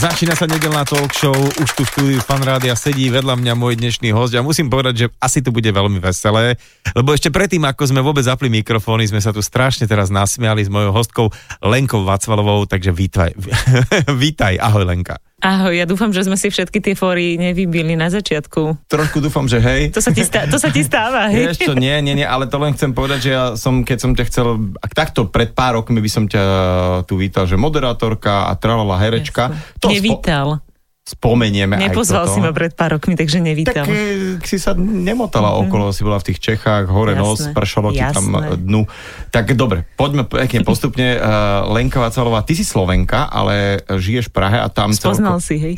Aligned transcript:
Začína 0.00 0.32
sa 0.32 0.48
nedelná 0.48 0.80
talk 0.88 1.12
show, 1.12 1.36
už 1.36 1.76
tu 1.76 1.84
v 1.84 1.90
štúdiu 1.92 2.20
Fan 2.24 2.40
Rádia 2.40 2.72
sedí 2.72 3.12
vedľa 3.12 3.36
mňa 3.36 3.52
môj 3.52 3.76
dnešný 3.76 4.16
host 4.16 4.32
a 4.32 4.40
musím 4.40 4.72
povedať, 4.72 4.94
že 4.96 5.06
asi 5.20 5.44
to 5.44 5.52
bude 5.52 5.68
veľmi 5.68 6.00
veselé, 6.00 6.56
lebo 6.96 7.12
ešte 7.12 7.28
predtým, 7.28 7.60
ako 7.68 7.84
sme 7.84 8.00
vôbec 8.00 8.24
zapli 8.24 8.48
mikrofóny, 8.48 9.04
sme 9.04 9.20
sa 9.20 9.28
tu 9.28 9.44
strašne 9.44 9.84
teraz 9.84 10.08
nasmiali 10.08 10.64
s 10.64 10.72
mojou 10.72 10.96
hostkou 10.96 11.26
Lenkou 11.60 12.00
Vacvalovou, 12.08 12.64
takže 12.64 12.96
vítaj, 12.96 13.36
vítaj, 14.24 14.56
ahoj 14.56 14.88
Lenka. 14.88 15.20
Ahoj, 15.40 15.72
ja 15.72 15.88
dúfam, 15.88 16.12
že 16.12 16.28
sme 16.28 16.36
si 16.36 16.52
všetky 16.52 16.84
tie 16.84 16.92
fóry 16.92 17.40
nevybili 17.40 17.96
na 17.96 18.12
začiatku. 18.12 18.84
Trošku 18.92 19.24
dúfam, 19.24 19.48
že 19.48 19.56
hej. 19.56 19.88
To 19.88 20.04
sa 20.04 20.12
ti, 20.12 20.20
stá, 20.20 20.44
to 20.44 20.60
sa 20.60 20.68
ti 20.68 20.84
stáva, 20.84 21.32
hej? 21.32 21.48
Vieš 21.48 21.64
čo, 21.64 21.72
nie, 21.72 21.96
nie, 22.04 22.12
nie, 22.12 22.28
ale 22.28 22.44
to 22.44 22.60
len 22.60 22.76
chcem 22.76 22.92
povedať, 22.92 23.18
že 23.24 23.30
ja 23.32 23.44
som, 23.56 23.80
keď 23.80 23.98
som 23.98 24.12
ťa 24.12 24.24
chcel, 24.28 24.46
ak 24.76 24.92
takto 24.92 25.32
pred 25.32 25.56
pár 25.56 25.80
rokmi 25.80 26.04
by 26.04 26.10
som 26.12 26.24
ťa 26.28 26.42
tu 27.08 27.16
vítal, 27.16 27.48
že 27.48 27.56
moderátorka 27.56 28.52
a 28.52 28.54
tralala 28.60 29.00
herečka. 29.00 29.56
To 29.80 29.88
Nevítal. 29.88 30.60
Spomenieme 31.10 31.74
Nepozval 31.76 32.22
aj 32.22 32.28
toto. 32.28 32.34
si 32.34 32.40
ma 32.40 32.50
pred 32.50 32.70
pár 32.70 32.94
rokmi, 32.94 33.14
takže 33.14 33.38
nevítal. 33.38 33.74
Tak 33.76 33.86
e, 33.86 34.38
si 34.40 34.56
sa 34.56 34.72
nemotala 34.72 35.50
mm-hmm. 35.50 35.62
okolo, 35.66 35.84
si 35.90 36.00
bola 36.00 36.16
v 36.16 36.26
tých 36.26 36.38
Čechách, 36.40 36.86
hore 36.86 37.12
Jasné, 37.12 37.20
nos, 37.20 37.40
pršalo 37.50 37.90
ti 37.90 37.98
tam 37.98 38.30
jasné. 38.30 38.56
dnu. 38.56 38.86
Tak 39.28 39.52
dobre, 39.52 39.82
poďme 39.92 40.22
pekne 40.24 40.62
postupne. 40.70 41.16
Uh, 41.16 41.66
Lenka 41.70 41.98
Vacalová, 41.98 42.40
ty 42.40 42.52
si 42.52 42.62
Slovenka, 42.62 43.26
ale 43.26 43.82
žiješ 43.82 44.28
v 44.28 44.34
Prahe 44.34 44.56
a 44.56 44.68
tam 44.68 44.90
Spoznal 44.90 45.36
celko- 45.36 45.42
si, 45.42 45.56
hej? 45.56 45.74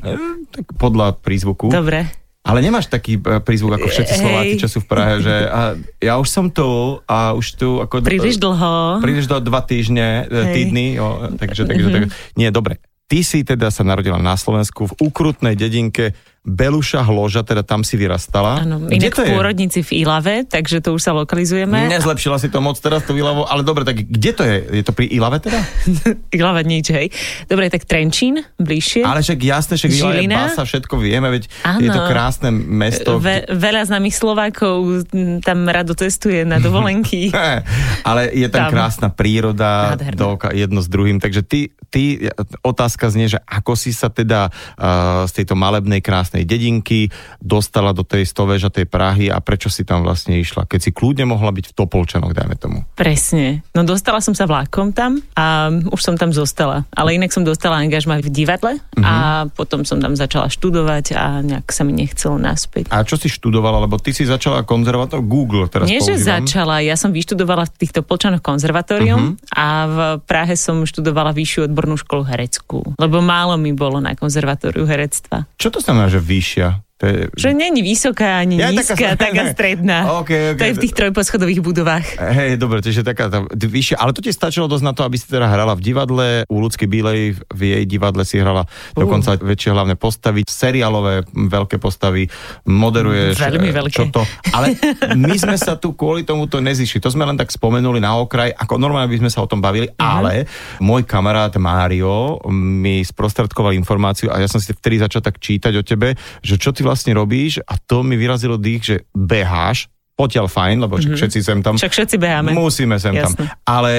Tak 0.51 0.77
podľa 0.77 1.17
prízvuku. 1.17 1.69
Dobre. 1.69 2.13
Ale 2.43 2.59
nemáš 2.59 2.91
taký 2.91 3.17
prízvuk 3.17 3.71
ako 3.73 3.87
všetci. 3.87 4.15
Slováci, 4.15 4.55
čo 4.59 4.67
sú 4.67 4.79
v 4.79 4.89
Prahe, 4.91 5.23
že 5.23 5.47
a 5.47 5.61
ja 5.97 6.19
už 6.19 6.27
som 6.27 6.51
tu 6.51 6.67
a 7.01 7.33
už 7.33 7.55
tu 7.55 7.79
ako... 7.79 8.03
Príliš 8.03 8.37
dlho. 8.37 8.99
Príliš 8.99 9.31
do 9.31 9.39
dva 9.39 9.63
týždne, 9.63 10.27
Hej. 10.27 10.51
týdny, 10.51 10.99
jo, 10.99 11.07
takže, 11.33 11.63
takže, 11.65 11.87
Mhm. 11.87 11.95
takže, 11.95 12.09
nie, 12.35 12.51
dobre. 12.51 12.83
Ty 13.13 13.21
si 13.21 13.45
teda 13.45 13.69
sa 13.69 13.85
narodila 13.85 14.17
na 14.17 14.41
Slovensku 14.41 14.89
v 14.89 14.97
ukrutnej 15.05 15.53
dedinke 15.53 16.17
Beluša 16.43 17.07
Hloža, 17.07 17.47
teda 17.47 17.63
tam 17.63 17.87
si 17.87 17.95
vyrastala. 17.95 18.67
Áno, 18.67 18.83
Kde 18.83 18.99
inak 18.99 19.15
to 19.15 19.23
v 19.23 19.31
je? 19.31 19.35
pôrodnici 19.39 19.79
v 19.87 20.03
Ilave, 20.03 20.43
takže 20.43 20.83
to 20.83 20.91
už 20.91 20.99
sa 20.99 21.15
lokalizujeme. 21.15 21.87
Nezlepšila 21.87 22.35
si 22.43 22.51
to 22.51 22.59
moc 22.59 22.75
teraz, 22.83 23.07
to 23.07 23.15
Ilavo, 23.15 23.47
ale 23.47 23.63
dobre, 23.63 23.87
tak 23.87 24.03
kde 24.03 24.31
to 24.35 24.43
je? 24.43 24.83
Je 24.83 24.83
to 24.83 24.91
pri 24.91 25.07
Ilave 25.07 25.39
teda? 25.39 25.63
Ilava 26.43 26.67
nič, 26.67 26.91
hej. 26.91 27.15
Dobre, 27.47 27.71
tak 27.71 27.87
Trenčín, 27.87 28.43
bližšie. 28.59 29.07
Ale 29.07 29.23
však 29.23 29.39
jasné, 29.39 29.79
však 29.79 29.91
Ilava 29.95 30.19
je 30.19 30.31
basa, 30.35 30.63
všetko 30.67 30.95
vieme, 30.99 31.31
veď 31.31 31.47
je 31.79 31.89
to 31.95 32.01
krásne 32.11 32.51
mesto. 32.51 33.23
Ve, 33.23 33.47
veľa 33.47 33.87
známych 33.87 34.19
Slovákov 34.19 35.07
tam 35.47 35.71
rado 35.71 35.95
cestuje 35.95 36.43
na 36.43 36.59
dovolenky. 36.59 37.31
Ale 38.09 38.35
je 38.35 38.51
tam, 38.51 38.67
Tam. 38.67 38.71
krásna 38.75 39.09
príroda, 39.15 39.95
dooka, 40.11 40.51
jedno 40.51 40.83
s 40.83 40.91
druhým. 40.91 41.23
Takže 41.23 41.47
ty, 41.47 41.71
ty, 41.87 42.19
otázka 42.67 43.15
znie, 43.15 43.31
že 43.31 43.39
ako 43.47 43.79
si 43.79 43.95
sa 43.95 44.11
teda 44.11 44.51
uh, 44.51 45.23
z 45.31 45.33
tejto 45.39 45.55
malebnej 45.55 46.03
krásnej 46.03 46.32
dedinky 46.41 47.13
dostala 47.37 47.93
do 47.93 48.01
tej 48.01 48.25
stovežatej 48.25 48.89
Prahy 48.89 49.29
a 49.29 49.37
prečo 49.39 49.69
si 49.69 49.85
tam 49.85 50.01
vlastne 50.01 50.41
išla? 50.41 50.65
Keď 50.65 50.81
si 50.81 50.91
kľudne 50.91 51.29
mohla 51.29 51.53
byť 51.53 51.69
v 51.69 51.77
Topolčanoch, 51.77 52.33
dajme 52.33 52.57
tomu. 52.57 52.79
Presne. 52.97 53.61
No 53.77 53.85
dostala 53.85 54.25
som 54.25 54.33
sa 54.33 54.49
vlákom 54.49 54.97
tam 54.97 55.21
a 55.37 55.69
už 55.69 56.01
som 56.01 56.17
tam 56.17 56.33
zostala. 56.33 56.89
Ale 56.91 57.13
inak 57.13 57.29
som 57.29 57.45
dostala 57.45 57.77
angažma 57.77 58.17
v 58.19 58.33
divadle 58.33 58.81
Mhm. 58.97 59.05
a 59.05 59.13
potom 59.51 59.85
som 59.85 60.01
tam 60.01 60.17
začala 60.17 60.49
študovať 60.49 61.13
a 61.13 61.25
nejak 61.43 61.69
sa 61.69 61.83
mi 61.83 61.93
nechcelo 61.93 62.39
naspäť. 62.39 62.89
A 62.89 63.03
čo 63.03 63.19
si 63.19 63.27
študovala? 63.27 63.83
Lebo 63.83 63.99
ty 63.99 64.15
si 64.15 64.23
začala 64.23 64.63
konzervatór 64.63 65.21
Google 65.21 65.67
teraz 65.67 65.85
Nie, 65.85 65.99
že 65.99 66.15
používam. 66.15 66.47
začala, 66.47 66.79
ja 66.79 66.95
som 66.95 67.11
vyštudovala 67.11 67.67
v 67.67 67.73
týchto 67.77 68.01
Polčanoch 68.01 68.41
konzervatórium 68.41 69.35
Mhm. 69.35 69.35
a 69.51 69.67
v 69.83 69.99
Prahe 70.23 70.55
som 70.55 70.87
študovala 70.87 71.35
vyššiu 71.35 71.67
odbornú 71.67 71.99
školu 71.99 72.23
hereckú. 72.25 72.95
Lebo 72.95 73.19
málo 73.19 73.59
mi 73.59 73.75
bolo 73.75 73.99
na 73.99 74.15
konzervatóriu 74.15 74.87
herectva. 74.87 75.51
Čo 75.57 75.69
to 75.69 75.83
znamená, 75.83 76.07
že 76.07 76.22
vyššia? 76.23 76.69
To 77.03 77.05
je... 77.05 77.17
Že 77.35 77.49
není 77.53 77.83
vysoká 77.83 78.39
ani 78.39 78.57
Ja, 78.57 78.71
ja, 78.71 78.79
taká- 78.79 78.95
nízka, 78.95 79.07
taká, 79.19 79.43
stredná. 79.55 79.99
OK, 80.23 80.31
OK. 80.55 80.59
To 80.59 80.65
je 80.65 80.73
v 80.73 80.81
tých 80.81 80.95
trojposchodových 80.95 81.59
budovách. 81.61 82.07
Hej, 82.15 82.55
dobre, 82.57 82.79
čiže 82.79 83.03
taká 83.03 83.27
tá 83.27 83.43
vyššia, 83.51 83.99
ale 83.99 84.11
to 84.11 84.23
ti 84.23 84.31
stačilo 84.31 84.65
dosť 84.65 84.85
na 84.85 84.93
to, 84.93 85.03
aby 85.03 85.17
si 85.17 85.27
teda 85.27 85.45
hrala 85.45 85.75
v 85.75 85.83
divadle, 85.83 86.29
u 86.47 86.57
Ľudsky 86.57 86.87
Bílej 86.87 87.35
v 87.43 87.61
jej 87.61 87.85
divadle 87.85 88.23
si 88.23 88.39
hrala 88.39 88.63
Uh. 88.63 89.03
dokonca 89.03 89.35
väčšie 89.35 89.71
hlavné 89.71 89.95
postavy, 89.97 90.47
seriálové 90.47 91.27
veľké 91.27 91.77
postavy, 91.77 92.31
moderuješ. 92.63 93.35
Veľmi 93.37 93.69
e, 93.69 93.75
veľké. 93.75 93.93
Čo 93.93 94.05
to? 94.11 94.23
Ale 94.53 94.79
my 95.13 95.35
sme 95.35 95.57
sa 95.57 95.75
tu 95.75 95.93
kvôli 95.93 96.23
tomuto 96.23 96.59
nezišli, 96.59 96.99
to 96.99 97.09
sme 97.09 97.25
len 97.25 97.35
tak 97.35 97.49
spomenuli 97.49 97.99
na 97.99 98.15
okraj, 98.15 98.53
ako 98.53 98.79
normálne 98.79 99.09
by 99.09 99.19
sme 99.19 99.31
sa 99.31 99.41
o 99.41 99.49
tom 99.49 99.59
bavili, 99.59 99.89
Mhm. 99.89 99.97
ale 99.99 100.47
môj 100.79 101.03
kamarát 101.03 101.51
Mário 101.57 102.39
mi 102.49 103.03
sprostredkoval 103.03 103.75
informáciu 103.75 104.29
a 104.29 104.39
ja 104.39 104.47
som 104.47 104.59
si 104.59 104.71
vtedy 104.71 104.99
začal 104.99 105.21
tak 105.21 105.37
čítať 105.37 105.73
o 105.73 105.83
tebe, 105.83 106.15
že 106.41 106.55
čo 106.55 106.71
ty 106.71 106.81
vlastne 106.81 106.92
robíš 107.13 107.61
a 107.65 107.77
to 107.77 108.01
mi 108.03 108.17
vyrazilo 108.17 108.57
dých, 108.57 108.83
že 108.85 108.97
beháš, 109.13 109.92
potiaľ 110.23 110.47
fajn, 110.47 110.77
lebo 110.87 110.95
mm-hmm. 111.03 111.19
všetci 111.19 111.39
sem 111.43 111.59
tam. 111.67 111.75
Však 111.75 111.91
všetci 111.91 112.17
beháme. 112.23 112.55
Musíme 112.55 113.03
sem 113.03 113.11
tam. 113.19 113.35
Jasné. 113.35 113.51
Ale 113.67 113.93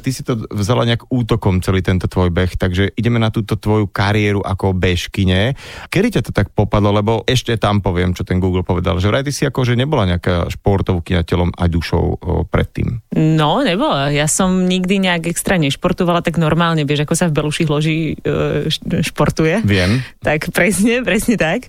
ty 0.00 0.08
si 0.16 0.24
to 0.24 0.48
vzala 0.48 0.88
nejak 0.88 1.04
útokom 1.12 1.60
celý 1.60 1.84
tento 1.84 2.08
tvoj 2.08 2.32
beh, 2.32 2.56
takže 2.56 2.96
ideme 2.96 3.20
na 3.20 3.28
túto 3.28 3.60
tvoju 3.60 3.92
kariéru 3.92 4.40
ako 4.40 4.72
bežkine. 4.72 5.52
Kedy 5.92 6.16
ťa 6.16 6.22
to 6.24 6.32
tak 6.32 6.56
popadlo, 6.56 6.96
lebo 6.96 7.20
ešte 7.28 7.52
tam 7.60 7.84
poviem, 7.84 8.16
čo 8.16 8.24
ten 8.24 8.40
Google 8.40 8.64
povedal, 8.64 8.96
že 8.96 9.12
vraj 9.12 9.20
ty 9.20 9.32
si 9.34 9.44
ako, 9.44 9.68
že 9.68 9.76
nebola 9.76 10.08
nejaká 10.08 10.48
športovkyňa 10.48 11.22
telom 11.28 11.52
a 11.52 11.68
dušou 11.68 12.04
o, 12.16 12.16
predtým. 12.48 13.04
No, 13.12 13.60
nebola. 13.60 14.08
Ja 14.08 14.24
som 14.24 14.64
nikdy 14.64 15.04
nejak 15.04 15.28
extra 15.28 15.60
nešportovala 15.60 16.24
tak 16.24 16.40
normálne, 16.40 16.88
vieš, 16.88 17.04
ako 17.04 17.14
sa 17.18 17.28
v 17.28 17.36
Beluši 17.36 17.64
loži 17.68 17.98
e, 18.16 18.70
športuje. 19.04 19.60
Viem. 19.66 20.00
Tak 20.24 20.54
presne, 20.54 21.04
presne 21.04 21.36
tak. 21.36 21.68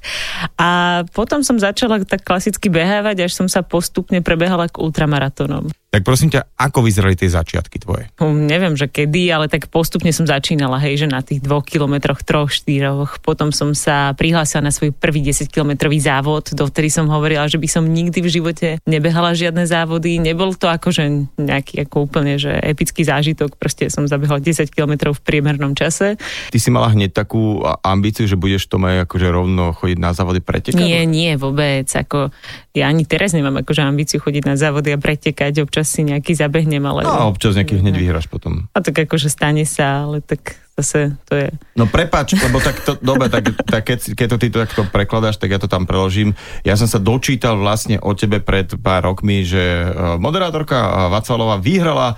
A 0.56 1.02
potom 1.12 1.44
som 1.44 1.60
začala 1.60 2.00
tak 2.06 2.24
klasicky 2.24 2.70
behávať, 2.70 3.28
až 3.28 3.36
som 3.36 3.48
sa 3.50 3.66
postupne 3.90 4.22
prebehala 4.22 4.70
k 4.70 4.78
ultramaratónom. 4.78 5.66
Tak 5.90 6.06
prosím 6.06 6.30
ťa, 6.30 6.54
ako 6.54 6.86
vyzerali 6.86 7.18
tie 7.18 7.34
začiatky 7.34 7.82
tvoje? 7.82 8.14
Hm, 8.22 8.46
Neviem, 8.46 8.78
že 8.78 8.86
kedy, 8.86 9.34
ale 9.34 9.50
tak 9.50 9.74
postupne 9.74 10.14
som 10.14 10.30
začínala, 10.30 10.78
hej, 10.86 11.02
že 11.02 11.08
na 11.10 11.26
tých 11.26 11.42
dvoch 11.42 11.66
kilometroch, 11.66 12.22
troch, 12.22 12.54
štyroch. 12.54 13.18
Potom 13.26 13.50
som 13.50 13.74
sa 13.74 14.14
prihlásila 14.14 14.70
na 14.70 14.70
svoj 14.70 14.94
prvý 14.94 15.26
10 15.26 15.50
kilometrový 15.50 15.98
závod, 15.98 16.54
dovtedy 16.54 16.94
som 16.94 17.10
hovorila, 17.10 17.50
že 17.50 17.58
by 17.58 17.66
som 17.66 17.90
nikdy 17.90 18.22
v 18.22 18.30
živote 18.30 18.68
nebehala 18.86 19.34
žiadne 19.34 19.66
závody. 19.66 20.22
Nebol 20.22 20.54
to 20.54 20.70
akože 20.70 21.34
nejaký 21.42 21.90
ako 21.90 22.06
úplne, 22.06 22.38
že 22.38 22.54
epický 22.54 23.02
zážitok, 23.02 23.58
proste 23.58 23.90
som 23.90 24.06
zabehala 24.06 24.38
10 24.38 24.70
kilometrov 24.70 25.18
v 25.18 25.26
priemernom 25.26 25.74
čase. 25.74 26.22
Ty 26.54 26.58
si 26.62 26.70
mala 26.70 26.94
hneď 26.94 27.18
takú 27.18 27.66
ambíciu, 27.82 28.30
že 28.30 28.38
budeš 28.38 28.70
v 28.70 28.78
tom 28.78 28.86
aj 28.86 29.10
akože 29.10 29.28
rovno 29.34 29.74
chodiť 29.74 29.98
na 29.98 30.14
závody 30.14 30.38
pretekať? 30.38 30.78
Nie, 30.78 31.10
nie, 31.10 31.34
vôbec. 31.34 31.90
Ako, 31.90 32.30
ja 32.78 32.86
ani 32.86 33.10
teraz 33.10 33.34
nemám 33.34 33.66
akože 33.66 33.82
ambíciu 33.82 34.22
chodiť 34.22 34.44
na 34.46 34.54
závody 34.54 34.94
a 34.94 35.02
pretekať, 35.02 35.66
občas 35.66 35.79
si 35.84 36.08
nejaký 36.08 36.36
zabehnem, 36.36 36.84
ale... 36.86 37.04
No 37.04 37.12
a 37.12 37.30
občas 37.30 37.56
nejaký 37.56 37.80
hneď 37.80 37.96
vyhráš 37.96 38.28
potom. 38.32 38.68
A 38.72 38.80
tak 38.80 39.06
akože 39.06 39.32
stane 39.32 39.64
sa, 39.64 40.08
ale 40.08 40.24
tak 40.24 40.60
zase 40.80 41.20
to 41.28 41.36
je... 41.36 41.48
No 41.76 41.86
prepač, 41.92 42.40
lebo 42.40 42.64
tak 42.64 42.80
to, 42.88 42.96
dobre, 43.00 43.28
tak, 43.28 43.52
tak 43.68 43.84
keď, 43.84 44.00
keď 44.16 44.28
to 44.32 44.38
ty 44.40 44.48
takto 44.48 44.82
prekladáš, 44.88 45.36
tak 45.36 45.52
ja 45.52 45.60
to 45.60 45.68
tam 45.68 45.84
preložím. 45.84 46.32
Ja 46.64 46.80
som 46.80 46.88
sa 46.88 47.04
dočítal 47.04 47.60
vlastne 47.60 48.00
o 48.00 48.16
tebe 48.16 48.40
pred 48.40 48.72
pár 48.80 49.12
rokmi, 49.12 49.44
že 49.44 49.60
eh, 49.60 49.92
moderátorka 50.16 51.12
Vacalová 51.12 51.60
vyhrala 51.60 52.16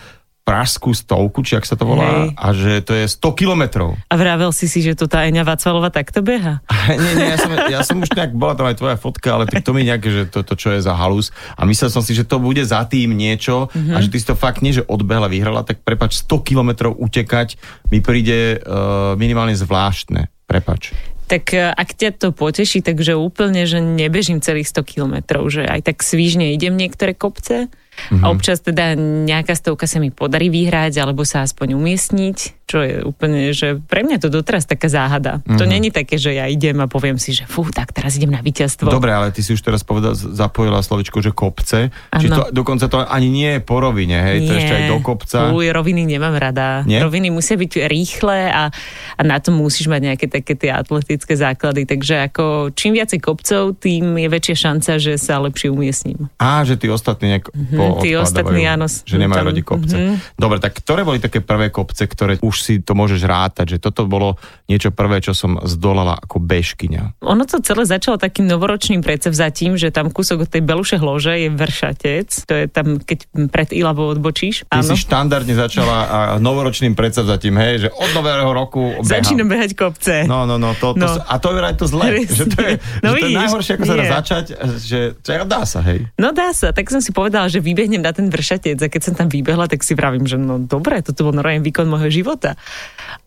pražskú 0.52 0.92
stovku, 0.92 1.48
či 1.48 1.56
ak 1.56 1.64
sa 1.64 1.80
to 1.80 1.88
volá, 1.88 2.28
Hej. 2.28 2.36
a 2.36 2.48
že 2.52 2.72
to 2.84 2.92
je 2.92 3.08
100 3.08 3.40
kilometrov. 3.40 3.96
A 4.12 4.16
vravel 4.20 4.52
si 4.52 4.68
si, 4.68 4.84
že 4.84 5.00
to 5.00 5.08
tá 5.08 5.24
Eňa 5.24 5.48
Vacvalova 5.48 5.88
takto 5.88 6.20
beha? 6.20 6.60
nie, 6.92 7.14
nie, 7.16 7.32
ja 7.32 7.40
som, 7.40 7.52
ja 7.56 7.80
som 7.88 7.96
už 8.04 8.12
nejak, 8.12 8.36
bola 8.36 8.60
tam 8.60 8.68
aj 8.68 8.76
tvoja 8.76 9.00
fotka, 9.00 9.32
ale 9.32 9.48
to 9.48 9.72
mi 9.72 9.88
nejak, 9.88 10.04
že 10.04 10.24
to, 10.28 10.44
to 10.44 10.60
čo 10.60 10.76
je 10.76 10.84
za 10.84 10.92
halus. 10.92 11.32
A 11.56 11.64
myslel 11.64 11.88
som 11.88 12.04
si, 12.04 12.12
že 12.12 12.28
to 12.28 12.44
bude 12.44 12.60
za 12.68 12.84
tým 12.84 13.16
niečo 13.16 13.72
mm-hmm. 13.72 13.96
a 13.96 13.98
že 14.04 14.12
ty 14.12 14.18
si 14.20 14.28
to 14.28 14.36
fakt 14.36 14.60
nie, 14.60 14.76
že 14.76 14.84
odbehla, 14.84 15.32
vyhrala, 15.32 15.64
tak 15.64 15.88
prepač, 15.88 16.20
100 16.28 16.44
kilometrov 16.44 17.00
utekať 17.00 17.56
mi 17.88 18.04
príde 18.04 18.60
uh, 18.60 19.16
minimálne 19.16 19.56
zvláštne. 19.56 20.28
Prepač. 20.52 20.92
Tak 21.32 21.56
e, 21.56 21.72
ak 21.72 21.96
ťa 21.96 22.12
to 22.20 22.36
poteší, 22.36 22.84
takže 22.84 23.16
úplne, 23.16 23.64
že 23.64 23.80
nebežím 23.80 24.44
celých 24.44 24.68
100 24.68 24.84
kilometrov, 24.84 25.48
že 25.48 25.64
aj 25.64 25.88
tak 25.88 26.04
svížne 26.04 26.52
idem 26.52 26.76
niektoré 26.76 27.16
kopce, 27.16 27.72
Mm-hmm. 27.92 28.24
A 28.24 28.26
občas 28.32 28.64
teda 28.64 28.96
nejaká 28.98 29.54
stovka 29.54 29.86
sa 29.86 30.00
mi 30.00 30.10
podarí 30.10 30.48
vyhrať, 30.48 30.98
alebo 31.04 31.28
sa 31.28 31.44
aspoň 31.44 31.76
umiestniť, 31.76 32.38
čo 32.66 32.80
je 32.80 33.04
úplne, 33.04 33.52
že 33.52 33.84
pre 33.84 34.08
mňa 34.08 34.24
to 34.24 34.32
doteraz 34.32 34.64
taká 34.64 34.88
záhada. 34.88 35.44
Mm-hmm. 35.44 35.60
To 35.60 35.64
není 35.68 35.90
také, 35.92 36.16
že 36.16 36.32
ja 36.32 36.48
idem 36.48 36.80
a 36.80 36.88
poviem 36.88 37.20
si, 37.20 37.36
že 37.36 37.44
fú, 37.44 37.68
tak 37.68 37.92
teraz 37.92 38.16
idem 38.16 38.32
na 38.32 38.40
víťazstvo. 38.40 38.88
Dobre, 38.88 39.12
ale 39.12 39.36
ty 39.36 39.44
si 39.44 39.52
už 39.52 39.60
teraz 39.60 39.84
povedal, 39.84 40.16
zapojila 40.16 40.80
slovičko, 40.80 41.20
že 41.20 41.36
kopce. 41.36 41.92
Či 42.16 42.28
to, 42.32 42.48
dokonca 42.56 42.88
to 42.88 43.04
ani 43.04 43.28
nie 43.28 43.50
je 43.58 43.62
po 43.62 43.84
rovine, 43.84 44.18
hej? 44.24 44.38
Nie. 44.44 44.48
To 44.48 44.54
ešte 44.56 44.74
aj 44.74 44.84
do 44.88 44.98
kopca. 45.04 45.38
Uj, 45.52 45.68
roviny 45.70 46.08
nemám 46.08 46.36
rada. 46.40 46.88
Nie? 46.88 47.04
Roviny 47.04 47.28
musia 47.28 47.60
byť 47.60 47.92
rýchle 47.92 48.50
a, 48.50 48.72
a 49.20 49.22
na 49.22 49.38
to 49.44 49.52
musíš 49.52 49.92
mať 49.92 50.02
nejaké 50.14 50.26
také 50.32 50.56
tie 50.56 50.72
atletické 50.72 51.36
základy. 51.36 51.84
Takže 51.84 52.32
ako 52.32 52.72
čím 52.72 52.96
viacej 52.96 53.20
kopcov, 53.20 53.84
tým 53.84 54.16
je 54.16 54.28
väčšia 54.32 54.56
šanca, 54.72 54.92
že 54.96 55.20
sa 55.20 55.44
lepšie 55.44 55.68
umiestním. 55.68 56.32
Á, 56.40 56.64
že 56.64 56.80
tí 56.80 56.88
ostatní 56.88 57.36
nejak 57.36 57.52
mm-hmm, 57.52 57.78
Tí 58.02 58.14
ostatní, 58.18 58.64
áno. 58.68 58.86
Že 58.86 59.16
nemajú 59.18 59.44
radi 59.50 59.64
kopce. 59.66 59.96
Mm-hmm. 59.98 60.38
Dobre, 60.38 60.58
tak 60.62 60.78
ktoré 60.78 61.02
boli 61.02 61.20
také 61.22 61.40
prvé 61.42 61.74
kopce, 61.74 62.06
ktoré 62.06 62.38
už 62.42 62.56
si 62.62 62.74
to 62.82 62.94
môžeš 62.94 63.22
rátať, 63.26 63.76
že 63.76 63.78
toto 63.82 64.06
bolo 64.06 64.38
niečo 64.70 64.94
prvé, 64.94 65.20
čo 65.20 65.36
som 65.36 65.60
zdolala 65.66 66.18
ako 66.22 66.40
bežkyňa. 66.40 67.22
Ono 67.26 67.44
to 67.46 67.60
celé 67.60 67.84
začalo 67.84 68.16
takým 68.16 68.48
novoročným 68.48 69.04
predsevzatím, 69.04 69.76
že 69.76 69.92
tam 69.92 70.10
kúsok 70.10 70.46
od 70.46 70.50
tej 70.50 70.64
Beluše 70.64 70.98
hlože 71.02 71.36
je 71.36 71.50
vršatec, 71.52 72.28
to 72.48 72.54
je 72.54 72.66
tam, 72.72 73.02
keď 73.02 73.28
pred 73.52 73.70
Ilavou 73.76 74.12
odbočíš. 74.12 74.68
Ty 74.70 74.80
áno. 74.82 74.90
si 74.92 74.96
štandardne 74.96 75.56
začala 75.58 75.98
novoročným 76.40 76.96
predsavzatím, 76.96 77.56
hej, 77.60 77.88
že 77.88 77.90
od 77.92 78.10
nového 78.16 78.52
roku 78.52 78.96
behám. 79.02 79.08
Začínam 79.08 79.48
behať 79.50 79.72
kopce. 79.76 80.24
No, 80.28 80.48
no, 80.48 80.56
no, 80.56 80.72
to, 80.78 80.96
to, 80.96 81.04
no. 81.04 81.20
a 81.22 81.36
to 81.40 81.50
je 81.52 81.76
to 81.78 81.86
zle, 81.88 82.06
že 82.28 82.46
to 82.48 82.58
je, 82.60 82.74
no, 83.04 83.16
že 83.16 83.18
to 83.22 83.28
je 83.28 83.38
najhoršie, 83.38 83.72
ako 83.80 83.86
sa 83.88 83.96
dá 83.96 84.06
začať, 84.22 84.46
že, 84.82 85.00
že 85.20 85.34
dá 85.48 85.62
sa, 85.64 85.80
hej. 85.86 86.08
No 86.20 86.36
dá 86.36 86.52
sa, 86.52 86.76
tak 86.76 86.88
som 86.92 87.00
si 87.00 87.12
povedala, 87.16 87.48
že 87.48 87.64
vybehnem 87.72 88.04
na 88.04 88.12
ten 88.12 88.28
vršatec 88.28 88.76
a 88.76 88.92
keď 88.92 89.02
som 89.02 89.14
tam 89.16 89.32
vybehla, 89.32 89.72
tak 89.72 89.88
si 89.88 89.96
pravím, 89.96 90.28
že 90.28 90.36
no 90.36 90.60
dobre, 90.60 91.00
toto 91.00 91.24
bol 91.24 91.32
normálny 91.32 91.64
výkon 91.64 91.88
môjho 91.88 92.12
života. 92.12 92.60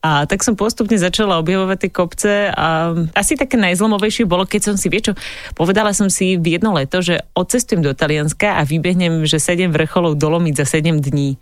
A 0.04 0.28
tak 0.28 0.44
som 0.44 0.52
postupne 0.52 1.00
začala 1.00 1.40
objavovať 1.40 1.78
tie 1.80 1.90
kopce 1.90 2.32
a 2.52 2.92
asi 3.16 3.40
také 3.40 3.56
najzlomovejšie 3.56 4.28
bolo, 4.28 4.44
keď 4.44 4.60
som 4.68 4.74
si, 4.76 4.92
vie 4.92 5.00
čo, 5.00 5.16
povedala 5.56 5.96
som 5.96 6.12
si 6.12 6.36
v 6.36 6.60
jedno 6.60 6.76
leto, 6.76 7.00
že 7.00 7.24
odcestujem 7.32 7.80
do 7.80 7.96
Talianska 7.96 8.60
a 8.60 8.68
vybehnem, 8.68 9.24
že 9.24 9.40
7 9.40 9.72
vrcholov 9.72 10.20
dolomiť 10.20 10.54
za 10.60 10.66
7 10.68 11.00
dní. 11.00 11.40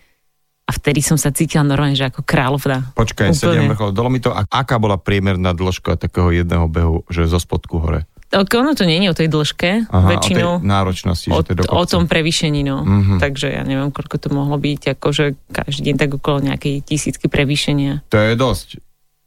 A 0.62 0.70
vtedy 0.70 1.02
som 1.02 1.18
sa 1.18 1.34
cítila 1.34 1.66
normálne, 1.66 1.98
že 1.98 2.06
ako 2.06 2.22
kráľovna. 2.22 2.94
Počkaj, 2.94 3.34
Úplne. 3.34 3.66
7 3.66 3.72
vrcholov 3.74 3.92
dolomitov. 3.98 4.30
A 4.38 4.46
aká 4.46 4.78
bola 4.78 4.94
priemerná 4.94 5.50
dĺžka 5.58 5.98
takého 5.98 6.30
jedného 6.30 6.70
behu, 6.70 7.02
že 7.10 7.26
zo 7.26 7.42
spodku 7.42 7.82
hore? 7.82 8.06
Ono 8.32 8.72
to 8.72 8.88
je 8.88 9.10
o 9.12 9.16
tej 9.16 9.28
dĺžke, 9.28 9.92
Aha, 9.92 10.08
väčšinou. 10.08 10.56
O 10.56 10.60
tej 10.60 10.68
náročnosti, 10.68 11.28
o, 11.28 11.44
že 11.44 11.52
to 11.52 11.68
O 11.68 11.84
tom 11.84 12.08
prevýšení, 12.08 12.64
no. 12.64 12.80
Mm-hmm. 12.80 13.18
Takže 13.20 13.52
ja 13.52 13.62
neviem, 13.62 13.92
koľko 13.92 14.16
to 14.16 14.28
mohlo 14.32 14.56
byť, 14.56 14.96
akože 14.96 15.52
každý 15.52 15.92
deň 15.92 15.96
tak 16.00 16.10
okolo 16.16 16.40
nejakej 16.40 16.80
tisícky 16.80 17.28
prevýšenia. 17.28 18.00
To 18.08 18.16
je 18.16 18.32
dosť. 18.32 18.68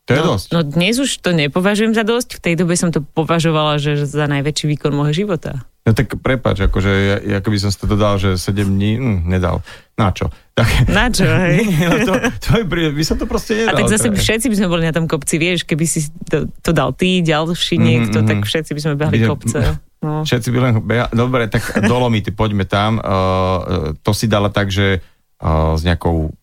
To 0.06 0.12
je 0.14 0.22
no, 0.22 0.28
dosť. 0.38 0.48
No 0.54 0.60
dnes 0.62 0.96
už 1.02 1.22
to 1.22 1.34
nepovažujem 1.34 1.94
za 1.98 2.06
dosť, 2.06 2.38
v 2.38 2.42
tej 2.42 2.54
dobe 2.62 2.74
som 2.78 2.94
to 2.94 3.02
považovala, 3.02 3.82
že 3.82 4.06
za 4.06 4.26
najväčší 4.30 4.66
výkon 4.78 4.94
môjho 4.94 5.26
života. 5.26 5.66
No 5.86 5.94
tak 5.94 6.18
prepač, 6.18 6.66
akože 6.66 6.90
ja, 6.90 7.18
ja 7.22 7.38
keby 7.46 7.62
som 7.62 7.70
si 7.70 7.78
to 7.78 7.86
dodal, 7.86 8.18
že 8.18 8.42
7 8.42 8.66
dní, 8.66 8.98
hm, 8.98 9.30
nedal. 9.30 9.62
Na 9.94 10.10
čo? 10.10 10.34
Tak, 10.58 10.90
na 10.90 11.14
čo, 11.14 11.30
hej? 11.46 11.62
no 11.62 11.98
to, 12.02 12.14
to 12.42 12.50
je, 12.58 12.90
by 12.90 13.04
som 13.06 13.22
to 13.22 13.30
proste 13.30 13.54
nedal. 13.54 13.78
A 13.78 13.86
tak 13.86 13.94
zase 13.94 14.10
teda. 14.10 14.18
všetci 14.18 14.48
by 14.50 14.56
sme 14.58 14.68
boli 14.74 14.82
na 14.82 14.94
tom 14.98 15.06
kopci, 15.06 15.38
vieš, 15.38 15.62
keby 15.62 15.86
si 15.86 16.10
to, 16.26 16.50
to 16.66 16.74
dal 16.74 16.90
ty, 16.90 17.22
ďalší 17.22 17.78
niekto, 17.78 18.18
mm-hmm. 18.18 18.30
tak 18.34 18.38
všetci 18.50 18.72
by 18.74 18.82
sme 18.82 18.94
behali 18.98 19.18
by, 19.22 19.28
kopce. 19.30 19.60
No. 20.02 20.22
Všetci 20.28 20.50
by 20.54 20.60
len 20.62 20.74
behali. 20.82 21.10
Dobre, 21.14 21.50
tak 21.50 21.66
Dolomity, 21.86 22.34
poďme 22.34 22.66
tam. 22.66 22.98
Uh, 22.98 23.94
to 24.06 24.10
si 24.14 24.26
dala 24.26 24.50
tak, 24.50 24.74
že 24.74 25.06
uh, 25.42 25.74
s 25.78 25.82
nejakou 25.86 26.34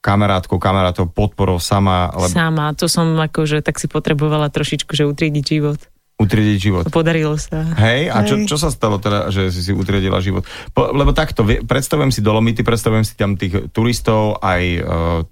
kamarátkou, 0.00 0.56
kamarátov 0.60 1.12
podporou 1.12 1.56
sama. 1.60 2.12
Lebo... 2.12 2.32
Sama, 2.32 2.72
to 2.76 2.88
som 2.88 3.16
akože 3.16 3.60
tak 3.64 3.80
si 3.80 3.88
potrebovala 3.88 4.52
trošičku, 4.52 4.92
že 4.92 5.08
utriediť 5.08 5.44
život 5.44 5.80
utriediť 6.22 6.58
život. 6.58 6.84
Podarilo 6.88 7.34
sa. 7.34 7.66
Hej, 7.76 8.08
a 8.14 8.22
čo, 8.22 8.34
čo 8.46 8.56
sa 8.56 8.70
stalo 8.70 9.02
teda, 9.02 9.34
že 9.34 9.50
si 9.50 9.60
si 9.60 9.72
utriedila 9.74 10.22
život? 10.22 10.46
Po, 10.70 10.94
lebo 10.94 11.10
takto, 11.10 11.42
predstavujem 11.44 12.14
si 12.14 12.22
Dolomity, 12.22 12.62
predstavujem 12.62 13.02
si 13.02 13.18
tam 13.18 13.34
tých 13.34 13.74
turistov, 13.74 14.38
aj 14.38 14.62
uh, 14.62 14.84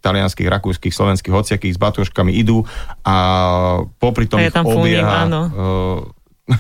talianských, 0.02 0.50
rakúskych, 0.50 0.92
slovenských, 0.92 1.32
hociakých 1.32 1.75
s 1.75 1.78
batoškami 1.78 2.34
idú 2.34 2.66
a 3.06 3.16
popri 4.02 4.26
tom 4.26 4.42
a 4.42 4.46
ja 4.46 4.52
tam 4.52 4.66
obieha, 4.66 4.82
fúnim, 4.82 5.06
áno. 5.06 5.40
Uh, 5.54 6.00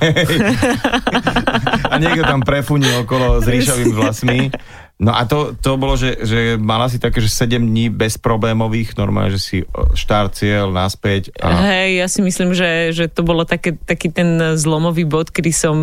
a 1.90 1.94
niekto 1.98 2.22
tam 2.22 2.46
prefuní 2.46 2.86
okolo 3.02 3.42
s 3.42 3.46
ríšavými 3.50 3.94
vlasmi. 3.94 4.38
No 5.00 5.16
a 5.16 5.24
to, 5.24 5.56
to 5.56 5.80
bolo, 5.80 5.96
že, 5.96 6.20
že 6.28 6.60
mala 6.60 6.84
si 6.92 7.00
také, 7.00 7.24
že 7.24 7.32
7 7.32 7.56
dní 7.56 7.88
bez 7.88 8.20
problémových, 8.20 9.00
normálne, 9.00 9.32
že 9.32 9.40
si 9.40 9.56
štart, 9.96 10.36
cieľ, 10.36 10.68
naspäť. 10.68 11.32
A... 11.40 11.56
Hej, 11.64 12.04
ja 12.04 12.06
si 12.12 12.20
myslím, 12.20 12.52
že, 12.52 12.92
že 12.92 13.08
to 13.08 13.24
bolo 13.24 13.48
také, 13.48 13.72
taký 13.80 14.12
ten 14.12 14.36
zlomový 14.60 15.08
bod, 15.08 15.32
kedy 15.32 15.56
som, 15.56 15.76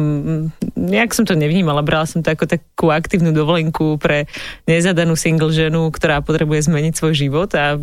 nejak 0.77 1.17
som 1.17 1.25
to 1.25 1.33
nevnímala, 1.33 1.81
brala 1.81 2.05
som 2.05 2.21
to 2.21 2.29
ako 2.29 2.45
takú 2.45 2.93
aktívnu 2.93 3.33
dovolenku 3.33 3.97
pre 3.97 4.29
nezadanú 4.69 5.17
single 5.17 5.49
ženu, 5.49 5.89
ktorá 5.89 6.21
potrebuje 6.21 6.69
zmeniť 6.69 6.93
svoj 6.93 7.17
život 7.17 7.49
a 7.57 7.73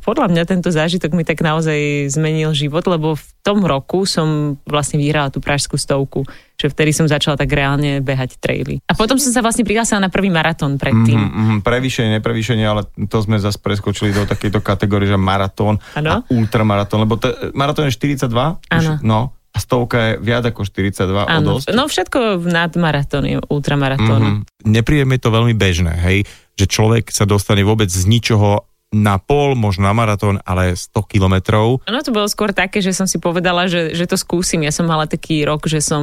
podľa 0.00 0.30
mňa 0.32 0.42
tento 0.48 0.70
zážitok 0.72 1.14
mi 1.14 1.22
tak 1.22 1.44
naozaj 1.44 2.10
zmenil 2.10 2.54
život, 2.54 2.86
lebo 2.88 3.14
v 3.14 3.26
tom 3.44 3.62
roku 3.62 4.06
som 4.08 4.58
vlastne 4.64 4.98
vyhrala 4.98 5.30
tú 5.30 5.38
pražskú 5.42 5.76
stovku, 5.78 6.24
že 6.58 6.70
vtedy 6.70 6.90
som 6.90 7.06
začala 7.06 7.38
tak 7.38 7.50
reálne 7.54 8.02
behať 8.02 8.42
traily. 8.42 8.82
A 8.90 8.98
potom 8.98 9.14
som 9.18 9.30
sa 9.30 9.44
vlastne 9.44 9.62
prihlásila 9.62 10.02
na 10.02 10.10
prvý 10.10 10.32
maratón 10.32 10.74
predtým. 10.74 11.18
Mm, 11.18 11.30
mm, 11.30 11.58
prevýšenie, 11.62 12.18
neprevýšenie, 12.18 12.66
ale 12.66 12.82
to 13.06 13.18
sme 13.22 13.38
zase 13.38 13.62
preskočili 13.62 14.10
do 14.10 14.26
takejto 14.26 14.58
kategórie, 14.58 15.06
že 15.06 15.18
maratón 15.20 15.78
a 15.94 16.24
ultramaratón, 16.26 17.06
lebo 17.06 17.14
to, 17.14 17.30
maratón 17.54 17.86
je 17.86 17.94
42, 17.94 18.26
už, 18.74 18.84
no, 19.06 19.38
a 19.54 19.58
stovka 19.58 19.96
je 19.98 20.12
viac 20.22 20.44
ako 20.46 20.62
42 20.62 21.26
Áno, 21.26 21.58
dosť. 21.58 21.74
No 21.74 21.90
všetko 21.90 22.46
nad 22.46 22.70
maratón 22.78 23.24
je 23.26 23.42
ultramaratón. 23.48 24.22
Mm-hmm. 24.22 24.70
Nepríjeme 24.70 25.16
to 25.18 25.34
veľmi 25.34 25.54
bežné, 25.56 25.98
hej, 25.98 26.18
že 26.54 26.66
človek 26.70 27.10
sa 27.10 27.26
dostane 27.26 27.66
vôbec 27.66 27.90
z 27.90 28.06
ničoho 28.06 28.68
na 28.88 29.20
pol, 29.20 29.52
možno 29.52 29.84
na 29.84 29.92
maratón, 29.92 30.40
ale 30.48 30.72
100 30.72 30.96
kilometrov. 31.12 31.84
No 31.84 32.00
to 32.00 32.08
bolo 32.08 32.24
skôr 32.24 32.56
také, 32.56 32.80
že 32.80 32.96
som 32.96 33.04
si 33.04 33.20
povedala, 33.20 33.68
že, 33.68 33.92
že 33.92 34.08
to 34.08 34.16
skúsim. 34.16 34.64
Ja 34.64 34.72
som 34.72 34.88
mala 34.88 35.04
taký 35.04 35.44
rok, 35.44 35.68
že 35.68 35.84
som, 35.84 36.00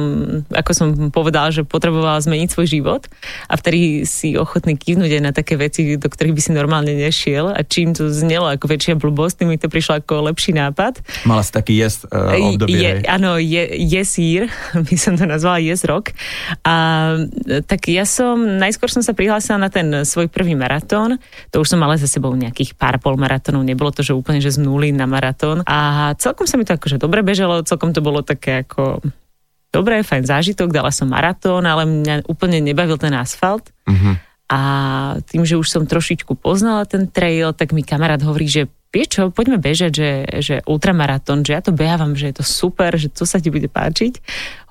ako 0.54 0.70
som 0.70 0.88
povedala, 1.10 1.50
že 1.50 1.66
potrebovala 1.66 2.22
zmeniť 2.22 2.46
svoj 2.46 2.66
život 2.70 3.02
a 3.50 3.58
vtedy 3.58 4.06
si 4.06 4.38
ochotný 4.38 4.78
kývnuť 4.78 5.10
aj 5.18 5.22
na 5.22 5.34
také 5.34 5.58
veci, 5.58 5.98
do 5.98 6.06
ktorých 6.06 6.36
by 6.38 6.42
si 6.46 6.50
normálne 6.54 6.94
nešiel 6.94 7.50
a 7.50 7.66
čím 7.66 7.90
to 7.90 8.06
znelo 8.06 8.46
ako 8.46 8.70
väčšia 8.70 8.94
blbosť, 8.94 9.42
mi 9.42 9.58
to 9.58 9.66
prišlo 9.66 10.06
ako 10.06 10.30
lepší 10.30 10.54
nápad. 10.54 11.02
Mala 11.26 11.42
si 11.42 11.50
taký 11.50 11.74
yes 11.82 12.06
uh, 12.06 12.38
obdobie. 12.38 13.02
Je, 13.02 13.10
áno, 13.10 13.34
je, 13.42 13.66
yes 13.82 14.14
year, 14.14 14.46
by 14.86 14.94
som 14.94 15.18
to 15.18 15.26
nazvala 15.26 15.58
yes 15.58 15.82
rok. 15.82 16.14
A 16.62 16.74
tak 17.66 17.90
ja 17.90 18.06
som, 18.06 18.38
najskôr 18.62 18.94
som 18.94 19.02
sa 19.02 19.10
prihlásila 19.10 19.58
na 19.58 19.74
ten 19.74 20.06
svoj 20.06 20.30
prvý 20.30 20.54
maratón, 20.54 21.18
to 21.50 21.58
už 21.58 21.74
som 21.74 21.82
mala 21.82 21.98
za 21.98 22.06
sebou 22.06 22.30
nejakých 22.30 22.75
pár 22.76 23.00
polmaratónov, 23.00 23.64
nebolo 23.64 23.90
to, 23.90 24.04
že 24.04 24.12
úplne, 24.12 24.38
že 24.44 24.52
z 24.52 24.62
nuly 24.62 24.92
na 24.92 25.08
maratón. 25.08 25.64
A 25.64 26.12
celkom 26.20 26.44
sa 26.44 26.60
mi 26.60 26.68
to 26.68 26.76
akože 26.76 27.00
dobre 27.00 27.24
bežalo, 27.24 27.64
celkom 27.64 27.96
to 27.96 28.04
bolo 28.04 28.20
také 28.20 28.62
ako 28.62 29.00
dobré, 29.72 30.00
fajn 30.00 30.24
zážitok, 30.24 30.72
dala 30.72 30.92
som 30.92 31.08
maratón, 31.08 31.64
ale 31.64 31.84
mňa 31.84 32.28
úplne 32.28 32.60
nebavil 32.64 32.96
ten 32.96 33.12
asfalt. 33.12 33.72
Uh-huh. 33.84 34.16
A 34.46 34.60
tým, 35.26 35.42
že 35.42 35.58
už 35.58 35.66
som 35.66 35.84
trošičku 35.84 36.38
poznala 36.38 36.86
ten 36.86 37.10
trail, 37.10 37.50
tak 37.50 37.74
mi 37.74 37.82
kamarát 37.82 38.22
hovorí, 38.22 38.46
že 38.46 38.70
vieš 38.94 39.08
čo, 39.18 39.22
poďme 39.28 39.58
bežať, 39.58 39.92
že, 39.92 40.10
že 40.40 40.54
ultramaratón, 40.64 41.44
že 41.44 41.52
ja 41.52 41.60
to 41.60 41.74
behávam, 41.74 42.16
že 42.16 42.32
je 42.32 42.40
to 42.40 42.44
super, 42.46 42.94
že 42.96 43.12
to 43.12 43.28
sa 43.28 43.42
ti 43.42 43.52
bude 43.52 43.68
páčiť. 43.68 44.22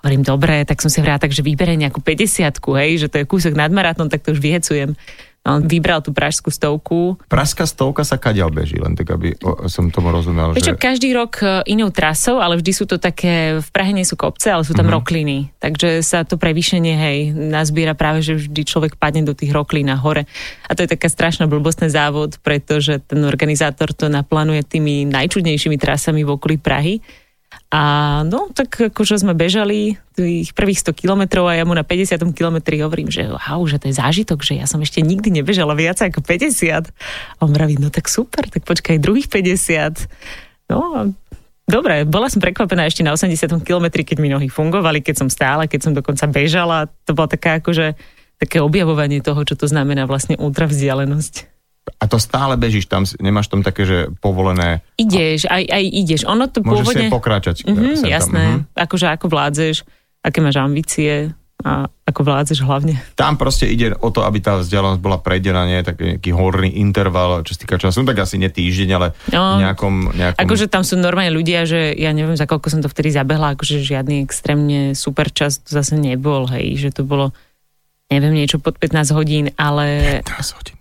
Hovorím, 0.01 0.23
dobre, 0.25 0.63
tak 0.65 0.81
som 0.81 0.89
si 0.89 0.97
hovorila 0.97 1.21
tak, 1.21 1.35
že 1.35 1.45
vybere 1.45 1.77
nejakú 1.77 2.01
50 2.01 2.49
hej, 2.55 2.91
že 3.05 3.07
to 3.11 3.21
je 3.21 3.29
kúsok 3.29 3.53
nad 3.53 3.69
maratón, 3.69 4.09
tak 4.09 4.25
to 4.25 4.33
už 4.33 4.41
vyhecujem. 4.41 4.97
On 5.45 5.61
vybral 5.61 6.01
tú 6.01 6.09
pražskú 6.09 6.49
stovku. 6.49 7.21
Pražská 7.29 7.69
stovka 7.69 8.01
sa 8.01 8.17
kadiaľ 8.17 8.49
beží, 8.49 8.81
len 8.81 8.97
tak, 8.97 9.13
aby 9.13 9.37
som 9.69 9.93
tomu 9.93 10.09
rozumel. 10.09 10.57
Prečo 10.57 10.73
že... 10.73 10.81
každý 10.81 11.13
rok 11.13 11.37
e, 11.45 11.61
inou 11.69 11.93
trasou, 11.93 12.41
ale 12.41 12.57
vždy 12.57 12.71
sú 12.73 12.89
to 12.89 12.97
také, 12.97 13.61
v 13.61 13.69
Prahe 13.69 13.93
nie 13.93 14.01
sú 14.01 14.17
kopce, 14.17 14.49
ale 14.49 14.65
sú 14.65 14.73
tam 14.73 14.89
mm-hmm. 14.89 14.97
rokliny. 14.97 15.37
Takže 15.61 16.01
sa 16.01 16.25
to 16.25 16.41
prevýšenie, 16.41 16.93
hej, 16.97 17.17
nazbiera 17.37 17.93
práve, 17.93 18.25
že 18.25 18.41
vždy 18.41 18.61
človek 18.65 18.97
padne 18.97 19.21
do 19.21 19.37
tých 19.37 19.53
roklín 19.53 19.85
na 19.85 20.01
hore. 20.01 20.25
A 20.65 20.73
to 20.73 20.81
je 20.81 20.89
taká 20.89 21.13
strašná 21.13 21.45
blbostný 21.45 21.93
závod, 21.93 22.41
pretože 22.41 22.97
ten 23.05 23.21
organizátor 23.21 23.93
to 23.93 24.09
naplánuje 24.09 24.65
tými 24.65 25.05
najčudnejšími 25.13 25.77
trasami 25.77 26.25
v 26.25 26.33
okolí 26.33 26.57
Prahy 26.57 27.05
a 27.73 27.81
no, 28.23 28.53
tak 28.53 28.93
akože 28.93 29.19
sme 29.25 29.33
bežali 29.33 29.97
tých 30.13 30.53
prvých 30.53 30.85
100 30.85 31.01
kilometrov 31.01 31.49
a 31.49 31.57
ja 31.57 31.65
mu 31.65 31.73
na 31.73 31.83
50 31.83 32.21
kilometri 32.37 32.79
hovorím, 32.79 33.09
že 33.09 33.27
wow, 33.27 33.61
že 33.65 33.81
to 33.81 33.89
je 33.89 33.99
zážitok, 33.99 34.45
že 34.45 34.53
ja 34.61 34.69
som 34.69 34.79
ešte 34.79 35.01
nikdy 35.01 35.33
nebežala 35.33 35.73
viac 35.73 35.99
ako 35.99 36.21
50. 36.21 36.71
A 36.71 37.39
on 37.41 37.51
vraví, 37.51 37.75
no 37.81 37.89
tak 37.89 38.07
super, 38.07 38.47
tak 38.47 38.63
počkaj, 38.63 39.01
druhých 39.01 39.27
50. 39.27 40.71
No 40.71 41.11
Dobre, 41.65 42.05
bola 42.05 42.29
som 42.29 42.37
prekvapená 42.37 42.85
ešte 42.85 43.01
na 43.01 43.17
80 43.17 43.65
kilometri, 43.65 44.05
keď 44.05 44.17
mi 44.21 44.29
nohy 44.29 44.53
fungovali, 44.53 45.01
keď 45.01 45.25
som 45.25 45.29
stála, 45.33 45.65
keď 45.65 45.89
som 45.89 45.93
dokonca 45.97 46.29
bežala. 46.29 46.93
To 47.09 47.17
bola 47.17 47.25
taká 47.25 47.57
akože 47.57 47.97
také 48.37 48.61
objavovanie 48.61 49.17
toho, 49.25 49.41
čo 49.41 49.57
to 49.57 49.65
znamená 49.65 50.05
vlastne 50.05 50.37
ultravzdialenosť. 50.37 51.54
A 51.85 52.09
to 52.09 52.17
stále 52.17 52.57
bežíš 52.57 52.89
tam, 52.89 53.05
nemáš 53.21 53.47
tam 53.47 53.61
také, 53.61 53.85
že 53.85 53.97
povolené... 54.17 54.81
Ideš, 54.97 55.45
aj, 55.45 55.63
aj 55.69 55.83
ideš. 55.85 56.21
Ono 56.25 56.49
to 56.49 56.65
Môžeš 56.65 56.85
pôvodne... 56.85 57.07
si 57.07 57.13
pokračať. 57.13 57.55
Mm-hmm, 57.65 58.09
jasné, 58.09 58.43
mm-hmm. 58.43 58.77
akože 58.77 59.05
ako 59.13 59.25
vládzeš, 59.29 59.75
aké 60.25 60.37
máš 60.41 60.57
ambície 60.57 61.33
a 61.65 61.87
ako 62.05 62.21
vládzeš 62.25 62.61
hlavne. 62.61 62.99
Tam 63.17 63.39
proste 63.39 63.65
ide 63.65 63.95
o 63.97 64.09
to, 64.13 64.21
aby 64.21 64.37
tá 64.43 64.59
vzdialenosť 64.59 65.01
bola 65.01 65.17
prejdená, 65.17 65.65
nie 65.65 65.81
taký 65.81 66.17
nejaký 66.17 66.31
horný 66.35 66.69
interval, 66.77 67.41
čo 67.41 67.57
sa 67.57 67.59
týka 67.65 67.77
času, 67.81 68.05
tak 68.05 68.21
asi 68.21 68.37
nie 68.37 68.51
týždeň, 68.51 68.89
ale 68.93 69.07
no, 69.33 69.63
nejakom, 69.63 70.13
nejakom... 70.13 70.41
Akože 70.45 70.69
tam 70.69 70.85
sú 70.85 70.99
normálne 70.99 71.33
ľudia, 71.33 71.65
že 71.65 71.95
ja 71.95 72.11
neviem, 72.11 72.37
za 72.37 72.45
koľko 72.45 72.69
som 72.69 72.81
to 72.85 72.91
vtedy 72.91 73.09
zabehla, 73.09 73.55
akože 73.55 73.81
žiadny 73.81 74.21
extrémne 74.21 74.93
super 74.93 75.31
čas 75.33 75.63
to 75.63 75.73
zase 75.73 75.97
nebol, 75.97 76.45
hej, 76.51 76.77
že 76.77 76.89
to 76.91 77.01
bolo 77.01 77.33
neviem, 78.13 78.37
niečo 78.37 78.61
pod 78.61 78.77
15 78.77 79.17
hodín, 79.17 79.45
ale... 79.57 80.19
15 80.21 80.57
hodín. 80.61 80.74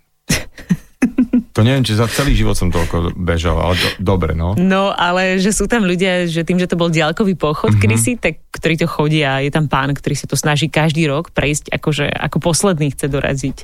To 1.55 1.63
neviem, 1.63 1.87
či 1.87 1.95
za 1.95 2.11
celý 2.11 2.35
život 2.35 2.59
som 2.59 2.67
toľko 2.67 3.15
bežal, 3.15 3.55
ale 3.55 3.79
do, 3.79 3.89
dobre, 4.15 4.35
no. 4.35 4.59
No, 4.59 4.91
ale 4.91 5.39
že 5.39 5.55
sú 5.55 5.71
tam 5.71 5.87
ľudia, 5.87 6.27
že 6.27 6.43
tým, 6.43 6.59
že 6.59 6.67
to 6.67 6.75
bol 6.75 6.91
diaľkový 6.91 7.39
pochod 7.39 7.71
mm-hmm. 7.71 7.79
kedysi, 7.79 8.19
tak 8.19 8.43
ktorí 8.51 8.75
to 8.75 8.91
chodia, 8.91 9.39
je 9.39 9.55
tam 9.55 9.71
pán, 9.71 9.95
ktorý 9.95 10.19
sa 10.19 10.27
to 10.27 10.35
snaží 10.35 10.67
každý 10.67 11.07
rok 11.07 11.31
prejsť, 11.31 11.71
akože 11.71 12.11
ako 12.11 12.43
posledný 12.43 12.91
chce 12.91 13.07
doraziť. 13.07 13.57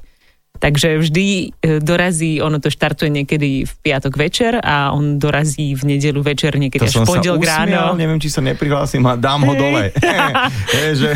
Takže 0.61 1.01
vždy 1.01 1.25
e, 1.25 1.81
dorazí, 1.81 2.37
ono 2.37 2.61
to 2.61 2.69
štartuje 2.69 3.09
niekedy 3.09 3.65
v 3.65 3.73
piatok 3.81 4.13
večer 4.13 4.61
a 4.61 4.93
on 4.93 5.17
dorazí 5.17 5.73
v 5.73 5.97
nedelu 5.97 6.21
večer, 6.21 6.53
niekedy 6.53 6.85
to 6.85 7.01
až 7.01 7.09
pondelok 7.09 7.41
ráno. 7.41 7.97
neviem, 7.97 8.21
či 8.21 8.29
sa 8.29 8.45
neprihlásim 8.45 9.01
a 9.09 9.17
dám 9.17 9.41
ho 9.41 9.53
dole. 9.57 9.89
je, 10.77 10.87
že 11.01 11.09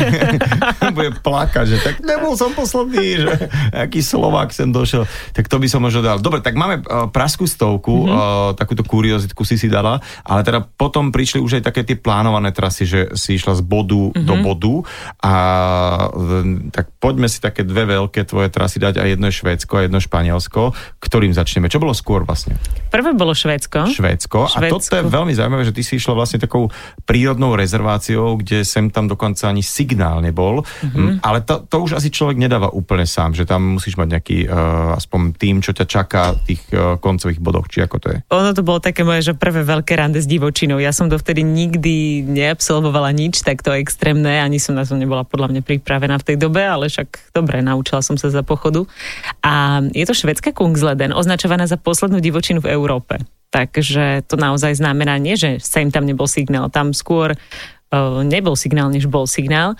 bude 0.98 1.14
plakať, 1.22 1.66
že 1.70 1.78
tak 1.78 2.02
nebol 2.02 2.34
som 2.34 2.50
posledný, 2.58 3.22
že 3.22 3.32
aký 3.70 4.02
Slovák 4.02 4.50
sem 4.50 4.74
došiel. 4.74 5.06
Tak 5.30 5.46
to 5.46 5.62
by 5.62 5.70
som 5.70 5.78
možno 5.78 6.02
dal. 6.02 6.18
Dobre, 6.18 6.42
tak 6.42 6.58
máme 6.58 6.82
uh, 6.82 7.06
praskú 7.06 7.46
stovku, 7.46 8.02
mm-hmm. 8.02 8.18
uh, 8.18 8.50
takúto 8.58 8.82
kuriozitku 8.82 9.46
si 9.46 9.54
si 9.54 9.70
dala, 9.70 10.02
ale 10.26 10.42
teda 10.42 10.66
potom 10.74 11.14
prišli 11.14 11.38
už 11.38 11.62
aj 11.62 11.70
také 11.70 11.86
tie 11.86 11.94
plánované 11.94 12.50
trasy, 12.50 12.82
že 12.82 13.00
si 13.14 13.38
išla 13.38 13.54
z 13.54 13.62
bodu 13.62 14.10
mm-hmm. 14.10 14.26
do 14.26 14.34
bodu 14.42 14.74
a 15.22 15.34
tak 16.74 16.90
poďme 16.98 17.30
si 17.30 17.38
také 17.38 17.62
dve 17.62 17.86
veľké 17.86 18.26
tvoje 18.26 18.50
trasy 18.50 18.82
dať 18.82 18.98
a 18.98 19.04
jedno 19.06 19.30
je 19.30 19.35
Švédsko 19.36 19.72
a 19.76 19.80
jedno 19.84 20.00
Španielsko. 20.00 20.72
Ktorým 20.96 21.36
začneme? 21.36 21.68
Čo 21.68 21.84
bolo 21.84 21.92
skôr 21.92 22.24
vlastne? 22.24 22.56
Prvé 22.88 23.12
bolo 23.12 23.36
Švédsko. 23.36 23.92
Švédsko. 23.92 24.48
A 24.56 24.58
toto 24.72 24.96
je 24.96 25.04
veľmi 25.04 25.36
zaujímavé, 25.36 25.68
že 25.68 25.76
ty 25.76 25.84
si 25.84 26.00
išla 26.00 26.16
vlastne 26.16 26.40
takou 26.40 26.72
prírodnou 27.04 27.52
rezerváciou, 27.52 28.40
kde 28.40 28.64
sem 28.64 28.88
tam 28.88 29.04
dokonca 29.04 29.52
ani 29.52 29.60
signál 29.60 30.24
nebol. 30.24 30.64
Mm-hmm. 30.64 31.20
Ale 31.20 31.44
to, 31.44 31.68
to 31.68 31.76
už 31.84 32.00
asi 32.00 32.08
človek 32.08 32.40
nedáva 32.40 32.72
úplne 32.72 33.04
sám, 33.04 33.36
že 33.36 33.44
tam 33.44 33.76
musíš 33.76 34.00
mať 34.00 34.08
nejaký 34.16 34.38
uh, 34.48 34.96
aspoň 34.96 35.20
tým, 35.36 35.60
čo 35.60 35.76
ťa 35.76 35.84
čaká 35.84 36.32
v 36.32 36.40
tých 36.54 36.62
uh, 36.72 36.96
koncových 36.96 37.42
bodoch, 37.42 37.68
či 37.68 37.84
ako 37.84 37.96
to 38.00 38.08
je? 38.16 38.18
Ono 38.32 38.50
to 38.56 38.64
bolo 38.64 38.80
také 38.80 39.04
moje, 39.04 39.28
že 39.28 39.34
prvé 39.36 39.60
veľké 39.66 39.92
rande 39.98 40.22
s 40.22 40.30
divočinou. 40.30 40.80
Ja 40.80 40.94
som 40.94 41.12
dovtedy 41.12 41.44
nikdy 41.44 42.24
neabsolvovala 42.24 43.12
nič 43.12 43.44
takto 43.44 43.74
extrémne, 43.76 44.40
ani 44.40 44.56
som 44.56 44.78
na 44.78 44.86
to 44.86 44.96
nebola 44.96 45.26
podľa 45.26 45.52
mňa 45.52 45.62
pripravená 45.66 46.16
v 46.22 46.26
tej 46.32 46.36
dobe, 46.40 46.62
ale 46.62 46.88
však 46.88 47.34
dobre, 47.34 47.60
naučila 47.60 48.00
som 48.00 48.16
sa 48.16 48.32
za 48.32 48.40
pochodu. 48.46 48.86
A 49.42 49.82
je 49.90 50.04
to 50.06 50.14
švedská 50.14 50.52
Kungsleden, 50.52 51.14
označovaná 51.14 51.66
za 51.66 51.78
poslednú 51.80 52.22
divočinu 52.22 52.62
v 52.62 52.70
Európe. 52.74 53.22
Takže 53.54 54.26
to 54.26 54.36
naozaj 54.36 54.76
znamená 54.76 55.16
nie, 55.16 55.38
že 55.38 55.62
sa 55.62 55.80
im 55.80 55.94
tam 55.94 56.04
nebol 56.04 56.26
signál, 56.26 56.68
tam 56.68 56.90
skôr 56.90 57.32
uh, 57.32 58.20
nebol 58.26 58.58
signál, 58.58 58.90
než 58.90 59.06
bol 59.06 59.24
signál. 59.24 59.78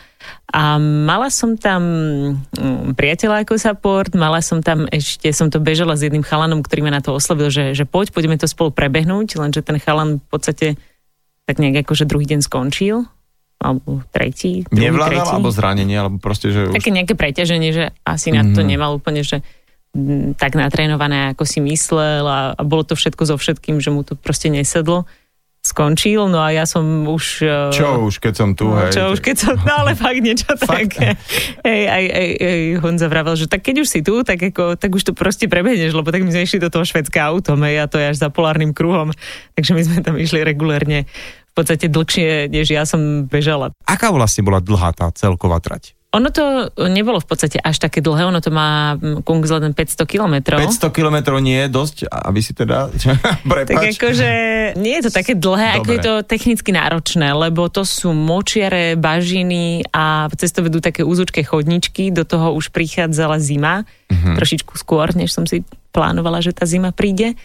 A 0.55 0.79
mala 0.81 1.29
som 1.29 1.59
tam 1.59 1.83
um, 1.83 2.95
priateľa 2.95 3.43
ako 3.43 3.59
support, 3.59 4.15
mala 4.15 4.39
som 4.41 4.63
tam 4.63 4.87
ešte, 4.89 5.29
som 5.35 5.51
to 5.51 5.59
bežala 5.59 5.99
s 5.99 6.07
jedným 6.07 6.23
chalanom, 6.23 6.63
ktorý 6.63 6.87
ma 6.87 6.95
na 6.95 7.03
to 7.03 7.13
oslovil, 7.13 7.51
že, 7.51 7.75
že 7.75 7.85
poď, 7.85 8.15
poďme 8.15 8.39
to 8.39 8.47
spolu 8.47 8.71
prebehnúť, 8.71 9.37
lenže 9.37 9.67
ten 9.67 9.77
chalan 9.83 10.23
v 10.23 10.27
podstate 10.31 10.67
tak 11.47 11.63
nejak 11.63 11.87
akože 11.87 12.11
druhý 12.11 12.27
deň 12.27 12.41
skončil, 12.43 13.07
alebo 13.57 14.05
tretí. 14.13 14.69
Nevládal, 14.69 15.25
tretí. 15.25 15.33
alebo 15.33 15.49
zranenie, 15.49 15.97
alebo 15.97 16.17
proste, 16.21 16.53
že 16.53 16.69
už... 16.71 16.77
Také 16.77 16.93
nejaké 16.93 17.17
preťaženie, 17.17 17.71
že 17.73 17.85
asi 18.05 18.31
mm-hmm. 18.31 18.53
na 18.53 18.55
to 18.55 18.61
mhm. 18.63 18.69
nemal 18.69 18.91
úplne, 18.97 19.25
že 19.25 19.41
tak 20.37 20.61
natrénované, 20.61 21.33
ako 21.33 21.49
si 21.49 21.65
myslel 21.65 22.25
a, 22.29 22.53
a 22.53 22.63
bolo 22.69 22.85
to 22.85 22.93
všetko 22.93 23.23
so 23.25 23.37
všetkým, 23.41 23.81
že 23.81 23.89
mu 23.89 24.05
to 24.05 24.13
proste 24.13 24.53
nesedlo 24.53 25.09
skončil, 25.67 26.31
no 26.31 26.39
a 26.39 26.55
ja 26.55 26.63
som 26.63 27.11
už... 27.11 27.43
E, 27.43 27.75
čo 27.75 28.07
už, 28.07 28.23
keď 28.23 28.35
som 28.39 28.55
tu, 28.55 28.71
no, 28.71 28.79
hej. 28.79 28.95
Čo 28.95 29.11
už, 29.11 29.19
keď 29.19 29.37
som, 29.37 29.55
no 29.59 29.73
ale 29.83 29.97
fakt 29.99 30.23
niečo 30.23 30.55
fakt? 30.55 30.95
také. 30.95 31.19
Hej, 31.67 31.83
aj, 31.91 32.05
aj, 32.07 32.29
aj 32.39 32.61
Honza 32.87 33.07
vravel, 33.11 33.35
že 33.35 33.51
tak 33.51 33.67
keď 33.67 33.83
už 33.83 33.89
si 33.91 34.01
tu, 34.07 34.23
tak, 34.23 34.39
ako, 34.39 34.79
tak 34.79 34.95
už 34.95 35.11
to 35.11 35.13
proste 35.13 35.51
prebehneš, 35.51 35.91
lebo 35.91 36.07
tak 36.15 36.23
my 36.23 36.31
sme 36.31 36.47
išli 36.47 36.63
do 36.63 36.71
toho 36.71 36.87
švedského 36.87 37.35
autom, 37.35 37.67
hej, 37.67 37.83
a 37.83 37.91
to 37.91 37.99
je 37.99 38.15
až 38.15 38.17
za 38.23 38.31
polárnym 38.31 38.71
kruhom, 38.71 39.11
takže 39.59 39.75
my 39.75 39.83
sme 39.83 39.99
tam 40.07 40.15
išli 40.15 40.47
regulérne 40.47 41.11
podstate 41.57 41.89
dlhšie, 41.89 42.53
než 42.53 42.69
ja 42.69 42.85
som 42.85 43.25
bežala. 43.25 43.73
Aká 43.89 44.13
vlastne 44.13 44.45
bola 44.45 44.61
dlhá 44.61 44.93
tá 44.93 45.09
celková 45.17 45.59
trať? 45.65 45.97
Ono 46.17 46.33
to 46.33 46.73
nebolo 46.89 47.21
v 47.21 47.29
podstate 47.29 47.61
až 47.61 47.77
také 47.77 48.01
dlhé, 48.01 48.25
ono 48.25 48.41
to 48.41 48.49
má 48.49 48.97
Kungsleden 49.21 49.77
500 49.77 50.09
kilometrov. 50.09 50.57
500 50.65 50.89
kilometrov 50.89 51.45
nie 51.45 51.67
je 51.67 51.69
dosť, 51.69 51.97
aby 52.09 52.41
si 52.41 52.57
teda... 52.57 52.89
tak 53.69 53.77
akože 53.77 54.31
nie 54.81 54.97
je 54.97 55.03
to 55.05 55.13
také 55.13 55.37
dlhé, 55.37 55.77
Dobre. 55.77 55.81
ako 55.83 55.91
je 55.93 56.01
to 56.01 56.15
technicky 56.25 56.71
náročné, 56.73 57.37
lebo 57.37 57.69
to 57.69 57.85
sú 57.85 58.17
močiare, 58.17 58.97
bažiny 58.97 59.85
a 59.93 60.33
cez 60.41 60.57
to 60.57 60.65
vedú 60.65 60.81
také 60.81 61.05
úzučké 61.05 61.45
chodničky, 61.45 62.09
do 62.09 62.25
toho 62.25 62.57
už 62.57 62.73
prichádzala 62.73 63.37
zima, 63.37 63.85
uh-huh. 64.09 64.41
trošičku 64.41 64.73
skôr, 64.81 65.13
než 65.13 65.37
som 65.37 65.45
si 65.45 65.69
plánovala, 65.93 66.41
že 66.41 66.57
tá 66.57 66.65
zima 66.65 66.97
príde. 66.97 67.37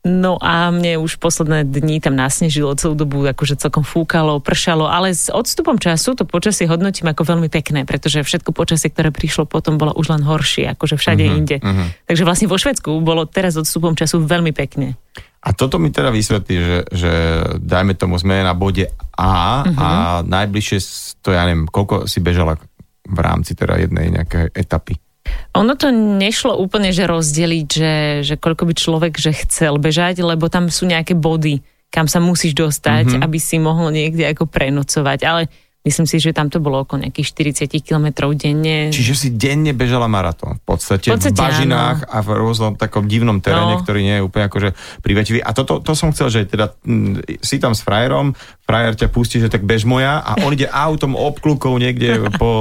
No 0.00 0.40
a 0.40 0.72
mne 0.72 0.96
už 0.96 1.20
posledné 1.20 1.68
dni 1.68 2.00
tam 2.00 2.16
nasnežilo 2.16 2.72
celú 2.80 2.96
dobu, 2.96 3.20
akože 3.20 3.60
celkom 3.60 3.84
fúkalo, 3.84 4.40
pršalo, 4.40 4.88
ale 4.88 5.12
s 5.12 5.28
odstupom 5.28 5.76
času 5.76 6.16
to 6.16 6.24
počasie 6.24 6.64
hodnotím 6.64 7.12
ako 7.12 7.36
veľmi 7.36 7.52
pekné, 7.52 7.84
pretože 7.84 8.24
všetko 8.24 8.56
počasie, 8.56 8.88
ktoré 8.88 9.12
prišlo 9.12 9.44
potom, 9.44 9.76
bolo 9.76 9.92
už 9.92 10.16
len 10.16 10.24
horšie, 10.24 10.72
akože 10.72 10.96
všade 10.96 11.24
uh-huh, 11.28 11.36
inde. 11.36 11.56
Uh-huh. 11.60 11.92
Takže 12.08 12.24
vlastne 12.24 12.48
vo 12.48 12.56
Švedsku 12.56 12.88
bolo 13.04 13.28
teraz 13.28 13.60
odstupom 13.60 13.92
času 13.92 14.24
veľmi 14.24 14.56
pekne. 14.56 14.96
A 15.44 15.52
toto 15.52 15.76
mi 15.76 15.92
teda 15.92 16.08
vysvetlí, 16.08 16.56
že, 16.56 16.78
že 16.96 17.12
dajme 17.60 17.92
tomu, 17.92 18.16
sme 18.16 18.40
na 18.40 18.56
bode 18.56 18.88
A 19.20 19.68
uh-huh. 19.68 19.76
a 19.76 19.88
najbližšie 20.24 20.78
to 21.20 21.36
ja 21.36 21.44
neviem, 21.44 21.68
koľko 21.68 22.08
si 22.08 22.24
bežala 22.24 22.56
v 23.04 23.18
rámci 23.20 23.52
teda 23.52 23.76
jednej 23.76 24.08
nejakej 24.16 24.48
etapy? 24.56 24.96
Ono 25.58 25.72
to 25.74 25.90
nešlo 25.92 26.54
úplne, 26.58 26.94
že 26.94 27.10
rozdeliť, 27.10 27.66
že, 27.66 27.94
že 28.22 28.34
koľko 28.38 28.70
by 28.70 28.74
človek 28.74 29.14
že 29.18 29.34
chcel 29.46 29.76
bežať, 29.82 30.22
lebo 30.22 30.46
tam 30.46 30.70
sú 30.70 30.86
nejaké 30.86 31.18
body, 31.18 31.62
kam 31.90 32.06
sa 32.06 32.22
musíš 32.22 32.54
dostať, 32.54 33.18
mm-hmm. 33.18 33.24
aby 33.26 33.38
si 33.42 33.58
mohol 33.58 33.90
niekde 33.90 34.26
ako 34.30 34.46
prenocovať. 34.46 35.18
Ale 35.26 35.42
Myslím 35.80 36.04
si, 36.04 36.20
že 36.20 36.36
tam 36.36 36.52
to 36.52 36.60
bolo 36.60 36.84
okolo 36.84 37.08
nejakých 37.08 37.56
40 37.64 37.80
km 37.80 38.28
denne. 38.36 38.92
Čiže 38.92 39.12
si 39.16 39.28
denne 39.32 39.72
bežala 39.72 40.12
maratón 40.12 40.60
v 40.60 40.76
podstate, 40.76 41.08
v, 41.08 41.16
podstate, 41.16 41.32
v 41.32 41.40
bažinách 41.40 41.98
áno. 42.04 42.12
a 42.12 42.16
v 42.20 42.28
rôznom 42.36 42.72
takom 42.76 43.08
divnom 43.08 43.40
teréne, 43.40 43.76
no. 43.76 43.80
ktorý 43.80 44.04
nie 44.04 44.20
je 44.20 44.22
úplne 44.28 44.52
akože 44.52 44.76
privetivý. 45.00 45.40
A 45.40 45.56
toto 45.56 45.80
to 45.80 45.96
som 45.96 46.12
chcel, 46.12 46.28
že 46.28 46.44
teda 46.44 46.76
m, 46.84 47.24
si 47.40 47.56
tam 47.56 47.72
s 47.72 47.80
frajerom, 47.80 48.36
frajer 48.70 48.92
ťa 48.92 49.08
pustí, 49.08 49.40
že 49.40 49.48
tak 49.48 49.64
bež 49.64 49.88
moja 49.88 50.20
a 50.20 50.36
on 50.44 50.52
ide 50.52 50.68
autom 50.68 51.16
obklukou 51.16 51.74
niekde 51.80 52.28
po, 52.36 52.52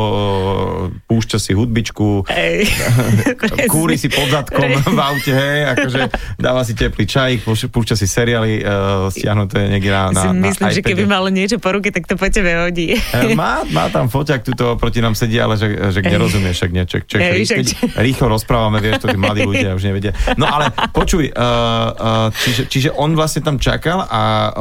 púšťa 1.06 1.38
si 1.44 1.52
hudbičku, 1.54 2.24
Ej, 2.32 2.72
kúri 3.74 4.00
si 4.00 4.08
pod 4.10 4.26
zadkom 4.32 4.80
v 4.80 4.96
aute, 4.96 5.30
hej, 5.30 5.76
akože 5.78 6.02
dáva 6.42 6.64
si 6.64 6.74
teplý 6.74 7.04
čaj, 7.04 7.44
púšťa 7.46 8.00
si 8.00 8.08
seriály 8.10 8.64
uh, 8.64 9.12
stiahnuté 9.14 9.70
niekde 9.70 9.92
na, 9.92 10.10
na, 10.10 10.24
Myslím, 10.34 10.72
na 10.72 10.74
že 10.74 10.82
keby 10.82 11.04
mal 11.04 11.28
niečo 11.30 11.62
po 11.62 11.76
ruke, 11.76 11.94
tak 11.94 12.10
to 12.10 12.18
po 12.18 12.26
tebe 12.32 12.58
hodí. 12.58 12.98
Má, 13.40 13.64
má 13.72 13.88
tam 13.90 14.10
foťak, 14.10 14.44
tuto 14.44 14.76
proti 14.76 15.00
nám 15.00 15.16
sedí, 15.16 15.40
ale 15.40 15.56
že, 15.56 15.94
že 15.94 16.00
nerozumieš, 16.04 16.56
však 16.60 16.72
nie, 16.74 16.84
ček, 16.86 17.04
ček, 17.08 17.20
Ej, 17.22 17.46
keď 17.48 17.68
rýchlo 18.02 18.28
rozprávame, 18.30 18.84
vieš, 18.84 19.06
to 19.06 19.08
tí 19.10 19.18
mladí 19.18 19.46
ľudia 19.46 19.78
už 19.78 19.84
nevedia. 19.86 20.12
No 20.36 20.50
ale 20.50 20.74
počuj, 20.92 21.32
uh, 21.32 21.34
uh, 21.34 22.28
čiže, 22.34 22.68
čiže 22.68 22.90
on 22.96 23.16
vlastne 23.16 23.46
tam 23.46 23.58
čakal 23.58 24.04
a 24.06 24.22
uh, 24.50 24.52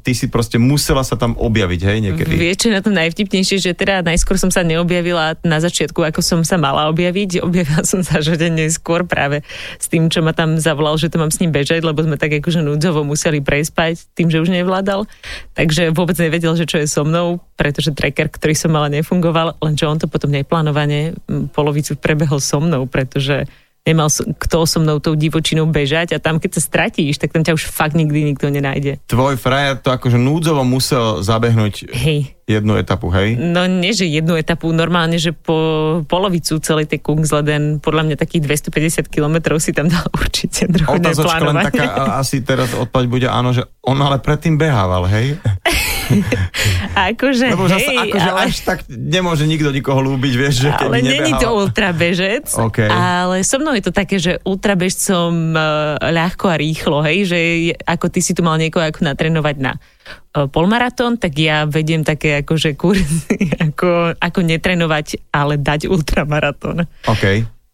ty 0.00 0.12
si 0.16 0.28
proste 0.28 0.58
musela 0.58 1.06
sa 1.06 1.14
tam 1.14 1.36
objaviť, 1.38 1.80
hej, 1.84 1.98
niekedy. 2.10 2.34
Vieš, 2.34 2.66
čo 2.66 2.68
na 2.74 2.82
tom 2.82 2.96
najvtipnejšie, 2.96 3.56
že 3.60 3.70
teda 3.76 4.02
najskôr 4.04 4.36
som 4.36 4.50
sa 4.50 4.66
neobjavila 4.66 5.38
na 5.46 5.58
začiatku, 5.62 6.02
ako 6.02 6.20
som 6.20 6.40
sa 6.42 6.60
mala 6.60 6.90
objaviť. 6.90 7.40
Objavila 7.46 7.86
som 7.86 8.04
sa 8.04 8.20
že 8.20 8.36
deň 8.36 8.66
neskôr 8.66 9.06
práve 9.06 9.46
s 9.78 9.86
tým, 9.88 10.10
čo 10.10 10.20
ma 10.20 10.34
tam 10.34 10.58
zavolal, 10.58 10.98
že 10.98 11.08
to 11.08 11.20
mám 11.20 11.30
s 11.30 11.38
ním 11.38 11.54
bežať, 11.54 11.84
lebo 11.84 12.02
sme 12.02 12.18
tak 12.18 12.34
akože 12.40 12.60
núdzovo 12.60 13.06
museli 13.06 13.40
prespať 13.40 14.10
tým, 14.16 14.28
že 14.28 14.42
už 14.42 14.50
nevládal. 14.50 15.06
Takže 15.54 15.94
vôbec 15.94 16.18
nevedel, 16.18 16.58
že 16.58 16.66
čo 16.66 16.82
je 16.82 16.86
so 16.90 17.06
mnou, 17.06 17.38
pretože 17.54 17.93
tracker, 17.94 18.28
ktorý 18.28 18.54
som 18.58 18.74
mala, 18.74 18.92
nefungoval, 18.92 19.56
lenže 19.62 19.88
on 19.88 19.98
to 20.02 20.10
potom 20.10 20.34
neplánovane 20.34 21.14
polovicu 21.54 21.96
prebehol 21.96 22.42
so 22.42 22.60
mnou, 22.60 22.84
pretože 22.90 23.46
nemal 23.84 24.08
kto 24.40 24.64
so 24.64 24.80
mnou 24.80 24.96
tou 24.96 25.12
divočinou 25.12 25.68
bežať 25.68 26.16
a 26.16 26.18
tam, 26.18 26.40
keď 26.40 26.56
sa 26.56 26.62
stratíš, 26.64 27.20
tak 27.20 27.36
tam 27.36 27.44
ťa 27.44 27.52
už 27.52 27.68
fakt 27.68 27.92
nikdy 27.92 28.32
nikto 28.32 28.48
nenájde. 28.48 28.96
Tvoj 29.04 29.36
frajer 29.36 29.76
to 29.76 29.92
akože 29.92 30.16
núdzovo 30.16 30.64
musel 30.64 31.20
zabehnúť 31.20 31.92
Hej. 31.92 32.32
jednu 32.48 32.80
etapu, 32.80 33.12
hej? 33.12 33.36
No 33.36 33.68
nie, 33.68 33.92
že 33.92 34.08
jednu 34.08 34.40
etapu, 34.40 34.72
normálne, 34.72 35.20
že 35.20 35.36
po 35.36 36.00
polovicu 36.08 36.56
celej 36.64 36.88
tej 36.88 37.04
Kungsleden, 37.04 37.84
podľa 37.84 38.08
mňa 38.08 38.16
takých 38.16 38.64
250 38.64 39.12
kilometrov 39.12 39.60
si 39.60 39.76
tam 39.76 39.92
dal 39.92 40.08
určite 40.16 40.64
drobné 40.64 41.12
Otázočka 41.12 41.44
len 41.44 41.56
taká, 41.60 41.84
asi 42.16 42.40
teraz 42.40 42.72
odpoveď 42.72 43.06
bude 43.12 43.28
áno, 43.28 43.52
že 43.52 43.68
on 43.84 44.00
ale 44.00 44.16
predtým 44.16 44.56
behával, 44.56 45.04
hej? 45.12 45.36
akože, 47.12 47.46
Lebo 47.52 47.66
zase 47.68 47.90
hej, 47.90 47.98
akože 48.08 48.30
ale... 48.30 48.40
až 48.48 48.54
tak 48.64 48.78
nemôže 48.88 49.44
nikto 49.44 49.68
nikoho 49.74 50.00
ľúbiť, 50.00 50.32
vieš, 50.38 50.54
že 50.66 50.68
ale 50.72 51.02
není 51.02 51.32
to 51.36 51.50
ultrabežec, 51.50 52.48
OK. 52.56 52.86
ale 52.88 53.42
so 53.42 53.60
mnou 53.60 53.74
je 53.74 53.84
to 53.84 53.92
také, 53.92 54.16
že 54.22 54.40
ultrabežcom 54.46 55.52
uh, 55.52 55.98
ľahko 56.00 56.46
a 56.48 56.56
rýchlo, 56.56 57.02
hej, 57.04 57.18
že 57.28 57.38
ako 57.84 58.06
ty 58.08 58.20
si 58.22 58.32
tu 58.32 58.40
mal 58.46 58.56
niekoho 58.56 58.84
ako 58.84 59.04
natrénovať 59.04 59.56
na 59.60 59.72
uh, 59.74 60.46
polmaratón, 60.48 61.18
tak 61.18 61.36
ja 61.36 61.66
vediem 61.68 62.06
také 62.06 62.40
akože 62.46 62.78
kurzy, 62.78 63.50
ako, 63.72 64.16
ako 64.16 64.40
netrénovať, 64.40 65.34
ale 65.34 65.60
dať 65.60 65.90
ultramaratón. 65.90 66.86
OK. 67.10 67.24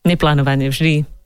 Neplánovanie 0.09 0.73
vždy. 0.73 1.20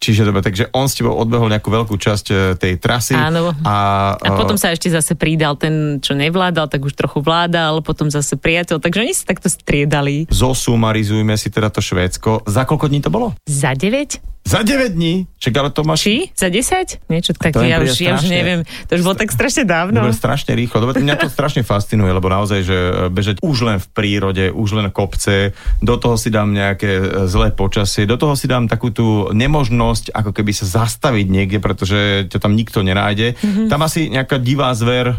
Čiže 0.00 0.26
dobre, 0.26 0.42
takže 0.42 0.72
on 0.74 0.90
s 0.90 0.98
tebou 0.98 1.14
odbehol 1.14 1.46
nejakú 1.52 1.70
veľkú 1.70 1.94
časť 1.94 2.26
e, 2.30 2.34
tej 2.58 2.72
trasy. 2.82 3.14
Áno. 3.14 3.54
A, 3.62 4.12
A 4.18 4.28
potom 4.34 4.58
sa 4.58 4.74
ešte 4.74 4.90
zase 4.90 5.14
pridal 5.14 5.54
ten, 5.54 6.02
čo 6.02 6.18
nevládal, 6.18 6.66
tak 6.66 6.82
už 6.82 6.96
trochu 6.98 7.22
vládal, 7.22 7.84
potom 7.84 8.10
zase 8.10 8.34
priateľ, 8.34 8.82
takže 8.82 9.02
oni 9.04 9.12
sa 9.14 9.30
takto 9.30 9.46
striedali. 9.46 10.26
Zosumarizujme 10.32 11.36
si 11.38 11.48
teda 11.52 11.70
to 11.70 11.78
Švédsko. 11.78 12.44
Za 12.48 12.66
koľko 12.66 12.90
dní 12.90 13.00
to 13.00 13.10
bolo? 13.12 13.36
Za 13.46 13.76
9? 13.76 14.30
Za 14.40 14.66
9 14.66 14.96
dní? 14.96 15.28
Čak, 15.38 15.52
ale 15.56 15.70
to 15.70 15.84
máš... 15.84 16.04
Či? 16.04 16.32
Za 16.34 16.48
10? 16.48 17.06
Niečo 17.06 17.32
také, 17.36 17.70
ja 17.70 17.78
už, 17.80 17.96
ja 18.02 18.18
už 18.18 18.28
neviem. 18.28 18.60
To 18.88 18.98
už 18.98 19.04
bolo 19.04 19.16
tak 19.16 19.30
strašne 19.32 19.64
dávno. 19.64 20.02
Dobre, 20.04 20.16
strašne 20.16 20.52
rýchlo. 20.52 20.84
Dobre, 20.84 21.00
mňa 21.00 21.16
to 21.16 21.28
strašne 21.36 21.62
fascinuje, 21.62 22.10
lebo 22.10 22.26
naozaj, 22.28 22.60
že 22.66 22.76
e, 22.76 22.92
bežať 23.08 23.36
už 23.40 23.56
len 23.68 23.78
v 23.78 23.86
prírode, 23.94 24.50
už 24.52 24.80
len 24.80 24.88
kopce, 24.90 25.56
do 25.80 25.94
toho 25.96 26.18
si 26.18 26.32
dám 26.32 26.50
nejaké 26.50 26.92
e, 26.92 27.04
zlé 27.30 27.54
počasie, 27.54 28.10
do 28.10 28.18
toho 28.18 28.34
si 28.34 28.50
dám 28.50 28.66
takú 28.66 28.90
tú 28.90 29.30
nemožnosť, 29.30 30.12
ako 30.12 30.34
keby 30.34 30.52
sa 30.52 30.66
zastaviť 30.84 31.26
niekde, 31.30 31.58
pretože 31.62 32.26
ťa 32.28 32.38
tam 32.42 32.56
nikto 32.56 32.82
nenájde. 32.82 33.38
Mm-hmm. 33.38 33.68
Tam 33.70 33.80
asi 33.86 34.10
nejaká 34.10 34.40
divá 34.42 34.74
zver. 34.74 35.14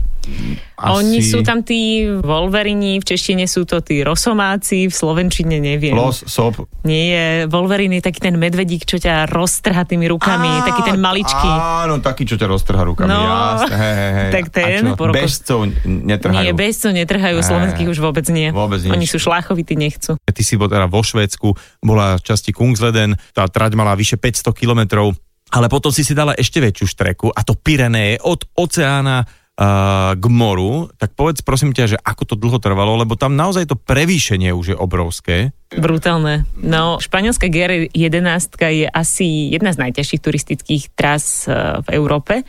Asi... 0.78 0.94
Oni 1.02 1.20
sú 1.26 1.42
tam 1.42 1.66
tí 1.66 2.06
Wolverini, 2.06 3.02
v 3.02 3.06
češtine 3.06 3.50
sú 3.50 3.66
to 3.66 3.82
tí 3.82 4.06
Rosomáci, 4.06 4.86
v 4.86 4.94
slovenčine 4.94 5.58
neviem. 5.58 5.98
Los, 5.98 6.26
sop. 6.30 6.62
Nie, 6.86 7.50
Wolverine 7.50 7.98
je 7.98 8.06
taký 8.06 8.22
ten 8.22 8.38
medvedík, 8.38 8.86
čo 8.86 9.02
ťa 9.02 9.21
roztrha 9.26 9.84
tými 9.84 10.08
rukami, 10.08 10.48
Á, 10.48 10.66
taký 10.66 10.82
ten 10.86 10.98
maličký. 10.98 11.50
Áno, 11.84 12.00
taký, 12.00 12.24
čo 12.26 12.36
ťa 12.38 12.48
roztrhá 12.48 12.82
rukami. 12.86 13.10
No, 13.10 13.22
jasne, 13.22 13.76
hej, 13.76 13.96
hej, 13.96 14.12
hej. 14.14 14.30
tak 14.32 14.46
ten, 14.50 14.82
A 14.86 14.96
čo, 14.96 15.12
bežcov 15.12 15.60
netrhajú. 15.86 16.46
Nie, 16.46 16.54
bezco 16.54 16.90
netrhajú, 16.90 17.38
Né, 17.38 17.46
slovenských 17.46 17.88
už 17.90 18.00
vôbec 18.00 18.26
nie. 18.30 18.50
vôbec 18.50 18.80
nič. 18.82 18.92
Oni 18.92 19.06
sú 19.06 19.18
šláchovití, 19.18 19.74
nechcú. 19.76 20.16
Ty 20.18 20.42
si 20.42 20.54
bol 20.56 20.70
teda 20.70 20.88
vo 20.88 21.02
Švédsku, 21.02 21.48
bola 21.82 22.16
v 22.18 22.24
časti 22.24 22.52
Kungsleden, 22.52 23.18
tá 23.34 23.48
trať 23.50 23.74
mala 23.76 23.94
vyše 23.94 24.16
500 24.16 24.54
kilometrov, 24.54 25.14
ale 25.52 25.68
potom 25.68 25.92
si 25.92 26.08
si 26.08 26.16
dala 26.16 26.32
ešte 26.32 26.64
väčšiu 26.64 26.86
štreku 26.88 27.28
a 27.30 27.44
to 27.44 27.54
Pyreneje 27.54 28.24
od 28.24 28.48
oceána 28.56 29.28
k 30.18 30.26
moru, 30.26 30.90
tak 30.98 31.14
povedz 31.14 31.46
prosím 31.46 31.76
ťa, 31.76 31.96
že 31.96 31.98
ako 32.02 32.34
to 32.34 32.36
dlho 32.40 32.58
trvalo, 32.58 32.98
lebo 32.98 33.14
tam 33.14 33.38
naozaj 33.38 33.70
to 33.70 33.78
prevýšenie 33.78 34.50
už 34.56 34.74
je 34.74 34.78
obrovské. 34.78 35.54
Brutálne. 35.70 36.50
No, 36.58 36.98
španielská 36.98 37.46
GR11 37.46 38.58
je 38.58 38.88
asi 38.90 39.54
jedna 39.54 39.72
z 39.72 39.88
najťažších 39.88 40.24
turistických 40.24 40.84
tras 40.98 41.46
eh, 41.46 41.78
v 41.86 41.88
Európe, 41.94 42.42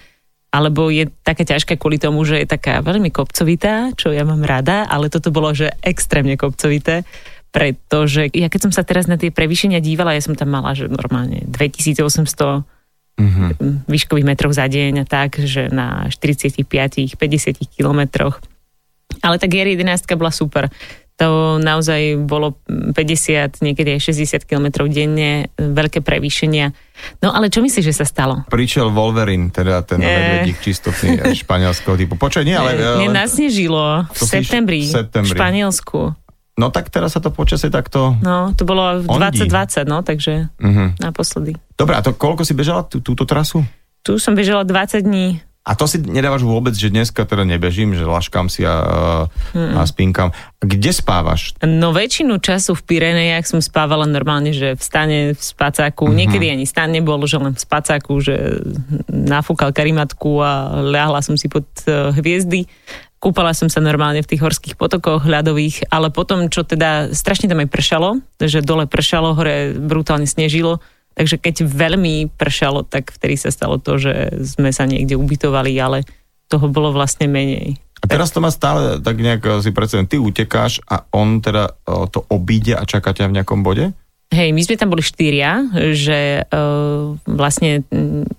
alebo 0.52 0.92
je 0.92 1.08
taká 1.24 1.44
ťažká 1.44 1.80
kvôli 1.80 1.96
tomu, 1.96 2.24
že 2.28 2.44
je 2.44 2.48
taká 2.48 2.84
veľmi 2.84 3.08
kopcovitá, 3.08 3.92
čo 3.96 4.12
ja 4.12 4.24
mám 4.24 4.44
rada, 4.44 4.84
ale 4.84 5.08
toto 5.08 5.32
bolo, 5.32 5.52
že 5.56 5.72
extrémne 5.80 6.36
kopcovité, 6.36 7.08
pretože 7.52 8.28
ja 8.32 8.48
keď 8.48 8.68
som 8.68 8.72
sa 8.72 8.84
teraz 8.84 9.08
na 9.08 9.20
tie 9.20 9.28
prevýšenia 9.32 9.80
dívala, 9.84 10.16
ja 10.16 10.24
som 10.24 10.36
tam 10.36 10.52
mala, 10.52 10.72
že 10.72 10.88
normálne 10.88 11.44
2800 11.48 12.64
mm-hmm. 13.18 13.86
výškových 13.86 14.26
metrov 14.26 14.52
za 14.52 14.66
deň 14.66 15.02
a 15.02 15.06
tak, 15.06 15.38
že 15.38 15.68
na 15.68 16.08
45-50 16.08 17.16
kilometroch. 17.72 18.40
Ale 19.20 19.36
tá 19.36 19.44
GR11 19.44 20.08
bola 20.16 20.32
super. 20.32 20.72
To 21.20 21.60
naozaj 21.60 22.24
bolo 22.24 22.56
50, 22.66 23.60
niekedy 23.60 23.94
aj 23.94 24.00
60 24.10 24.48
km 24.48 24.88
denne, 24.88 25.52
veľké 25.54 26.00
prevýšenia. 26.00 26.72
No 27.20 27.30
ale 27.30 27.52
čo 27.52 27.60
myslíš, 27.60 27.84
že 27.84 27.94
sa 27.94 28.08
stalo? 28.08 28.42
Prišiel 28.48 28.88
Wolverine, 28.88 29.52
teda 29.52 29.84
ten 29.84 30.00
Nie. 30.00 30.08
medvedík 30.08 30.64
čistotný 30.64 31.20
eh, 31.20 31.36
španielského 31.44 31.94
typu. 32.00 32.16
Počkaj, 32.16 32.42
nie, 32.48 32.56
ale... 32.56 32.74
eh, 32.74 33.04
Mne 33.04 33.12
len- 33.12 33.18
nasnežilo 33.22 34.08
v 34.08 34.18
septembri, 34.18 34.88
v 34.88 34.90
septembri. 34.90 35.30
v 35.30 35.36
Španielsku. 35.36 36.00
No 36.62 36.70
tak 36.70 36.94
teraz 36.94 37.12
sa 37.12 37.20
to 37.20 37.34
počasie 37.34 37.74
takto... 37.74 38.14
No, 38.22 38.54
to 38.54 38.62
bolo 38.62 39.02
v 39.02 39.10
Ondí. 39.10 39.42
2020, 39.50 39.82
no, 39.90 40.06
takže 40.06 40.46
Mhm. 40.62 41.02
naposledy. 41.02 41.58
Dobre, 41.74 41.98
a 41.98 42.02
to 42.06 42.14
koľko 42.14 42.46
si 42.46 42.54
bežala 42.54 42.86
tú, 42.86 43.02
túto 43.02 43.26
trasu? 43.26 43.66
Tu 44.06 44.14
som 44.22 44.38
bežala 44.38 44.62
20 44.62 45.02
dní. 45.02 45.42
A 45.62 45.78
to 45.78 45.86
si 45.86 46.02
nedávaš 46.02 46.42
vôbec, 46.42 46.74
že 46.74 46.90
dneska 46.90 47.22
teda 47.22 47.46
nebežím, 47.46 47.94
že 47.94 48.02
laškám 48.02 48.50
si 48.50 48.66
a, 48.66 48.82
a 49.54 49.80
spínkam. 49.86 50.34
Kde 50.58 50.90
spávaš? 50.90 51.54
No 51.62 51.94
väčšinu 51.94 52.42
času 52.42 52.74
v 52.74 52.82
Pyrenejach 52.82 53.46
som 53.46 53.62
spávala 53.62 54.02
normálne, 54.10 54.50
že 54.50 54.74
v 54.74 54.82
stane, 54.82 55.18
v 55.34 55.38
spacáku. 55.38 56.02
Mhm. 56.02 56.10
Mm-hmm. 56.10 56.18
Niekedy 56.18 56.46
ani 56.50 56.66
stan 56.66 56.90
nebol, 56.90 57.22
že 57.26 57.38
len 57.38 57.54
v 57.54 57.62
spacáku, 57.62 58.18
že 58.18 58.58
nafúkal 59.06 59.70
karimatku 59.70 60.42
a 60.42 60.50
ľahla 60.82 61.22
som 61.22 61.38
si 61.38 61.46
pod 61.46 61.66
eh, 61.86 62.10
hviezdy. 62.10 62.66
Kúpala 63.22 63.54
som 63.54 63.70
sa 63.70 63.78
normálne 63.78 64.18
v 64.18 64.34
tých 64.34 64.42
horských 64.42 64.74
potokoch 64.74 65.22
ľadových, 65.22 65.86
ale 65.94 66.10
potom, 66.10 66.50
čo 66.50 66.66
teda 66.66 67.14
strašne 67.14 67.46
tam 67.46 67.62
aj 67.62 67.70
pršalo, 67.70 68.18
že 68.42 68.66
dole 68.66 68.90
pršalo, 68.90 69.38
hore 69.38 69.78
brutálne 69.78 70.26
snežilo, 70.26 70.82
takže 71.14 71.38
keď 71.38 71.62
veľmi 71.62 72.34
pršalo, 72.34 72.82
tak 72.82 73.14
vtedy 73.14 73.38
sa 73.38 73.54
stalo 73.54 73.78
to, 73.78 74.02
že 74.02 74.42
sme 74.42 74.74
sa 74.74 74.90
niekde 74.90 75.14
ubytovali, 75.14 75.70
ale 75.78 76.02
toho 76.50 76.66
bolo 76.66 76.90
vlastne 76.90 77.30
menej. 77.30 77.78
A 78.02 78.10
teraz 78.10 78.34
to 78.34 78.42
má 78.42 78.50
stále 78.50 78.98
tak 78.98 79.14
nejak 79.22 79.62
si 79.62 79.70
predstavím, 79.70 80.10
ty 80.10 80.18
utekáš 80.18 80.82
a 80.90 81.06
on 81.14 81.38
teda 81.38 81.78
to 82.10 82.26
obíde 82.26 82.74
a 82.74 82.82
čaká 82.82 83.14
ťa 83.14 83.30
v 83.30 83.38
nejakom 83.38 83.62
bode? 83.62 83.94
Hej, 84.32 84.56
my 84.56 84.64
sme 84.64 84.80
tam 84.80 84.88
boli 84.88 85.04
štyria, 85.04 85.60
že 85.92 86.48
uh, 86.48 87.12
vlastne 87.28 87.84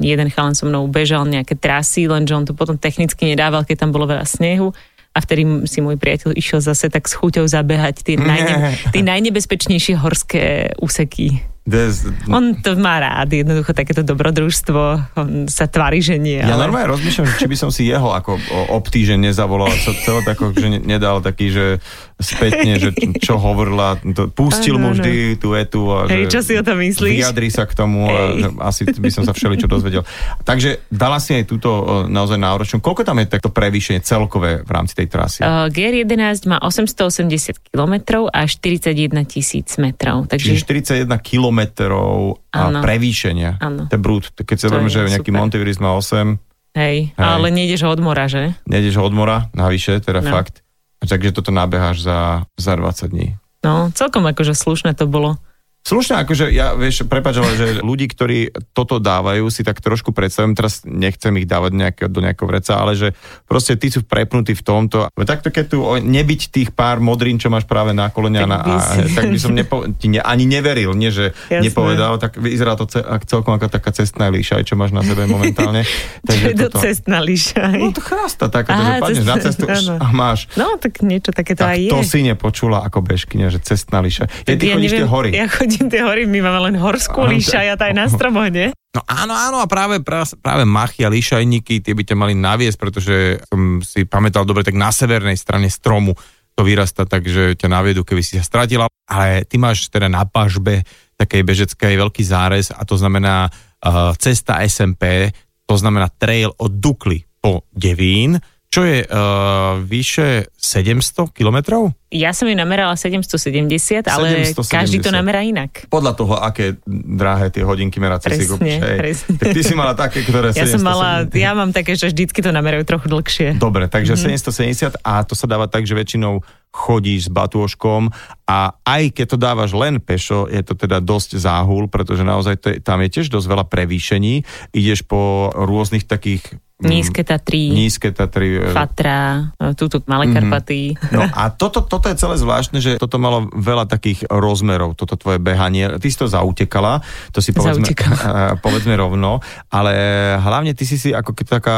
jeden 0.01 0.27
chalan 0.33 0.57
so 0.57 0.65
mnou 0.65 0.89
bežal 0.89 1.21
nejaké 1.29 1.53
trasy, 1.53 2.09
lenže 2.09 2.33
on 2.33 2.49
to 2.49 2.57
potom 2.57 2.81
technicky 2.81 3.29
nedával, 3.29 3.61
keď 3.61 3.85
tam 3.85 3.93
bolo 3.93 4.09
veľa 4.09 4.25
snehu 4.25 4.73
a 5.13 5.17
vtedy 5.21 5.69
si 5.69 5.79
môj 5.85 6.01
priateľ 6.01 6.33
išiel 6.33 6.59
zase 6.65 6.89
tak 6.89 7.05
s 7.05 7.13
chuťou 7.13 7.45
zabehať 7.45 8.01
tie, 8.01 8.17
najne, 8.33 8.73
tie 8.89 9.05
najnebezpečnejšie 9.05 10.01
horské 10.01 10.73
úseky. 10.81 11.45
Des, 11.63 12.03
On 12.27 12.59
to 12.59 12.75
má 12.75 12.99
rád, 12.99 13.31
jednoducho 13.31 13.71
takéto 13.71 14.03
dobrodružstvo, 14.03 14.81
on 15.15 15.47
sa 15.47 15.63
tvári, 15.63 16.03
že 16.03 16.19
nie. 16.19 16.35
ja 16.35 16.59
ale... 16.59 16.67
normálne 16.67 16.91
rozmýšľam, 16.91 17.23
že 17.23 17.39
či 17.39 17.47
by 17.47 17.55
som 17.55 17.71
si 17.71 17.87
jeho 17.87 18.11
ako 18.11 18.35
o- 18.35 18.67
ob 18.75 18.83
týždeň 18.83 19.31
nezavolal, 19.31 19.71
co- 19.71 19.95
celé 20.03 20.27
tako, 20.27 20.51
že 20.51 20.67
ne- 20.67 20.83
nedal 20.83 21.23
taký, 21.23 21.55
že 21.55 21.79
spätne, 22.15 22.75
že 22.75 22.89
čo 23.25 23.35
hovorila, 23.35 23.97
to, 23.97 24.27
pustil 24.27 24.75
mu 24.75 24.89
Áno, 24.89 24.93
áno. 24.93 24.97
vždy 24.99 25.13
tú 25.35 25.53
etu 25.53 25.87
a 25.87 26.05
Hej, 26.05 26.27
že 26.27 26.29
čo 26.29 26.39
si 26.41 26.53
o 26.53 26.61
tom 26.61 26.77
myslíš? 26.77 27.13
vyjadri 27.15 27.47
sa 27.47 27.63
k 27.63 27.73
tomu 27.73 28.05
a 28.05 28.13
Hej. 28.31 28.31
že 28.35 28.47
asi 28.59 28.81
by 28.85 29.09
som 29.09 29.23
sa 29.23 29.31
všeličo 29.31 29.65
dozvedel. 29.65 30.03
Takže 30.39 30.87
dala 30.87 31.17
si 31.17 31.33
aj 31.33 31.45
túto 31.45 31.69
naozaj 32.05 32.37
náročnú. 32.37 32.79
Koľko 32.79 33.03
tam 33.03 33.17
je 33.17 33.27
takto 33.27 33.47
prevýšenie 33.47 33.99
celkové 33.99 34.59
v 34.59 34.69
rámci 34.69 34.93
tej 34.93 35.07
trasy? 35.07 35.39
Uh, 35.39 35.67
GR11 35.67 36.15
má 36.45 36.57
880 36.59 37.29
km 37.65 37.93
a 38.27 38.43
41 38.43 38.93
tisíc 39.23 39.75
metrov. 39.75 40.25
Takže 40.25 40.53
Čiže 40.53 40.65
41 41.03 41.09
kilometrov 41.19 42.39
a 42.49 42.67
Áno. 42.67 42.79
prevýšenia. 42.79 43.57
Áno. 43.59 43.85
To 43.85 43.93
je 43.93 43.99
brút. 43.99 44.33
Keď 44.33 44.57
sa 44.57 44.67
To 44.67 44.77
viem, 44.77 44.87
že 44.87 45.05
nejaký. 45.05 45.29
Montevideo 45.29 45.77
má 45.79 45.93
8, 45.93 46.39
Hej, 46.73 47.13
Hej. 47.13 47.19
ale 47.19 47.47
nejdeš 47.49 47.85
od 47.85 47.99
mora, 47.99 48.25
že? 48.25 48.57
nejdeš 48.65 48.97
od 48.97 49.11
mora, 49.11 49.45
navyše, 49.51 49.99
teda 49.99 50.19
No. 50.19 50.31
fakt. 50.31 50.62
Takže 51.03 51.35
toto 51.35 51.51
nabeháš 51.51 52.01
za, 52.01 52.47
za 52.55 52.73
20 52.75 53.11
dní. 53.11 53.35
No, 53.63 53.91
celkom 53.95 54.27
akože 54.27 54.55
slušné 54.55 54.95
to 54.95 55.07
bolo. 55.07 55.39
Slušne, 55.83 56.15
akože 56.17 56.47
ja, 56.47 56.71
vieš, 56.73 57.03
prepáč, 57.03 57.37
ale 57.37 57.53
že 57.53 57.67
ľudí, 57.77 58.07
ktorí 58.07 58.37
toto 58.71 58.97
dávajú, 58.97 59.43
si 59.47 59.61
tak 59.61 59.77
trošku 59.77 60.09
predstavím, 60.09 60.55
teraz 60.55 60.81
nechcem 60.81 61.35
ich 61.35 61.43
dávať 61.43 61.71
nejaké, 61.73 62.03
do 62.07 62.23
nejakého 62.23 62.47
vreca, 62.47 62.79
ale 62.79 62.95
že 62.95 63.11
proste 63.43 63.75
tí 63.75 63.87
sú 63.87 63.99
prepnutí 63.99 64.55
v 64.55 64.63
tomto. 64.63 65.11
Takto, 65.13 65.51
keď 65.51 65.65
tu 65.67 65.79
nebyť 65.83 66.41
tých 66.49 66.69
pár 66.71 66.97
modrín, 66.97 67.35
čo 67.35 67.47
máš 67.47 67.63
práve 67.63 67.91
na 67.91 68.07
kolene, 68.07 68.39
Tak 68.39 68.47
na, 68.47 68.57
by 68.57 68.71
a, 68.71 68.79
si- 68.79 69.11
tak 69.17 69.25
by 69.27 69.37
som 69.37 69.51
nepo, 69.51 69.75
ti 69.91 70.07
ne, 70.07 70.19
ani 70.19 70.45
neveril, 70.45 70.91
nie, 70.93 71.11
že 71.11 71.35
Jasné. 71.47 71.67
nepovedal, 71.67 72.15
tak 72.15 72.35
vyzerá 72.35 72.73
to 72.73 72.87
ce, 72.87 73.03
celkom 73.25 73.51
ako 73.53 73.67
taká 73.69 73.91
cestná 73.91 74.27
líša, 74.27 74.63
čo 74.63 74.73
máš 74.73 74.89
na 74.89 75.03
sebe 75.03 75.27
momentálne. 75.27 75.83
To 76.23 76.31
je 76.31 76.55
toto- 76.55 76.79
cestná 76.79 77.19
liša. 77.19 77.75
No 77.75 77.91
to 77.91 77.99
chrasta 77.99 78.47
taká, 78.47 78.71
že 78.71 78.79
Aha, 78.81 79.01
padneš 79.01 79.25
na 79.25 79.35
cestná- 79.35 79.43
cestu 79.43 79.65
áno. 79.67 79.93
a 79.99 80.07
máš. 80.09 80.47
No, 80.55 80.79
tak 80.79 81.03
niečo 81.03 81.29
také 81.29 81.51
to 81.51 81.61
Tak 81.61 81.69
aj 81.69 81.79
je. 81.81 81.91
to 81.91 81.99
si 82.01 82.19
nepočula 82.23 82.79
ako 82.79 83.03
bežkyňa, 83.03 83.47
že 83.49 83.59
cestná 83.59 83.99
liša. 83.99 84.31
Je, 84.41 84.55
ty 84.55 84.71
chodíš 84.71 84.95
tie 84.95 85.03
hory. 85.03 85.35
Ja 85.35 85.45
chodím 85.45 85.72
vidím 85.73 85.89
tie 85.89 86.05
hory, 86.05 86.29
my 86.29 86.39
máme 86.45 86.59
len 86.69 86.75
horskú 86.77 87.25
líšaj 87.25 87.73
a 87.73 87.75
tá 87.75 87.89
je 87.89 87.97
na 87.97 88.05
stromoch, 88.05 88.53
nie? 88.53 88.69
No 88.93 89.01
áno, 89.09 89.33
áno 89.33 89.57
a 89.57 89.65
práve, 89.65 90.05
práve 90.05 90.63
machy 90.69 91.01
a 91.01 91.09
líšajníky, 91.09 91.81
tie 91.81 91.97
by 91.97 92.05
ťa 92.05 92.13
mali 92.13 92.37
naviesť, 92.37 92.77
pretože 92.77 93.41
som 93.49 93.81
si 93.81 94.05
pamätal 94.05 94.45
dobre, 94.45 94.61
tak 94.61 94.77
na 94.77 94.93
severnej 94.93 95.33
strane 95.33 95.65
stromu 95.73 96.13
to 96.53 96.61
vyrasta, 96.61 97.09
takže 97.09 97.57
ťa 97.57 97.65
naviedu, 97.73 98.05
keby 98.05 98.21
si 98.21 98.37
sa 98.37 98.45
stratila. 98.45 98.85
Ale 99.09 99.49
ty 99.49 99.57
máš 99.57 99.89
teda 99.89 100.05
na 100.05 100.29
pažbe 100.29 100.85
takej 101.17 101.41
bežeckej 101.41 101.97
veľký 101.97 102.21
zárez 102.21 102.69
a 102.69 102.85
to 102.85 102.93
znamená 102.93 103.49
uh, 103.49 104.13
cesta 104.21 104.61
SMP, 104.61 105.33
to 105.65 105.73
znamená 105.73 106.13
trail 106.13 106.53
od 106.53 106.77
Dukly 106.77 107.25
po 107.41 107.65
Devín, 107.73 108.37
čo 108.73 108.81
je 108.89 109.05
uh, 109.05 109.77
vyše 109.85 110.49
700 110.57 111.29
kilometrov? 111.29 111.93
Ja 112.09 112.33
som 112.33 112.49
ju 112.49 112.57
namerala 112.57 112.97
770, 112.97 114.09
ale 114.09 114.49
770. 114.49 114.65
každý 114.65 114.97
to 114.97 115.13
namerá 115.13 115.45
inak. 115.45 115.85
Podľa 115.93 116.17
toho, 116.17 116.33
aké 116.41 116.81
drahé 116.89 117.53
tie 117.53 117.61
hodinky 117.61 118.01
meracie 118.01 118.33
si 118.33 118.49
kúpiš. 118.49 118.81
Ty 119.53 119.61
si 119.61 119.77
mala 119.77 119.93
také, 119.93 120.25
ktoré 120.25 120.49
ja 120.57 120.65
770. 120.65 120.73
Som 120.73 120.81
mala, 120.89 121.21
ja 121.29 121.53
mám 121.53 121.69
také, 121.69 121.93
že 121.93 122.09
vždycky 122.09 122.41
to 122.41 122.49
namerajú 122.49 122.81
trochu 122.89 123.13
dlhšie. 123.13 123.61
Dobre, 123.61 123.85
takže 123.85 124.17
mm-hmm. 124.17 124.97
770 124.97 125.05
a 125.05 125.21
to 125.21 125.37
sa 125.37 125.45
dáva 125.45 125.69
tak, 125.69 125.85
že 125.85 125.93
väčšinou 125.93 126.41
chodíš 126.73 127.29
s 127.29 127.33
batôžkom 127.33 128.09
a 128.49 128.73
aj 128.81 129.13
keď 129.13 129.25
to 129.29 129.37
dávaš 129.37 129.77
len 129.77 130.01
pešo, 130.01 130.49
je 130.49 130.65
to 130.65 130.73
teda 130.73 130.97
dosť 130.97 131.37
záhul, 131.37 131.85
pretože 131.85 132.25
naozaj 132.25 132.57
to 132.57 132.73
je, 132.73 132.81
tam 132.81 132.97
je 133.05 133.13
tiež 133.13 133.29
dosť 133.29 133.45
veľa 133.45 133.65
prevýšení. 133.69 134.41
Ideš 134.73 135.05
po 135.05 135.53
rôznych 135.53 136.09
takých 136.09 136.41
Nízke 136.89 137.21
Tatry. 137.23 137.71
Nízke 137.71 138.09
Tatry. 138.11 138.59
E, 138.59 138.75
Fatra, 138.75 139.51
e, 139.55 139.73
túto 139.77 140.03
Malé 140.07 140.27
mhm. 140.29 140.33
Karpaty. 140.35 140.81
Mm-hmm. 140.93 141.13
No 141.15 141.21
a 141.41 141.53
toto, 141.53 141.85
toto 141.85 142.11
je 142.11 142.15
celé 142.19 142.35
zvláštne, 142.35 142.79
že 142.83 142.99
toto 142.99 143.17
malo 143.21 143.47
veľa 143.53 143.87
takých 143.87 144.27
rozmerov, 144.27 144.99
toto 144.99 145.15
tvoje 145.15 145.39
behanie. 145.39 145.87
Ty 145.99 146.07
si 146.07 146.17
to 146.17 146.27
zautekala, 146.27 146.99
to 147.31 147.39
si 147.39 147.55
povedzme, 147.55 147.85
povedzme 148.65 148.93
rovno, 148.97 149.39
ale 149.71 149.93
hlavne 150.39 150.75
ty 150.75 150.83
si 150.83 150.99
si 150.99 151.15
ako 151.15 151.31
keď 151.31 151.45
taká 151.59 151.77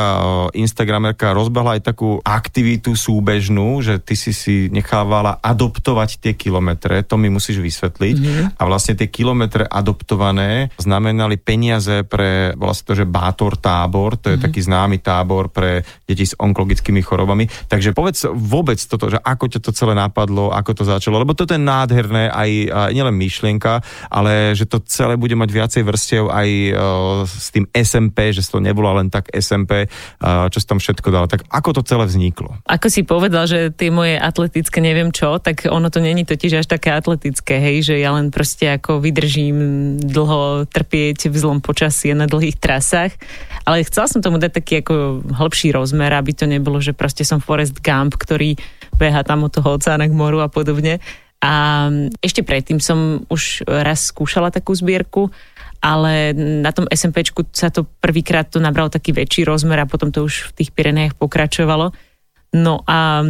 Instagramerka 0.56 1.36
rozbehla 1.36 1.78
aj 1.78 1.94
takú 1.94 2.20
aktivitu 2.24 2.96
súbežnú, 2.98 3.84
že 3.84 4.02
ty 4.02 4.18
si 4.18 4.32
si 4.32 4.68
nechávala 4.72 5.38
adoptovať 5.44 6.22
tie 6.22 6.34
kilometre, 6.34 7.04
to 7.06 7.20
mi 7.20 7.30
musíš 7.30 7.62
vysvetliť. 7.62 8.16
Mm-hmm. 8.18 8.46
A 8.58 8.62
vlastne 8.66 8.98
tie 8.98 9.12
kilometre 9.12 9.68
adoptované 9.68 10.74
znamenali 10.80 11.38
peniaze 11.38 12.04
pre, 12.08 12.56
vlastne 12.56 12.86
to, 12.86 12.94
že 12.94 13.06
Bátor 13.10 13.58
tábor, 13.60 14.18
to 14.20 14.32
je 14.32 14.38
mm-hmm. 14.38 14.46
taký 14.46 14.60
známy 14.64 14.95
známy 14.96 15.04
tábor 15.04 15.52
pre 15.52 15.84
deti 16.08 16.24
s 16.24 16.38
onkologickými 16.40 17.04
chorobami. 17.04 17.48
Takže 17.68 17.92
povedz 17.92 18.32
vôbec 18.32 18.80
toto, 18.80 19.12
že 19.12 19.20
ako 19.20 19.52
ťa 19.52 19.60
to 19.60 19.72
celé 19.76 19.94
napadlo, 19.94 20.56
ako 20.56 20.72
to 20.72 20.84
začalo, 20.88 21.20
lebo 21.20 21.36
toto 21.36 21.52
je 21.54 21.62
nádherné 21.62 22.32
aj, 22.32 22.52
aj 22.72 22.92
nielen 22.96 23.16
myšlienka, 23.16 23.84
ale 24.08 24.56
že 24.56 24.70
to 24.70 24.80
celé 24.88 25.20
bude 25.20 25.36
mať 25.36 25.50
viacej 25.52 25.84
vrstiev 25.84 26.32
aj 26.32 26.50
uh, 26.72 26.78
s 27.28 27.52
tým 27.52 27.68
SMP, 27.76 28.32
že 28.32 28.46
to 28.46 28.64
nebola 28.64 28.96
len 29.02 29.12
tak 29.12 29.28
SMP, 29.36 29.90
uh, 29.90 30.48
čo 30.48 30.58
si 30.62 30.68
tam 30.68 30.80
všetko 30.80 31.08
dal. 31.12 31.26
Tak 31.28 31.44
ako 31.52 31.82
to 31.82 31.82
celé 31.84 32.08
vzniklo? 32.08 32.56
Ako 32.70 32.88
si 32.88 33.04
povedal, 33.04 33.50
že 33.50 33.74
tie 33.76 33.92
moje 33.92 34.16
atletické 34.16 34.80
neviem 34.80 35.12
čo, 35.12 35.42
tak 35.42 35.68
ono 35.68 35.90
to 35.90 36.00
není 36.00 36.24
totiž 36.24 36.64
až 36.64 36.68
také 36.70 36.94
atletické, 36.94 37.58
hej, 37.60 37.92
že 37.92 37.96
ja 38.00 38.14
len 38.16 38.30
proste 38.30 38.70
ako 38.70 39.02
vydržím 39.02 39.58
dlho 40.00 40.70
trpieť 40.70 41.28
v 41.28 41.36
zlom 41.36 41.60
počasí 41.60 42.14
na 42.14 42.30
dlhých 42.30 42.62
trasách. 42.62 43.12
Ale 43.66 43.82
chcela 43.82 44.06
som 44.06 44.22
tomu 44.22 44.38
dať 44.38 44.62
taký 44.62 44.85
ako 44.86 45.26
hĺbší 45.26 45.74
rozmer, 45.74 46.14
aby 46.14 46.38
to 46.38 46.46
nebolo, 46.46 46.78
že 46.78 46.94
proste 46.94 47.26
som 47.26 47.42
Forest 47.42 47.82
Gump, 47.82 48.14
ktorý 48.22 48.54
beha 49.02 49.26
tam 49.26 49.50
od 49.50 49.52
toho 49.58 49.82
oceána 49.82 50.06
k 50.06 50.14
moru 50.14 50.46
a 50.46 50.48
podobne. 50.48 51.02
A 51.42 51.90
ešte 52.22 52.46
predtým 52.46 52.78
som 52.78 53.26
už 53.26 53.66
raz 53.66 54.14
skúšala 54.14 54.54
takú 54.54 54.78
zbierku, 54.78 55.34
ale 55.82 56.38
na 56.38 56.70
tom 56.70 56.86
SMPčku 56.86 57.50
sa 57.50 57.74
to 57.74 57.90
prvýkrát 58.00 58.46
to 58.46 58.62
nabralo 58.62 58.94
taký 58.94 59.12
väčší 59.12 59.46
rozmer 59.46 59.82
a 59.82 59.90
potom 59.90 60.14
to 60.14 60.26
už 60.26 60.54
v 60.54 60.62
tých 60.62 60.70
Pirenejach 60.70 61.18
pokračovalo. 61.18 61.90
No 62.56 62.86
a 62.86 63.26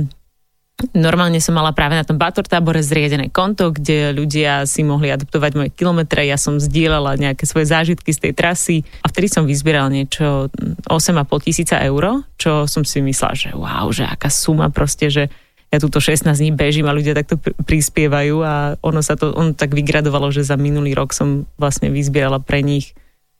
Normálne 0.92 1.40
som 1.40 1.56
mala 1.56 1.72
práve 1.72 1.96
na 1.96 2.04
tom 2.04 2.20
Bator 2.20 2.44
tábore 2.44 2.84
zriedené 2.84 3.32
konto, 3.32 3.72
kde 3.72 4.12
ľudia 4.12 4.68
si 4.68 4.84
mohli 4.84 5.08
adoptovať 5.08 5.52
moje 5.56 5.72
kilometre, 5.72 6.28
ja 6.28 6.36
som 6.36 6.60
zdieľala 6.60 7.16
nejaké 7.16 7.48
svoje 7.48 7.72
zážitky 7.72 8.12
z 8.12 8.20
tej 8.20 8.34
trasy 8.36 8.78
a 9.00 9.08
vtedy 9.08 9.32
som 9.32 9.48
vyzbierala 9.48 9.88
niečo 9.88 10.52
8,5 10.92 11.48
tisíca 11.48 11.80
eur, 11.80 12.28
čo 12.36 12.68
som 12.68 12.84
si 12.84 13.00
myslela, 13.00 13.36
že 13.40 13.50
wow, 13.56 13.88
že 13.96 14.04
aká 14.04 14.28
suma 14.28 14.68
proste, 14.68 15.08
že 15.08 15.32
ja 15.72 15.80
túto 15.80 16.04
16 16.04 16.28
dní 16.28 16.52
bežím 16.52 16.92
a 16.92 16.96
ľudia 16.96 17.16
takto 17.16 17.40
pr- 17.40 17.56
prispievajú 17.56 18.36
a 18.44 18.76
ono 18.84 19.00
sa 19.00 19.16
to, 19.16 19.32
ono 19.32 19.56
tak 19.56 19.72
vygradovalo, 19.72 20.28
že 20.28 20.44
za 20.44 20.60
minulý 20.60 20.92
rok 20.92 21.16
som 21.16 21.48
vlastne 21.56 21.88
vyzbierala 21.88 22.44
pre 22.44 22.60
nich 22.60 22.92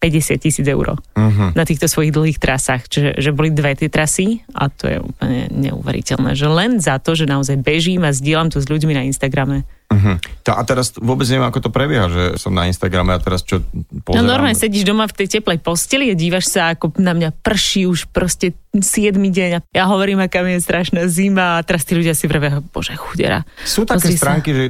50 0.06 0.38
tisíc 0.38 0.66
eur 0.70 1.02
uh-huh. 1.02 1.50
na 1.58 1.64
týchto 1.66 1.90
svojich 1.90 2.14
dlhých 2.14 2.38
trasách. 2.38 2.86
Čiže 2.86 3.10
že 3.18 3.34
boli 3.34 3.50
dve 3.50 3.74
tie 3.74 3.90
trasy 3.90 4.46
a 4.54 4.70
to 4.70 4.86
je 4.86 4.98
úplne 5.02 5.50
neuveriteľné, 5.50 6.38
že 6.38 6.46
len 6.46 6.78
za 6.78 7.02
to, 7.02 7.18
že 7.18 7.26
naozaj 7.26 7.58
bežím 7.58 8.06
a 8.06 8.14
zdieľam 8.14 8.54
to 8.54 8.62
s 8.62 8.70
ľuďmi 8.70 8.94
na 8.94 9.04
Instagrame, 9.10 9.66
Uh-huh. 9.86 10.18
a 10.50 10.64
teraz 10.66 10.98
vôbec 10.98 11.30
neviem, 11.30 11.46
ako 11.46 11.62
to 11.62 11.70
prebieha, 11.70 12.10
že 12.10 12.42
som 12.42 12.50
na 12.50 12.66
Instagrame 12.66 13.14
a 13.14 13.22
teraz 13.22 13.46
čo 13.46 13.62
pozerám. 14.02 14.18
No 14.18 14.34
normálne 14.34 14.58
sedíš 14.58 14.82
doma 14.82 15.06
v 15.06 15.14
tej 15.14 15.38
teplej 15.38 15.62
posteli 15.62 16.10
a 16.10 16.18
dívaš 16.18 16.50
sa, 16.50 16.74
ako 16.74 16.98
na 16.98 17.14
mňa 17.14 17.30
prší 17.46 17.86
už 17.86 18.10
proste 18.10 18.58
7 18.82 19.16
deň 19.16 19.50
ja 19.72 19.84
hovorím, 19.88 20.24
aká 20.24 20.42
mi 20.42 20.56
je 20.58 20.64
strašná 20.64 21.06
zima 21.12 21.60
a 21.60 21.64
teraz 21.64 21.84
tí 21.84 21.94
ľudia 21.96 22.16
si 22.16 22.26
vravia, 22.26 22.60
bože, 22.60 22.96
chudera. 22.96 23.44
Sú 23.62 23.84
také 23.84 24.12
Pozri 24.12 24.18
stránky, 24.18 24.50
sa. 24.52 24.58
že 24.58 24.64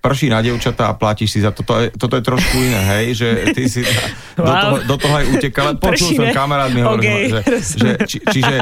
prší 0.00 0.32
na 0.32 0.40
dievčatá 0.40 0.88
a 0.88 0.96
platíš 0.96 1.36
si 1.36 1.40
za 1.44 1.52
to. 1.52 1.60
Toto 1.66 1.82
je, 1.82 1.88
toto 1.92 2.14
je 2.16 2.22
trošku 2.22 2.56
iné, 2.56 2.80
hej, 2.96 3.06
že 3.18 3.28
ty 3.52 3.62
si 3.68 3.82
wow. 4.38 4.46
do, 4.46 4.54
toho, 4.54 4.76
do 4.86 4.96
toho 5.00 5.14
aj 5.16 5.26
utekala. 5.36 5.70
Počul 5.82 6.08
som, 6.16 6.26
kamarát 6.32 6.70
mi 6.72 6.80
hovoril, 6.80 7.02
okay. 7.02 7.26
že, 7.28 7.40
že 7.76 7.90
či, 8.06 8.18
čiže, 8.22 8.56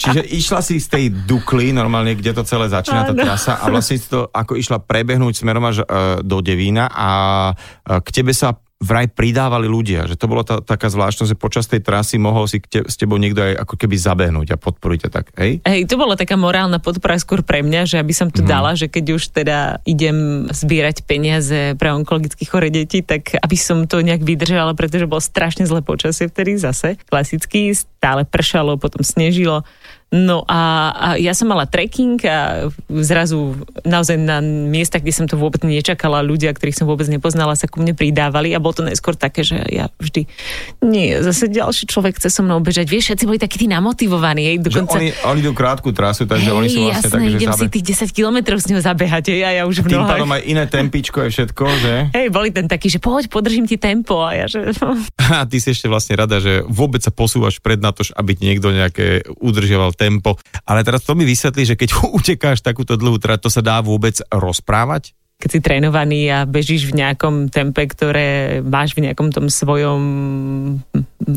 čiže 0.00 0.20
išla 0.34 0.60
si 0.64 0.80
z 0.80 0.88
tej 0.88 1.04
Dukly, 1.12 1.70
normálne, 1.70 2.16
kde 2.16 2.32
to 2.34 2.42
celé 2.42 2.66
začína, 2.70 3.06
tá 3.06 3.14
trasa 3.14 3.60
a 3.60 3.64
vlastne 3.70 3.98
si 4.00 4.06
to 4.08 4.26
ako 4.30 4.56
išla 4.56 4.82
prebehnúť 4.82 5.44
smerom 5.44 5.64
až 5.68 5.84
uh, 5.84 6.20
do 6.22 6.40
Devína 6.40 6.88
a 6.90 7.10
uh, 7.52 8.00
k 8.02 8.08
tebe 8.10 8.32
sa 8.32 8.56
vraj 8.86 9.10
pridávali 9.10 9.66
ľudia, 9.66 10.06
že 10.06 10.14
to 10.14 10.30
bola 10.30 10.46
tá, 10.46 10.62
taká 10.62 10.86
zvláštnosť, 10.86 11.34
že 11.34 11.36
počas 11.36 11.66
tej 11.66 11.82
trasy 11.82 12.22
mohol 12.22 12.46
si 12.46 12.62
te, 12.62 12.86
s 12.86 12.94
tebou 12.94 13.18
niekto 13.18 13.42
aj 13.42 13.66
ako 13.66 13.74
keby 13.74 13.98
zabehnúť 13.98 14.54
a 14.54 14.56
podporiť 14.56 14.98
ťa 15.02 15.10
tak, 15.10 15.26
hej? 15.34 15.58
Hej, 15.66 15.90
to 15.90 15.98
bola 15.98 16.14
taká 16.14 16.38
morálna 16.38 16.78
podpora 16.78 17.18
skôr 17.18 17.42
pre 17.42 17.66
mňa, 17.66 17.82
že 17.90 17.96
aby 17.98 18.14
som 18.14 18.30
to 18.30 18.46
mm. 18.46 18.48
dala, 18.48 18.78
že 18.78 18.86
keď 18.86 19.04
už 19.18 19.22
teda 19.34 19.82
idem 19.82 20.46
zbierať 20.54 21.02
peniaze 21.02 21.74
pre 21.74 21.90
onkologicky 21.90 22.46
chore 22.46 22.70
deti, 22.70 23.02
tak 23.02 23.34
aby 23.34 23.56
som 23.58 23.90
to 23.90 23.98
nejak 24.06 24.22
vydržala, 24.22 24.78
pretože 24.78 25.10
bolo 25.10 25.18
strašne 25.18 25.66
zlé 25.66 25.82
počasie 25.82 26.30
vtedy 26.30 26.54
zase, 26.54 26.94
klasicky, 27.10 27.74
stále 27.74 28.22
pršalo, 28.22 28.78
potom 28.78 29.02
snežilo 29.02 29.66
No 30.14 30.46
a, 30.46 30.94
a 30.94 31.08
ja 31.18 31.34
som 31.34 31.50
mala 31.50 31.66
trekking 31.66 32.22
a 32.30 32.70
zrazu 33.02 33.58
naozaj 33.82 34.14
na 34.14 34.38
miestach, 34.38 35.02
kde 35.02 35.10
som 35.10 35.26
to 35.26 35.34
vôbec 35.34 35.66
nečakala, 35.66 36.22
ľudia, 36.22 36.54
ktorých 36.54 36.78
som 36.78 36.86
vôbec 36.86 37.10
nepoznala, 37.10 37.58
sa 37.58 37.66
ku 37.66 37.82
mne 37.82 37.90
pridávali 37.90 38.54
a 38.54 38.62
bolo 38.62 38.78
to 38.78 38.86
najskôr 38.86 39.18
také, 39.18 39.42
že 39.42 39.58
ja 39.66 39.90
vždy, 39.98 40.30
nie, 40.86 41.18
zase 41.26 41.50
ďalší 41.50 41.90
človek 41.90 42.22
chce 42.22 42.30
so 42.30 42.46
mnou 42.46 42.62
bežať. 42.62 42.86
Vieš, 42.86 43.10
všetci 43.10 43.24
boli 43.26 43.42
takí 43.42 43.58
tí 43.58 43.66
namotivovaní. 43.66 44.46
Hej, 44.46 44.70
dokonca... 44.70 44.94
Že 44.94 45.02
oni, 45.02 45.10
oni 45.26 45.40
idú 45.42 45.52
krátku 45.58 45.90
trasu, 45.90 46.22
takže 46.22 46.54
hej, 46.54 46.54
oni 46.54 46.68
sú 46.70 46.80
vlastne 46.86 47.02
jasné, 47.02 47.10
také, 47.10 47.26
idem 47.34 47.50
zabe... 47.50 47.58
si 47.58 47.66
tých 47.66 47.84
10 48.06 48.14
kilometrov 48.14 48.58
s 48.62 48.66
ňou 48.70 48.80
zabehať 48.86 49.24
hej, 49.34 49.42
a 49.42 49.50
ja 49.58 49.62
už 49.66 49.82
v 49.82 49.86
Tým 49.90 50.06
pádom 50.06 50.30
aj 50.30 50.42
iné 50.46 50.64
tempičko 50.70 51.18
je 51.26 51.30
všetko, 51.34 51.64
že? 51.82 51.94
Hej, 52.14 52.26
boli 52.30 52.54
ten 52.54 52.70
taký, 52.70 52.94
že 52.94 53.02
poď, 53.02 53.26
podržím 53.26 53.66
ti 53.66 53.74
tempo 53.74 54.22
a 54.22 54.38
ja 54.38 54.46
že... 54.46 54.70
A 55.26 55.42
ty 55.42 55.58
si 55.58 55.74
ešte 55.74 55.90
vlastne 55.90 56.14
rada, 56.14 56.38
že 56.38 56.62
vôbec 56.70 57.02
sa 57.02 57.10
posúvaš 57.10 57.58
pred 57.58 57.82
na 57.82 57.90
to, 57.90 58.06
aby 58.14 58.38
ti 58.38 58.46
niekto 58.46 58.70
nejaké 58.70 59.26
udržiaval 59.42 59.95
tempo. 59.96 60.36
Ale 60.68 60.84
teraz 60.84 61.02
to 61.02 61.16
mi 61.16 61.24
vysvetlí, 61.24 61.62
že 61.64 61.78
keď 61.80 61.96
utekáš 62.20 62.60
takúto 62.60 62.94
dlhú 63.00 63.16
trať, 63.16 63.48
to 63.48 63.50
sa 63.50 63.64
dá 63.64 63.80
vôbec 63.80 64.20
rozprávať? 64.28 65.16
keď 65.36 65.50
si 65.52 65.60
trénovaný 65.60 66.32
a 66.32 66.48
bežíš 66.48 66.88
v 66.88 67.04
nejakom 67.04 67.52
tempe, 67.52 67.84
ktoré 67.84 68.60
máš 68.64 68.96
v 68.96 69.04
nejakom 69.04 69.28
tom 69.28 69.52
svojom 69.52 70.00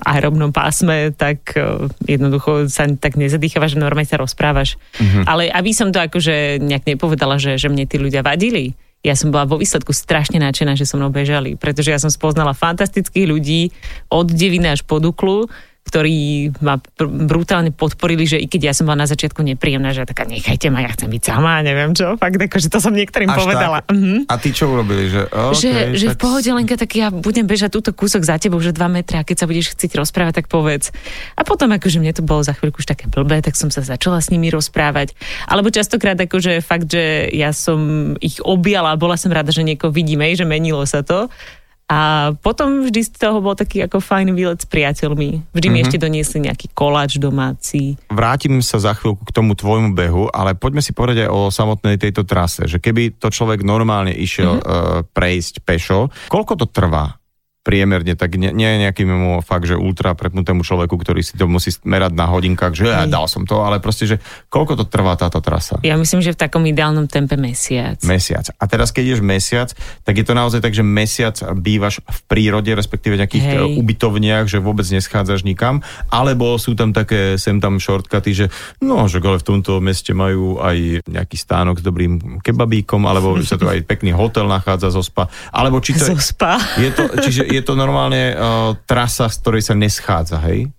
aerobnom 0.08 0.56
pásme, 0.56 1.12
tak 1.12 1.52
e, 1.60 1.92
jednoducho 2.08 2.72
sa 2.72 2.88
tak 2.96 3.20
nezadýchávaš, 3.20 3.76
že 3.76 3.84
normálne 3.84 4.08
sa 4.08 4.16
rozprávaš. 4.16 4.80
Mm-hmm. 5.04 5.24
Ale 5.28 5.52
aby 5.52 5.72
som 5.76 5.92
to 5.92 6.00
akože 6.00 6.64
nejak 6.64 6.88
nepovedala, 6.88 7.36
že, 7.44 7.60
že 7.60 7.68
mne 7.68 7.84
tí 7.84 8.00
ľudia 8.00 8.24
vadili, 8.24 8.72
ja 9.04 9.16
som 9.20 9.32
bola 9.32 9.48
vo 9.48 9.60
výsledku 9.60 9.92
strašne 9.92 10.40
nadšená, 10.44 10.80
že 10.80 10.88
so 10.88 11.00
mnou 11.00 11.12
bežali, 11.12 11.60
pretože 11.60 11.92
ja 11.92 12.00
som 12.00 12.12
spoznala 12.12 12.56
fantastických 12.56 13.28
ľudí 13.28 13.72
od 14.12 14.32
Deviny 14.32 14.76
až 14.76 14.84
po 14.84 15.04
Duklu, 15.04 15.48
ktorí 15.88 16.54
ma 16.62 16.78
brutálne 17.02 17.74
podporili, 17.74 18.30
že 18.30 18.38
i 18.38 18.46
keď 18.46 18.62
ja 18.70 18.74
som 18.78 18.86
bola 18.86 19.04
na 19.04 19.10
začiatku 19.10 19.42
nepríjemná, 19.42 19.90
že 19.90 20.06
taká 20.06 20.22
nechajte 20.30 20.70
ma, 20.70 20.86
ja 20.86 20.94
chcem 20.94 21.10
byť 21.10 21.24
sama, 21.26 21.66
neviem 21.66 21.98
čo, 21.98 22.14
fakt 22.22 22.38
ako, 22.38 22.58
že 22.62 22.70
to 22.70 22.78
som 22.78 22.94
niektorým 22.94 23.26
Až 23.34 23.38
povedala. 23.42 23.82
tak? 23.82 23.98
Mhm. 23.98 24.30
A 24.30 24.34
ty 24.38 24.54
čo 24.54 24.70
urobili? 24.70 25.10
Že, 25.10 25.22
okay, 25.34 25.58
že, 25.58 25.72
že 25.98 26.08
v 26.14 26.18
tak- 26.18 26.22
pohode 26.22 26.50
Lenka, 26.54 26.78
tak 26.78 26.92
ja 26.94 27.10
budem 27.10 27.50
bežať 27.50 27.74
túto 27.74 27.90
kúsok 27.90 28.22
za 28.22 28.38
tebou, 28.38 28.62
že 28.62 28.70
2 28.70 28.86
metre 28.86 29.18
a 29.18 29.26
keď 29.26 29.38
sa 29.42 29.46
budeš 29.50 29.74
chcieť 29.74 29.98
rozprávať, 29.98 30.46
tak 30.46 30.46
povedz. 30.46 30.94
A 31.34 31.42
potom 31.42 31.74
akože 31.74 31.98
mne 31.98 32.14
to 32.14 32.22
bolo 32.22 32.46
za 32.46 32.54
chvíľku 32.54 32.86
už 32.86 32.88
také 32.88 33.10
blbé, 33.10 33.42
tak 33.42 33.58
som 33.58 33.74
sa 33.74 33.82
začala 33.82 34.22
s 34.22 34.30
nimi 34.30 34.54
rozprávať. 34.54 35.18
Alebo 35.50 35.74
častokrát 35.74 36.16
akože 36.22 36.62
fakt, 36.62 36.86
že 36.94 37.34
ja 37.34 37.50
som 37.50 38.14
ich 38.22 38.38
objala 38.46 38.94
bola 38.94 39.18
som 39.18 39.34
rada, 39.34 39.50
že 39.50 39.66
niekoho 39.66 39.90
vidíme, 39.90 40.30
že 40.38 40.46
menilo 40.46 40.86
sa 40.86 41.02
to. 41.02 41.32
A 41.90 42.32
potom 42.38 42.86
vždy 42.86 43.02
z 43.02 43.12
toho 43.18 43.42
bol 43.42 43.58
taký 43.58 43.82
ako 43.82 43.98
fajn 43.98 44.38
výlet 44.38 44.62
s 44.62 44.70
priateľmi. 44.70 45.50
Vždy 45.50 45.68
mi 45.74 45.82
ešte 45.82 45.98
doniesli 45.98 46.46
nejaký 46.46 46.70
koláč 46.78 47.18
domáci. 47.18 47.98
Vrátim 48.14 48.62
sa 48.62 48.78
za 48.78 48.94
chvíľku 48.94 49.26
k 49.26 49.34
tomu 49.34 49.58
tvojmu 49.58 49.98
behu, 49.98 50.30
ale 50.30 50.54
poďme 50.54 50.86
si 50.86 50.94
povedať 50.94 51.26
aj 51.26 51.34
o 51.34 51.50
samotnej 51.50 51.98
tejto 51.98 52.30
trase, 52.30 52.70
že 52.70 52.78
keby 52.78 53.18
to 53.18 53.34
človek 53.34 53.66
normálne 53.66 54.14
išiel 54.14 54.62
mm-hmm. 54.62 54.70
uh, 54.70 55.02
prejsť 55.10 55.66
pešo, 55.66 56.14
koľko 56.30 56.62
to 56.62 56.66
trvá? 56.70 57.18
Priemerne, 57.64 58.14
tak 58.14 58.36
nie, 58.36 58.52
nie 58.52 58.84
nejakému 58.86 59.42
fakt, 59.42 59.68
že 59.68 59.76
ultra 59.76 60.14
prepnutému 60.14 60.62
človeku, 60.62 60.96
ktorý 60.96 61.22
si 61.24 61.36
to 61.36 61.48
musí 61.50 61.74
merať 61.84 62.14
na 62.16 62.28
hodinkách, 62.30 62.74
že 62.76 62.86
ja 62.88 63.06
dal 63.08 63.26
som 63.32 63.44
to, 63.44 63.64
ale 63.64 63.82
proste, 63.82 64.06
že 64.08 64.18
koľko 64.48 64.80
to 64.80 64.86
trvá 64.88 65.16
táto 65.16 65.40
trasa? 65.40 65.80
Ja 65.84 65.96
myslím, 65.98 66.20
že 66.20 66.36
v 66.36 66.40
takom 66.40 66.64
ideálnom 66.68 67.08
tempe 67.08 67.36
mesiac. 67.40 68.00
Mesiac. 68.04 68.52
A 68.58 68.64
teraz, 68.68 68.92
keď 68.92 69.16
ideš 69.16 69.22
mesiac, 69.24 69.70
tak 70.04 70.14
je 70.16 70.26
to 70.26 70.34
naozaj 70.36 70.60
tak, 70.60 70.76
že 70.76 70.84
mesiac 70.84 71.36
bývaš 71.56 72.00
v 72.04 72.20
prírode, 72.28 72.72
respektíve 72.72 73.16
v 73.16 73.22
nejakých 73.26 73.46
Hej. 73.46 73.56
Hej. 73.60 73.76
ubytovniach, 73.82 74.46
že 74.48 74.58
vôbec 74.64 74.88
neschádzaš 74.88 75.44
nikam, 75.44 75.84
alebo 76.12 76.56
sú 76.58 76.76
tam 76.76 76.92
také, 76.96 77.36
sem 77.40 77.60
tam 77.60 77.78
shortcuty, 77.80 78.32
že 78.34 78.46
no, 78.82 79.06
že 79.08 79.20
ale 79.20 79.38
v 79.38 79.46
tomto 79.46 79.78
meste 79.78 80.16
majú 80.18 80.58
aj 80.58 81.06
nejaký 81.06 81.38
stánok 81.38 81.80
s 81.80 81.84
dobrým 81.86 82.42
kebabíkom, 82.42 83.06
alebo 83.06 83.38
sa 83.46 83.62
tu 83.62 83.70
aj 83.70 83.86
pekný 83.86 84.10
hotel 84.10 84.50
nachádza 84.50 84.90
zo 84.90 85.06
spa, 85.06 85.30
alebo 85.54 85.78
či 85.84 85.94
to 85.94 86.10
Zo 86.10 86.18
spa. 86.18 86.58
je 86.82 86.90
to, 86.90 87.04
čiže 87.22 87.42
je 87.50 87.62
to 87.66 87.74
normálne 87.74 88.34
uh, 88.34 88.78
trasa, 88.86 89.28
z 89.28 89.36
ktorej 89.42 89.64
sa 89.66 89.74
neschádza, 89.74 90.38
hej? 90.46 90.70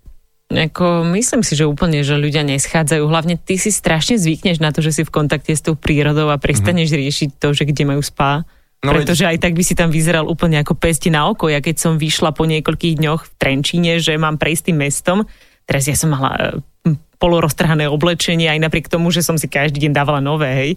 Ako, 0.51 1.07
myslím 1.15 1.47
si, 1.47 1.55
že 1.55 1.63
úplne, 1.63 2.03
že 2.03 2.19
ľudia 2.19 2.43
neschádzajú. 2.43 3.03
Hlavne 3.07 3.39
ty 3.39 3.55
si 3.55 3.71
strašne 3.71 4.19
zvykneš 4.19 4.59
na 4.59 4.75
to, 4.75 4.83
že 4.83 4.91
si 4.91 5.01
v 5.07 5.13
kontakte 5.13 5.55
s 5.55 5.63
tou 5.63 5.79
prírodou 5.79 6.27
a 6.27 6.35
prestaneš 6.35 6.91
mm-hmm. 6.91 7.03
riešiť 7.07 7.29
to, 7.39 7.47
že 7.55 7.63
kde 7.63 7.83
majú 7.87 8.03
spá. 8.03 8.43
No 8.81 8.91
Pretože 8.97 9.29
aj 9.29 9.37
tak 9.39 9.53
by 9.53 9.63
si 9.63 9.77
tam 9.77 9.93
vyzeral 9.93 10.25
úplne 10.25 10.57
ako 10.59 10.73
pesti 10.73 11.13
na 11.13 11.29
oko. 11.29 11.47
Ja 11.47 11.61
keď 11.61 11.77
som 11.77 11.93
vyšla 12.01 12.33
po 12.33 12.49
niekoľkých 12.49 12.97
dňoch 12.97 13.21
v 13.29 13.31
Trenčíne, 13.37 14.01
že 14.01 14.17
mám 14.17 14.41
prejsť 14.41 14.73
tým 14.73 14.77
mestom, 14.81 15.17
teraz 15.69 15.85
ja 15.85 15.93
som 15.93 16.11
mala 16.11 16.33
e, 16.35 16.45
poloroztrhané 17.21 17.85
oblečenie, 17.85 18.49
aj 18.49 18.57
napriek 18.57 18.89
tomu, 18.89 19.13
že 19.13 19.21
som 19.21 19.37
si 19.37 19.45
každý 19.45 19.85
deň 19.85 19.91
dávala 19.93 20.17
nové, 20.17 20.49
hej. 20.49 20.71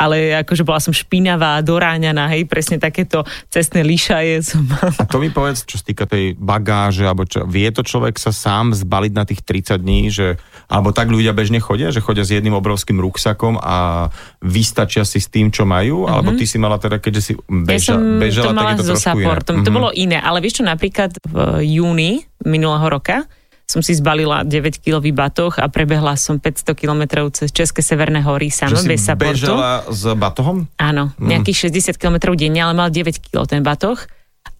Ale 0.00 0.32
akože 0.40 0.64
bola 0.64 0.80
som 0.80 0.96
špinavá, 0.96 1.60
doráňaná, 1.60 2.32
hej, 2.32 2.48
presne 2.48 2.80
takéto 2.80 3.28
cestné 3.52 3.84
lišaje 3.84 4.40
som. 4.40 4.64
A 4.96 5.04
to 5.04 5.20
mi 5.20 5.28
povedz, 5.28 5.68
čo 5.68 5.76
sa 5.76 5.84
týka 5.84 6.08
tej 6.08 6.32
bagáže, 6.32 7.04
alebo 7.04 7.28
čo, 7.28 7.44
vie 7.44 7.68
to 7.68 7.84
človek 7.84 8.16
sa 8.16 8.32
sám 8.32 8.72
zbaliť 8.72 9.12
na 9.12 9.28
tých 9.28 9.44
30 9.44 9.76
dní, 9.76 10.08
že, 10.08 10.40
alebo 10.72 10.96
tak 10.96 11.12
ľudia 11.12 11.36
bežne 11.36 11.60
chodia, 11.60 11.92
že 11.92 12.00
chodia 12.00 12.24
s 12.24 12.32
jedným 12.32 12.56
obrovským 12.56 12.96
ruksakom 12.96 13.60
a 13.60 14.08
vystačia 14.40 15.04
si 15.04 15.20
s 15.20 15.28
tým, 15.28 15.52
čo 15.52 15.68
majú, 15.68 16.08
mm-hmm. 16.08 16.12
alebo 16.16 16.30
ty 16.32 16.48
si 16.48 16.56
mala 16.56 16.80
teda, 16.80 16.96
keďže 16.96 17.20
si 17.20 17.32
Ja 17.36 17.44
beža, 17.44 17.92
som 17.92 18.00
bežala, 18.16 18.48
to 18.48 18.56
mala 18.56 18.70
tak 18.72 18.72
je 18.72 18.80
to 18.80 18.86
so 18.88 18.94
trošku 18.96 19.18
iné. 19.20 19.40
To 19.42 19.70
Mhm. 19.70 19.76
bolo 19.76 19.90
iné, 19.92 20.16
ale 20.16 20.38
vieš 20.40 20.62
čo, 20.62 20.64
napríklad 20.64 21.10
v 21.28 21.36
júni 21.66 22.24
minulého 22.46 22.86
roka 22.88 23.28
som 23.72 23.80
si 23.80 23.96
zbalila 23.96 24.44
9-kilový 24.44 25.16
batoh 25.16 25.56
a 25.56 25.64
prebehla 25.72 26.12
som 26.20 26.36
500 26.36 26.76
kilometrov 26.76 27.32
cez 27.32 27.48
České 27.48 27.80
Severné 27.80 28.20
hory 28.20 28.52
sama, 28.52 28.76
Že 28.76 28.84
bez 28.84 29.00
supportu. 29.08 29.48
bežala 29.48 29.88
s 29.88 30.02
batohom? 30.12 30.68
Áno, 30.76 31.16
nejakých 31.16 31.72
60 31.72 31.96
km 31.96 32.36
denne, 32.36 32.60
ale 32.60 32.76
mal 32.76 32.92
9 32.92 33.16
kg 33.16 33.48
ten 33.48 33.64
batoh 33.64 33.96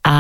a 0.01 0.17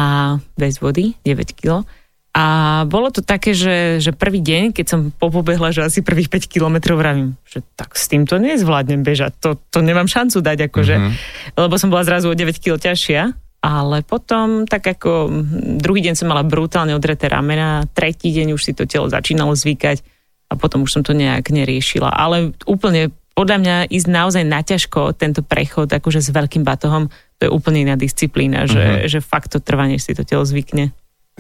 bez 0.61 0.77
vody 0.77 1.17
9 1.25 1.57
kg. 1.57 1.89
A 2.33 2.45
bolo 2.89 3.13
to 3.13 3.21
také, 3.21 3.53
že, 3.53 4.01
že 4.01 4.13
prvý 4.17 4.41
deň, 4.41 4.73
keď 4.73 4.87
som 4.89 5.01
popobehla, 5.13 5.69
že 5.69 5.85
asi 5.85 6.01
prvých 6.01 6.33
5 6.33 6.49
kilometrov 6.49 6.97
vravím, 6.97 7.37
že 7.45 7.61
tak 7.77 7.93
s 7.93 8.09
týmto 8.09 8.41
nezvládnem 8.41 9.05
bežať, 9.05 9.37
to, 9.37 9.61
to 9.69 9.85
nemám 9.85 10.09
šancu 10.09 10.41
dať, 10.41 10.73
akože, 10.73 10.97
mm-hmm. 10.97 11.13
lebo 11.61 11.75
som 11.77 11.93
bola 11.93 12.05
zrazu 12.09 12.33
o 12.33 12.37
9 12.37 12.57
kg 12.57 12.81
ťažšia. 12.81 13.37
Ale 13.63 14.03
potom, 14.03 14.67
tak 14.67 14.99
ako 14.99 15.31
hm, 15.31 15.79
druhý 15.79 16.03
deň 16.03 16.15
som 16.19 16.27
mala 16.27 16.43
brutálne 16.43 16.93
odreté 16.99 17.31
ramena, 17.31 17.87
tretí 17.95 18.35
deň 18.35 18.59
už 18.59 18.63
si 18.63 18.73
to 18.75 18.85
telo 18.91 19.07
začínalo 19.07 19.55
zvykať 19.55 20.03
a 20.51 20.59
potom 20.59 20.85
už 20.85 21.01
som 21.01 21.03
to 21.07 21.15
nejak 21.15 21.49
neriešila. 21.49 22.11
Ale 22.11 22.53
úplne 22.67 23.15
podľa 23.33 23.57
mňa 23.65 23.77
ísť 23.89 24.09
naozaj 24.13 24.45
naťažko 24.45 25.17
tento 25.17 25.41
prechod 25.41 25.89
akože 25.89 26.21
s 26.21 26.29
veľkým 26.29 26.67
batohom, 26.67 27.09
to 27.41 27.49
je 27.49 27.51
úplne 27.51 27.89
iná 27.89 27.97
disciplína, 27.97 28.69
že, 28.69 29.09
že 29.09 29.25
fakt 29.25 29.57
to 29.57 29.59
trvá, 29.59 29.89
než 29.89 30.05
si 30.05 30.13
to 30.13 30.23
telo 30.23 30.45
zvykne. 30.45 30.93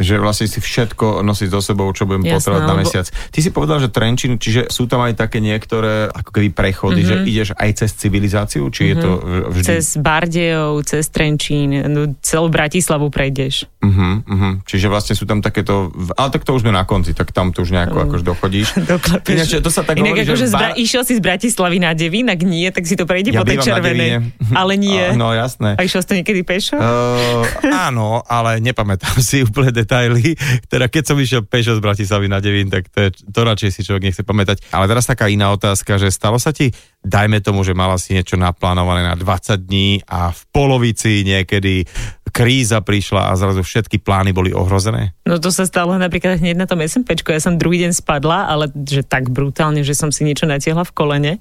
Že 0.03 0.15
vlastne 0.19 0.47
si 0.51 0.59
všetko 0.59 1.23
nosiť 1.23 1.49
so 1.49 1.63
sebou, 1.63 1.89
čo 1.95 2.05
budem 2.05 2.27
Jasné, 2.27 2.35
potrebovať 2.37 2.63
na 2.67 2.77
mesiac. 2.77 3.07
Ty 3.09 3.39
si 3.39 3.51
povedal, 3.55 3.79
že 3.79 3.89
Trenčín, 3.89 4.37
čiže 4.37 4.69
sú 4.69 4.91
tam 4.91 5.07
aj 5.07 5.15
také 5.15 5.39
niektoré 5.39 6.11
ako 6.11 6.31
keby 6.35 6.51
prechody, 6.51 7.07
mm-hmm. 7.07 7.23
že 7.25 7.31
ideš 7.31 7.49
aj 7.55 7.71
cez 7.79 7.91
civilizáciu, 7.95 8.67
či 8.69 8.93
mm-hmm. 8.93 8.93
je 8.93 8.97
to 8.99 9.11
vždy... 9.49 9.65
Mhm. 9.65 9.71
Cez 9.79 9.87
Bardejov, 9.97 10.73
cez 10.85 11.05
Trenčín, 11.09 11.71
no, 11.87 12.13
celú 12.19 12.51
Bratislavu 12.51 13.09
prejdeš. 13.09 13.71
Uh-huh, 13.83 14.23
uh-huh. 14.23 14.53
Čiže 14.63 14.87
vlastne 14.87 15.19
sú 15.19 15.27
tam 15.27 15.43
takéto, 15.43 15.91
ale 16.15 16.29
tak 16.31 16.47
to 16.47 16.55
už 16.55 16.63
sme 16.63 16.71
na 16.71 16.87
konci, 16.87 17.19
tak 17.19 17.35
tam 17.35 17.51
to 17.51 17.67
už 17.67 17.75
nejako 17.75 18.07
akože 18.07 18.25
dochodíš. 18.25 18.69
Doklepeš. 18.95 19.35
Ináč, 19.35 19.51
to 19.59 19.71
sa 19.75 19.83
tak 19.83 19.99
Inak 19.99 20.15
hovorí, 20.15 20.23
akože 20.23 20.39
že 20.39 20.47
z 20.47 20.55
Bra- 20.55 20.71
ba- 20.71 20.79
išiel 20.79 21.03
si 21.03 21.13
z 21.19 21.21
Bratislavy 21.23 21.79
na 21.83 21.91
Devín, 21.93 22.31
ak 22.31 22.41
nie, 22.47 22.71
tak 22.71 22.87
si 22.87 22.95
to 22.95 23.11
prejde 23.11 23.35
Ja 23.35 23.43
po 23.43 23.47
tej 23.51 23.59
červenej. 23.59 24.23
Ale 24.61 24.79
nie. 24.79 25.03
A, 25.03 25.19
no 25.19 25.35
jasné. 25.35 25.75
A 25.75 25.83
išiel 25.83 25.99
si 26.07 26.09
to 26.09 26.15
niekedy 26.15 26.47
pešo? 26.47 26.79
Uh, 26.79 27.43
áno, 27.69 28.23
ale 28.27 28.63
nepamätám 28.63 29.19
si 29.29 29.43
úplne 29.43 29.75
detaily. 29.93 30.33
Teda 30.73 30.89
keď 30.89 31.03
som 31.05 31.17
išiel 31.21 31.45
pešo 31.45 31.77
z 31.77 31.85
Bratislavy 31.85 32.27
na 32.33 32.41
Devín, 32.41 32.73
tak 32.73 32.89
to, 32.89 33.05
je, 33.05 33.09
to 33.29 33.41
radšej 33.45 33.71
si 33.71 33.81
človek 33.85 34.09
nechce 34.09 34.23
pamätať. 34.25 34.65
Ale 34.73 34.89
teraz 34.89 35.05
taká 35.05 35.29
iná 35.29 35.53
otázka, 35.53 36.01
že 36.01 36.09
stalo 36.09 36.41
sa 36.41 36.57
ti, 36.57 36.73
dajme 37.05 37.45
tomu, 37.45 37.61
že 37.61 37.77
mala 37.77 38.01
si 38.01 38.17
niečo 38.17 38.41
naplánované 38.41 39.05
na 39.05 39.15
20 39.15 39.69
dní 39.69 40.01
a 40.09 40.33
v 40.33 40.41
polovici 40.49 41.21
niekedy 41.29 41.85
kríza 42.33 42.81
prišla 42.81 43.29
a 43.29 43.37
zrazu 43.37 43.61
všetky 43.61 44.01
plány 44.01 44.33
boli 44.33 44.57
ohrozené? 44.57 45.13
No 45.29 45.37
to 45.37 45.53
sa 45.53 45.69
stalo 45.69 45.93
napríklad 46.01 46.41
hneď 46.41 46.57
na 46.57 46.65
tom 46.65 46.81
SMPčku. 46.81 47.29
Ja 47.29 47.45
som 47.45 47.61
druhý 47.61 47.85
deň 47.85 47.93
spadla, 47.93 48.49
ale 48.49 48.73
že 48.73 49.05
tak 49.05 49.29
brutálne, 49.29 49.85
že 49.85 49.93
som 49.93 50.09
si 50.09 50.25
niečo 50.25 50.49
natiahla 50.49 50.89
v 50.89 50.97
kolene. 50.97 51.33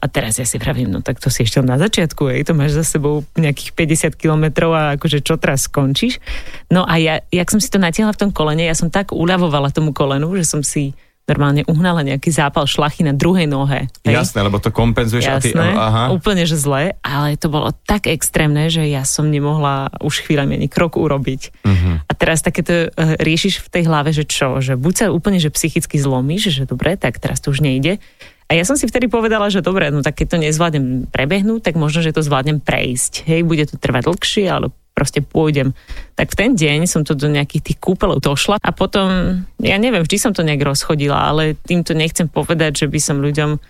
A 0.00 0.06
teraz 0.06 0.36
ja 0.36 0.46
si 0.46 0.60
pravím, 0.60 0.92
no 0.92 1.00
tak 1.00 1.18
to 1.18 1.32
si 1.32 1.44
ešte 1.44 1.62
na 1.64 1.80
začiatku, 1.80 2.28
ej, 2.30 2.46
to 2.46 2.52
máš 2.52 2.76
za 2.76 2.84
sebou 2.84 3.24
nejakých 3.36 3.72
50 4.12 4.20
kilometrov 4.20 4.70
a 4.72 4.82
akože 5.00 5.24
čo 5.24 5.40
teraz 5.40 5.66
skončíš. 5.66 6.20
No 6.68 6.84
a 6.84 7.00
ja, 7.00 7.24
jak 7.32 7.48
som 7.48 7.60
si 7.60 7.72
to 7.72 7.80
natiahla 7.80 8.12
v 8.12 8.20
tom 8.28 8.30
kolene, 8.30 8.64
ja 8.68 8.76
som 8.76 8.92
tak 8.92 9.10
uľavovala 9.14 9.72
tomu 9.72 9.96
kolenu, 9.96 10.28
že 10.36 10.44
som 10.44 10.60
si 10.60 10.92
normálne 11.26 11.66
uhnala 11.66 12.06
nejaký 12.06 12.30
zápal 12.30 12.70
šlachy 12.70 13.02
na 13.02 13.10
druhej 13.10 13.50
nohe. 13.50 13.90
hej. 14.06 14.14
Jasné, 14.14 14.46
lebo 14.46 14.62
to 14.62 14.70
kompenzuješ 14.70 15.26
a 15.26 15.42
ty... 15.42 15.50
Jasné, 15.50 15.74
Aha. 15.74 16.14
úplne 16.14 16.46
že 16.46 16.54
zle, 16.54 16.94
ale 17.02 17.34
to 17.34 17.50
bolo 17.50 17.74
tak 17.82 18.06
extrémne, 18.06 18.70
že 18.70 18.86
ja 18.86 19.02
som 19.02 19.26
nemohla 19.26 19.90
už 19.98 20.22
chvíľami 20.22 20.54
ani 20.54 20.68
krok 20.70 20.94
urobiť. 20.94 21.66
Mhm. 21.66 21.90
A 22.06 22.12
teraz 22.14 22.46
takéto 22.46 22.88
uh, 22.88 23.18
riešiš 23.18 23.66
v 23.66 23.68
tej 23.68 23.82
hlave, 23.90 24.14
že 24.14 24.22
čo, 24.22 24.62
že 24.62 24.78
buď 24.78 24.94
sa 24.94 25.06
úplne 25.10 25.42
že 25.42 25.50
psychicky 25.50 25.98
zlomíš, 25.98 26.54
že 26.54 26.62
dobre, 26.62 26.94
tak 26.94 27.18
teraz 27.18 27.42
to 27.42 27.50
už 27.50 27.58
nejde. 27.58 27.98
A 28.46 28.54
ja 28.54 28.62
som 28.62 28.78
si 28.78 28.86
vtedy 28.86 29.10
povedala, 29.10 29.50
že 29.50 29.58
dobre, 29.58 29.90
no 29.90 30.06
tak 30.06 30.22
keď 30.22 30.26
to 30.30 30.42
nezvládnem 30.42 31.10
prebehnúť, 31.10 31.66
tak 31.66 31.74
možno, 31.74 31.98
že 31.98 32.14
to 32.14 32.22
zvládnem 32.22 32.62
prejsť. 32.62 33.26
Hej, 33.26 33.42
bude 33.42 33.66
to 33.66 33.74
trvať 33.74 34.06
dlhšie, 34.06 34.46
ale 34.46 34.70
proste 34.96 35.20
pôjdem. 35.20 35.74
Tak 36.16 36.32
v 36.32 36.38
ten 36.38 36.50
deň 36.56 36.88
som 36.88 37.02
to 37.04 37.12
do 37.12 37.28
nejakých 37.28 37.68
tých 37.68 37.78
kúpelov 37.82 38.24
došla 38.24 38.56
a 38.62 38.70
potom, 38.72 39.42
ja 39.60 39.76
neviem, 39.76 40.00
vždy 40.00 40.16
som 40.16 40.32
to 40.32 40.40
nejak 40.46 40.64
rozchodila, 40.64 41.28
ale 41.28 41.58
týmto 41.58 41.92
nechcem 41.92 42.30
povedať, 42.30 42.86
že 42.86 42.86
by 42.88 43.00
som 43.02 43.20
ľuďom 43.20 43.60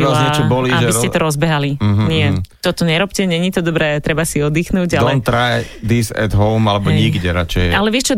vás 0.00 0.20
niečo 0.22 0.44
bolí, 0.46 0.70
aby 0.70 0.88
že 0.88 0.92
ste 0.96 1.08
to 1.10 1.18
rozbehali. 1.18 1.76
Mhm, 1.76 2.04
Nie, 2.06 2.26
toto 2.60 2.82
nerobte, 2.82 3.24
není 3.24 3.50
to 3.50 3.60
dobré, 3.60 4.00
treba 4.00 4.22
si 4.22 4.40
oddychnúť, 4.40 4.96
ale... 4.96 5.18
Don't 5.18 5.26
try 5.26 5.66
this 5.80 6.08
at 6.10 6.32
home, 6.32 6.66
alebo 6.66 6.88
Hej. 6.88 6.98
nikde 6.98 7.28
radšej. 7.28 7.66
Ale 7.72 7.88
vieš 7.90 8.12
čo, 8.12 8.16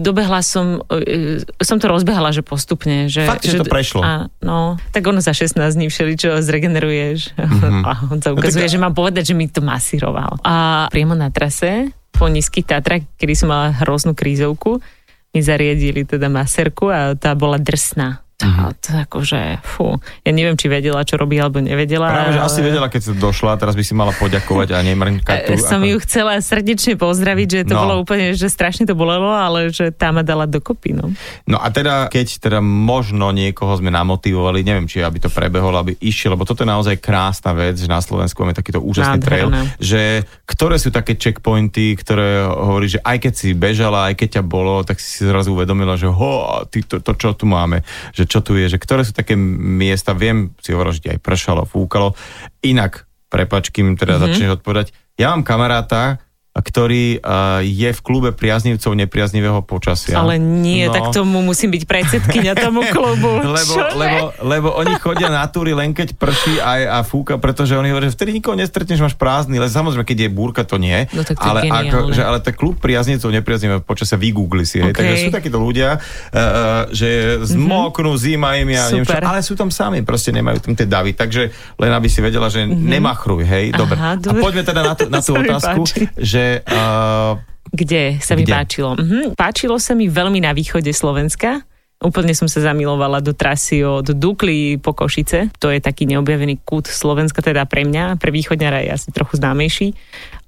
dobehla 0.00 0.40
som, 0.40 0.84
e, 0.86 1.40
som 1.58 1.76
to 1.76 1.86
rozbehala, 1.86 2.30
že 2.30 2.40
postupne. 2.40 3.08
Že, 3.08 3.22
Fakt, 3.26 3.44
že 3.44 3.58
to 3.58 3.66
prešlo? 3.66 4.00
A, 4.00 4.10
no, 4.38 4.78
tak 4.90 5.02
ono 5.04 5.18
za 5.18 5.32
16 5.32 5.56
dní 5.56 5.88
všeličo 5.88 6.38
zregeneruješ. 6.40 7.34
Mm-hmm. 7.34 7.82
A 7.88 7.92
on 8.06 8.18
sa 8.18 8.30
ukazuje, 8.30 8.64
No 8.64 8.68
tak- 8.68 8.74
že 8.74 8.78
mám 8.78 8.94
povedať, 8.94 9.24
že 9.30 9.34
mi 9.34 9.46
to 9.46 9.60
masíroval. 9.60 10.38
A 10.42 10.86
priamo 10.88 11.14
na 11.14 11.28
trase, 11.28 11.90
po 12.10 12.28
nízkych 12.28 12.68
Tatrach, 12.68 13.06
kedy 13.16 13.32
som 13.32 13.48
mala 13.48 13.72
hroznú 13.72 14.12
krízovku, 14.12 14.82
mi 15.30 15.40
zariadili 15.40 16.02
teda 16.04 16.26
maserku 16.26 16.90
a 16.90 17.14
tá 17.14 17.32
bola 17.32 17.56
drsná. 17.56 18.20
To, 18.40 18.48
to 18.74 18.90
akože, 18.98 19.60
fú, 19.60 19.94
ja 20.20 20.30
neviem, 20.30 20.54
či 20.54 20.66
vedela, 20.66 21.00
čo 21.00 21.14
robí, 21.14 21.36
alebo 21.36 21.60
nevedela. 21.60 22.08
Práve, 22.08 22.32
že 22.32 22.40
ale- 22.40 22.48
asi 22.48 22.60
vedela, 22.60 22.86
keď 22.86 23.02
sa 23.02 23.12
došla, 23.14 23.52
teraz 23.54 23.76
by 23.76 23.82
si 23.82 23.92
mala 23.92 24.12
poďakovať 24.12 24.68
a 24.70 24.80
nemrnkať 24.80 25.38
tu. 25.44 25.52
E, 25.52 25.60
Som 25.60 25.84
ako- 25.84 25.90
ju 25.90 25.96
chcela 26.00 26.32
srdečne 26.38 26.96
pozdraviť, 26.96 27.46
že 27.46 27.60
to 27.64 27.74
No. 27.74 27.80
bolo 27.82 27.94
úplne, 28.00 28.32
že 28.32 28.48
strašne 28.48 28.84
to 28.84 28.94
bolelo, 28.94 29.28
ale 29.28 29.68
že 29.68 29.90
tá 29.90 30.08
ma 30.08 30.22
dala 30.22 30.44
dokopy, 30.44 30.92
no. 30.92 31.12
No 31.44 31.56
a 31.56 31.68
teda, 31.68 32.08
keď 32.08 32.40
teda 32.40 32.58
možno 32.60 33.28
niekoho 33.30 33.74
sme 33.74 33.88
namotivovali, 33.88 34.62
neviem, 34.62 34.84
či 34.84 35.00
aby 35.00 35.18
to 35.18 35.28
prebehol, 35.28 35.76
aby 35.76 36.00
išiel, 36.00 36.32
lebo 36.32 36.42
toto 36.42 36.62
je 36.62 36.70
naozaj 36.70 36.96
krásna 36.96 37.52
vec, 37.52 37.76
že 37.76 37.86
na 37.86 38.00
Slovensku 38.00 38.40
máme 38.40 38.52
takýto 38.52 38.80
úžasný 38.80 39.20
trail, 39.20 39.48
Nádherné. 39.48 39.76
že 39.76 40.02
ktoré 40.46 40.80
sú 40.80 40.88
také 40.88 41.14
checkpointy, 41.14 41.92
ktoré 41.94 42.40
hovorí, 42.42 42.88
že 42.88 43.02
aj 43.02 43.16
keď 43.20 43.32
si 43.32 43.48
bežala, 43.52 44.08
aj 44.08 44.16
keď 44.16 44.40
ťa 44.40 44.44
bolo, 44.44 44.80
tak 44.80 44.96
si 44.96 45.10
si 45.10 45.22
zrazu 45.22 45.52
uvedomila, 45.52 45.94
že 45.94 46.08
ho, 46.08 46.32
ty, 46.66 46.80
to, 46.80 47.02
to, 47.02 47.12
čo 47.14 47.34
tu 47.34 47.44
máme, 47.44 47.82
že 48.12 48.29
čo 48.30 48.38
tu 48.46 48.54
je, 48.54 48.70
že 48.70 48.78
ktoré 48.78 49.02
sú 49.02 49.10
také 49.10 49.34
miesta, 49.34 50.14
viem, 50.14 50.54
si 50.62 50.70
hovoril, 50.70 50.94
že 50.94 51.02
ti 51.02 51.10
aj 51.10 51.18
pršalo, 51.18 51.66
fúkalo, 51.66 52.14
inak, 52.62 53.10
prepač, 53.26 53.74
kým 53.74 53.98
teda 53.98 54.16
mm-hmm. 54.16 54.24
začneš 54.30 54.50
odpovedať, 54.62 54.94
ja 55.18 55.34
mám 55.34 55.42
kamaráta, 55.42 56.22
ktorý 56.52 57.18
uh, 57.18 57.60
je 57.60 57.88
v 57.88 58.00
klube 58.00 58.30
priaznivcov 58.30 58.90
nepriaznivého 58.92 59.62
počasia. 59.62 60.18
Ale 60.18 60.34
nie, 60.36 60.82
No. 60.82 60.92
tak 60.92 61.14
tomu 61.14 61.38
musím 61.40 61.70
byť 61.70 61.82
predsedkynia 61.84 62.52
tomu 62.54 62.82
klubu. 62.84 63.38
Lebo, 63.60 63.74
lebo, 63.92 64.18
lebo 64.40 64.68
oni 64.72 64.94
chodia 64.96 65.28
na 65.28 65.46
túry 65.46 65.70
len 65.70 65.90
keď 65.90 66.14
prší 66.14 66.58
aj 66.58 66.80
a 66.84 66.98
fúka, 67.00 67.36
pretože 67.36 67.72
oni 67.72 67.88
hovoria, 67.88 68.08
že 68.08 68.16
vtedy 68.16 68.34
nikoho 68.34 68.54
nestretneš, 68.54 68.98
máš 68.98 69.14
prázdny, 69.14 69.56
ale 69.56 69.68
samozrejme, 69.68 70.02
keď 70.02 70.18
je 70.20 70.30
búrka, 70.30 70.62
to 70.62 70.76
nie. 70.76 71.06
No 71.08 71.22
tak 71.22 71.34
to 71.34 71.44
je 71.44 71.46
ale, 71.46 71.60
geniálne. 71.62 72.10
že, 72.10 72.22
ale 72.22 72.38
to 72.38 72.50
je 72.50 72.56
klub 72.56 72.76
priaznivcov 72.76 73.30
nepriaznivého 73.30 73.80
počasia, 73.80 74.16
vygoogli 74.16 74.64
si. 74.64 74.78
Hej. 74.78 74.90
OK. 74.90 74.96
Takže 74.96 75.14
sú 75.20 75.30
takíto 75.30 75.56
ľudia, 75.56 75.96
uh, 75.96 76.90
že 76.90 77.08
zmoknú, 77.46 78.10
zima 78.16 78.56
im, 78.56 78.70
ja 78.70 78.90
neviem 78.90 79.04
čo, 79.04 79.12
Mhm. 79.12 79.22
Ale 79.22 79.40
sú 79.40 79.54
tam 79.54 79.68
sami, 79.68 80.00
proste 80.00 80.30
nemajú 80.30 80.58
tam 80.60 80.72
tie 80.72 80.84
davy. 80.84 81.12
Takže 81.12 81.42
len 81.76 81.90
aby 81.90 82.06
si 82.06 82.18
vedela, 82.18 82.48
že 82.48 82.64
nemachruj, 82.64 83.44
hej, 83.44 83.70
dobre. 83.70 83.94
Mhm. 83.94 84.02
Aha, 84.02 84.10
A 84.10 84.18
dobre. 84.18 84.40
poďme 84.40 84.62
teda 84.64 84.80
na 84.82 84.94
tú, 84.94 85.04
na 85.06 85.20
tú 85.20 85.32
otázku, 85.40 85.80
páči. 85.82 86.02
Že 86.40 86.64
uh, 86.64 87.36
Kde 87.70 88.18
sa 88.18 88.32
mi 88.34 88.42
Kde? 88.48 88.52
páčilo? 88.56 88.90
Mhm. 88.96 89.36
Páčilo 89.36 89.76
sa 89.76 89.92
mi 89.92 90.08
veľmi 90.08 90.40
na 90.40 90.56
východe 90.56 90.90
Slovenska. 90.90 91.62
Úplne 92.00 92.32
som 92.32 92.48
sa 92.48 92.64
zamilovala 92.64 93.20
do 93.20 93.36
trasy 93.36 93.84
od 93.84 94.16
Dukly 94.16 94.80
po 94.80 94.96
Košice. 94.96 95.52
To 95.60 95.68
je 95.68 95.84
taký 95.84 96.08
neobjavený 96.08 96.64
kút 96.64 96.88
Slovenska, 96.88 97.44
teda 97.44 97.68
pre 97.68 97.84
mňa. 97.84 98.16
Pre 98.16 98.32
východňara 98.32 98.88
je 98.88 98.90
asi 98.96 99.08
trochu 99.12 99.36
známejší. 99.36 99.92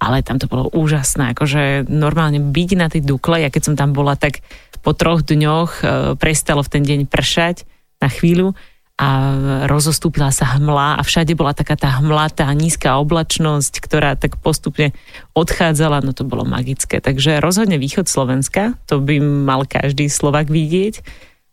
Ale 0.01 0.25
tam 0.25 0.41
to 0.41 0.49
bolo 0.49 0.73
úžasné. 0.73 1.37
Akože 1.37 1.93
normálne 1.93 2.41
byť 2.41 2.71
na 2.73 2.89
tej 2.89 3.05
Dukle, 3.05 3.45
ja 3.45 3.53
keď 3.53 3.63
som 3.69 3.75
tam 3.77 3.93
bola, 3.93 4.17
tak 4.17 4.41
po 4.81 4.97
troch 4.97 5.21
dňoch 5.29 5.71
e, 5.77 5.85
prestalo 6.17 6.65
v 6.65 6.73
ten 6.73 6.83
deň 6.89 7.01
pršať 7.13 7.69
na 8.01 8.09
chvíľu 8.09 8.57
a 9.03 9.09
rozostúpila 9.67 10.31
sa 10.31 10.55
hmla 10.55 10.95
a 10.95 11.03
všade 11.03 11.35
bola 11.35 11.51
taká 11.51 11.75
tá 11.75 11.99
hmlatá, 11.99 12.47
nízka 12.55 13.03
oblačnosť, 13.03 13.83
ktorá 13.83 14.15
tak 14.15 14.39
postupne 14.39 14.95
odchádzala, 15.35 16.07
no 16.07 16.15
to 16.15 16.23
bolo 16.23 16.47
magické. 16.47 17.03
Takže 17.03 17.43
rozhodne 17.43 17.83
východ 17.83 18.07
Slovenska, 18.07 18.79
to 18.87 19.03
by 19.03 19.19
mal 19.19 19.67
každý 19.67 20.07
Slovak 20.07 20.47
vidieť. 20.47 21.03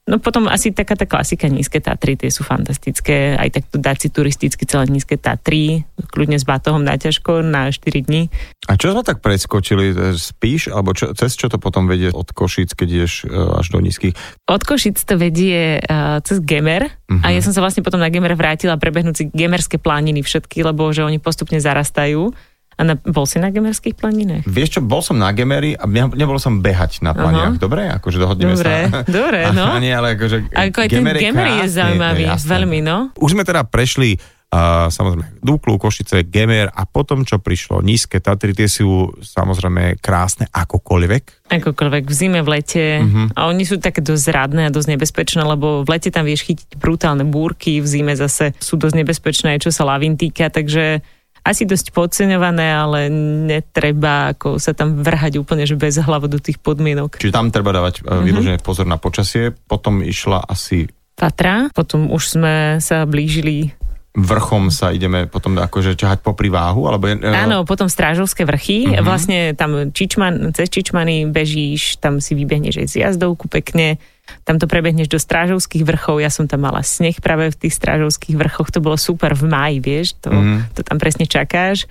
No 0.10 0.18
potom 0.18 0.50
asi 0.50 0.74
taká 0.74 0.98
tá 0.98 1.06
klasika 1.06 1.46
Nízke 1.46 1.78
Tatry, 1.78 2.18
tie 2.18 2.34
sú 2.34 2.42
fantastické, 2.42 3.38
aj 3.38 3.62
takto 3.62 3.78
dať 3.78 3.98
si 4.02 4.08
turisticky 4.10 4.66
celé 4.66 4.90
Nízke 4.90 5.22
Tatry, 5.22 5.86
kľudne 6.10 6.42
s 6.42 6.50
batohom 6.50 6.82
naťažko 6.82 7.46
na 7.46 7.70
4 7.70 8.10
dní. 8.10 8.34
A 8.66 8.74
čo 8.74 8.90
sme 8.90 9.06
tak 9.06 9.22
preskočili? 9.22 9.94
Spíš? 10.18 10.74
Alebo 10.74 10.98
čo, 10.98 11.14
cez 11.14 11.38
čo 11.38 11.46
to 11.46 11.62
potom 11.62 11.86
vedie 11.86 12.10
od 12.10 12.26
Košíc, 12.34 12.74
keď 12.74 12.88
ideš 12.90 13.30
e, 13.30 13.38
až 13.38 13.70
do 13.70 13.86
nízkych? 13.86 14.18
Od 14.50 14.62
Košic 14.66 14.98
to 14.98 15.14
vedie 15.14 15.78
uh, 15.78 16.18
cez 16.26 16.42
Gemer 16.42 16.90
uh-huh. 16.90 17.22
a 17.22 17.30
ja 17.30 17.46
som 17.46 17.54
sa 17.54 17.62
vlastne 17.62 17.86
potom 17.86 18.02
na 18.02 18.10
Gemer 18.10 18.34
vrátila 18.34 18.82
prebehnúť 18.82 19.16
si 19.16 19.24
gemerské 19.30 19.78
plániny 19.78 20.26
všetky, 20.26 20.66
lebo 20.66 20.90
že 20.90 21.06
oni 21.06 21.22
postupne 21.22 21.62
zarastajú. 21.62 22.34
A 22.80 22.82
na, 22.88 22.96
bol 22.96 23.28
si 23.28 23.44
na 23.44 23.52
gemerských 23.52 23.92
planinách? 24.00 24.48
Vieš 24.48 24.80
čo, 24.80 24.82
bol 24.82 25.04
som 25.04 25.20
na 25.20 25.36
Gemery 25.36 25.76
a 25.76 25.84
ne, 25.84 26.08
nebol 26.16 26.40
som 26.40 26.64
behať 26.64 27.04
na 27.04 27.12
planiach. 27.12 27.60
Aha. 27.60 27.62
Dobre? 27.62 27.92
Akože 27.92 28.16
dohodneme 28.16 28.56
Dobre, 28.56 28.88
sa. 28.88 29.04
dobre, 29.20 29.40
no. 29.52 29.68
a 29.68 29.84
nie, 29.84 29.92
ale 29.92 30.16
akože 30.16 30.48
Ako 30.48 30.88
aj 30.88 30.88
ten 30.88 31.04
Gemer 31.04 31.48
je 31.60 31.68
zaujímavý, 31.76 32.32
je 32.32 32.40
veľmi, 32.48 32.80
no. 32.80 33.12
Už 33.20 33.36
sme 33.36 33.44
teda 33.44 33.68
prešli 33.68 34.16
uh, 34.16 34.88
samozrejme 34.88 35.44
Duklu, 35.44 35.76
Košice, 35.76 36.24
Gemer 36.24 36.72
a 36.72 36.88
potom, 36.88 37.28
čo 37.28 37.44
prišlo 37.44 37.84
nízke 37.84 38.24
Tatry, 38.24 38.56
tie 38.56 38.72
sú 38.72 39.12
samozrejme 39.20 40.00
krásne 40.00 40.48
akokoľvek. 40.48 41.52
Akokoľvek 41.52 42.04
v 42.08 42.14
zime, 42.14 42.40
v 42.40 42.50
lete. 42.56 43.04
Uh-huh. 43.04 43.28
A 43.36 43.52
oni 43.52 43.68
sú 43.68 43.76
také 43.76 44.00
dosť 44.00 44.24
zradné 44.24 44.62
a 44.70 44.74
dosť 44.74 44.96
nebezpečné, 44.98 45.42
lebo 45.44 45.84
v 45.84 45.90
lete 46.00 46.10
tam 46.16 46.26
vieš 46.26 46.48
chytiť 46.48 46.80
brutálne 46.80 47.26
búrky, 47.26 47.84
v 47.84 47.88
zime 47.88 48.14
zase 48.16 48.56
sú 48.64 48.80
dosť 48.80 48.96
nebezpečné, 49.04 49.60
čo 49.62 49.70
sa 49.70 49.84
lavín 49.84 50.16
týka, 50.16 50.48
takže 50.48 51.04
asi 51.44 51.64
dosť 51.66 51.92
podceňované, 51.96 52.68
ale 52.74 53.00
netreba 53.48 54.36
ako 54.36 54.60
sa 54.60 54.76
tam 54.76 55.00
vrhať 55.02 55.40
úplne 55.40 55.64
že 55.66 55.80
bez 55.80 55.98
hlavu 56.00 56.28
do 56.28 56.40
tých 56.40 56.60
podmienok. 56.60 57.20
Čiže 57.20 57.36
tam 57.36 57.50
treba 57.50 57.76
dávať 57.76 58.04
Mhm. 58.04 58.08
uh, 58.08 58.22
vyložené 58.24 58.58
pozor 58.62 58.86
na 58.88 59.00
počasie. 59.00 59.52
Potom 59.68 60.02
išla 60.04 60.46
asi 60.46 60.88
Tatra, 61.20 61.68
potom 61.76 62.08
už 62.16 62.40
sme 62.40 62.80
sa 62.80 63.04
blížili 63.04 63.76
vrchom 64.20 64.74
sa 64.74 64.90
ideme 64.90 65.30
potom 65.30 65.56
akože 65.56 65.94
ťahať 65.94 66.20
popri 66.26 66.50
váhu? 66.50 66.90
Alebo 66.90 67.08
je, 67.08 67.22
e, 67.22 67.30
Áno, 67.30 67.64
potom 67.64 67.86
Strážovské 67.86 68.44
vrchy, 68.44 68.90
uh-huh. 68.90 69.06
vlastne 69.06 69.54
tam 69.54 69.94
Čičman, 69.94 70.52
cez 70.52 70.68
Čičmany 70.68 71.30
bežíš, 71.30 72.02
tam 72.02 72.18
si 72.18 72.34
vybehneš 72.34 72.84
aj 72.84 72.88
z 72.90 72.96
jazdovku 73.06 73.48
pekne, 73.48 74.02
tam 74.44 74.58
to 74.58 74.66
prebehneš 74.66 75.08
do 75.08 75.18
Strážovských 75.18 75.84
vrchov, 75.84 76.20
ja 76.20 76.30
som 76.30 76.46
tam 76.46 76.64
mala 76.64 76.82
sneh 76.82 77.18
práve 77.18 77.50
v 77.50 77.58
tých 77.58 77.76
Strážovských 77.76 78.36
vrchoch, 78.36 78.70
to 78.70 78.80
bolo 78.80 78.96
super 78.96 79.34
v 79.34 79.46
máji, 79.46 79.78
vieš, 79.80 80.08
to, 80.18 80.30
uh-huh. 80.30 80.66
to 80.74 80.82
tam 80.82 80.98
presne 80.98 81.24
čakáš. 81.24 81.86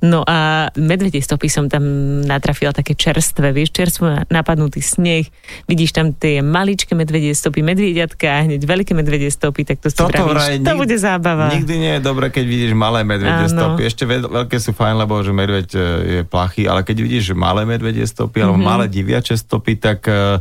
No 0.00 0.22
a 0.22 0.68
medvedie 0.74 1.18
stopy 1.18 1.48
som 1.48 1.66
tam 1.66 1.82
natrafila 2.22 2.70
také 2.70 2.92
čerstvé, 2.92 3.50
vieš, 3.50 3.72
čerstvo 3.72 4.26
napadnutý 4.28 4.78
sneh, 4.78 5.26
vidíš 5.66 5.92
tam 5.92 6.12
tie 6.12 6.40
maličké 6.40 6.92
medvedie 6.92 7.32
stopy, 7.32 7.62
medviediatka 7.62 8.26
a 8.28 8.44
hneď 8.44 8.62
veľké 8.62 8.92
medvedie 8.92 9.28
stopy, 9.28 9.64
tak 9.64 9.80
to 9.80 9.88
si 9.88 9.96
Toto 9.96 10.12
vravíš, 10.12 10.32
vraj 10.32 10.56
to 10.60 10.72
bude 10.76 10.96
zábava. 10.96 11.48
Nikdy 11.50 11.74
nie 11.74 11.92
je 11.96 12.02
dobre, 12.02 12.28
keď 12.28 12.44
vidíš 12.44 12.72
malé 12.72 13.02
medvedie 13.02 13.46
Áno. 13.46 13.52
stopy. 13.52 13.80
Ešte 13.84 14.04
ve- 14.04 14.24
veľké 14.24 14.56
sú 14.56 14.72
fajn, 14.72 14.94
lebo 14.98 15.20
že 15.20 15.32
medveď 15.32 15.68
e, 15.72 15.80
je 16.02 16.20
plachý, 16.22 16.66
ale 16.66 16.82
keď 16.82 16.96
vidíš 16.98 17.24
malé 17.32 17.64
medvedie 17.64 18.04
stopy 18.04 18.40
alebo 18.40 18.58
Mhm. 18.58 18.64
malé 18.64 18.84
diviače 18.86 19.34
stopy, 19.34 19.72
tak 19.76 20.04
uh, 20.06 20.38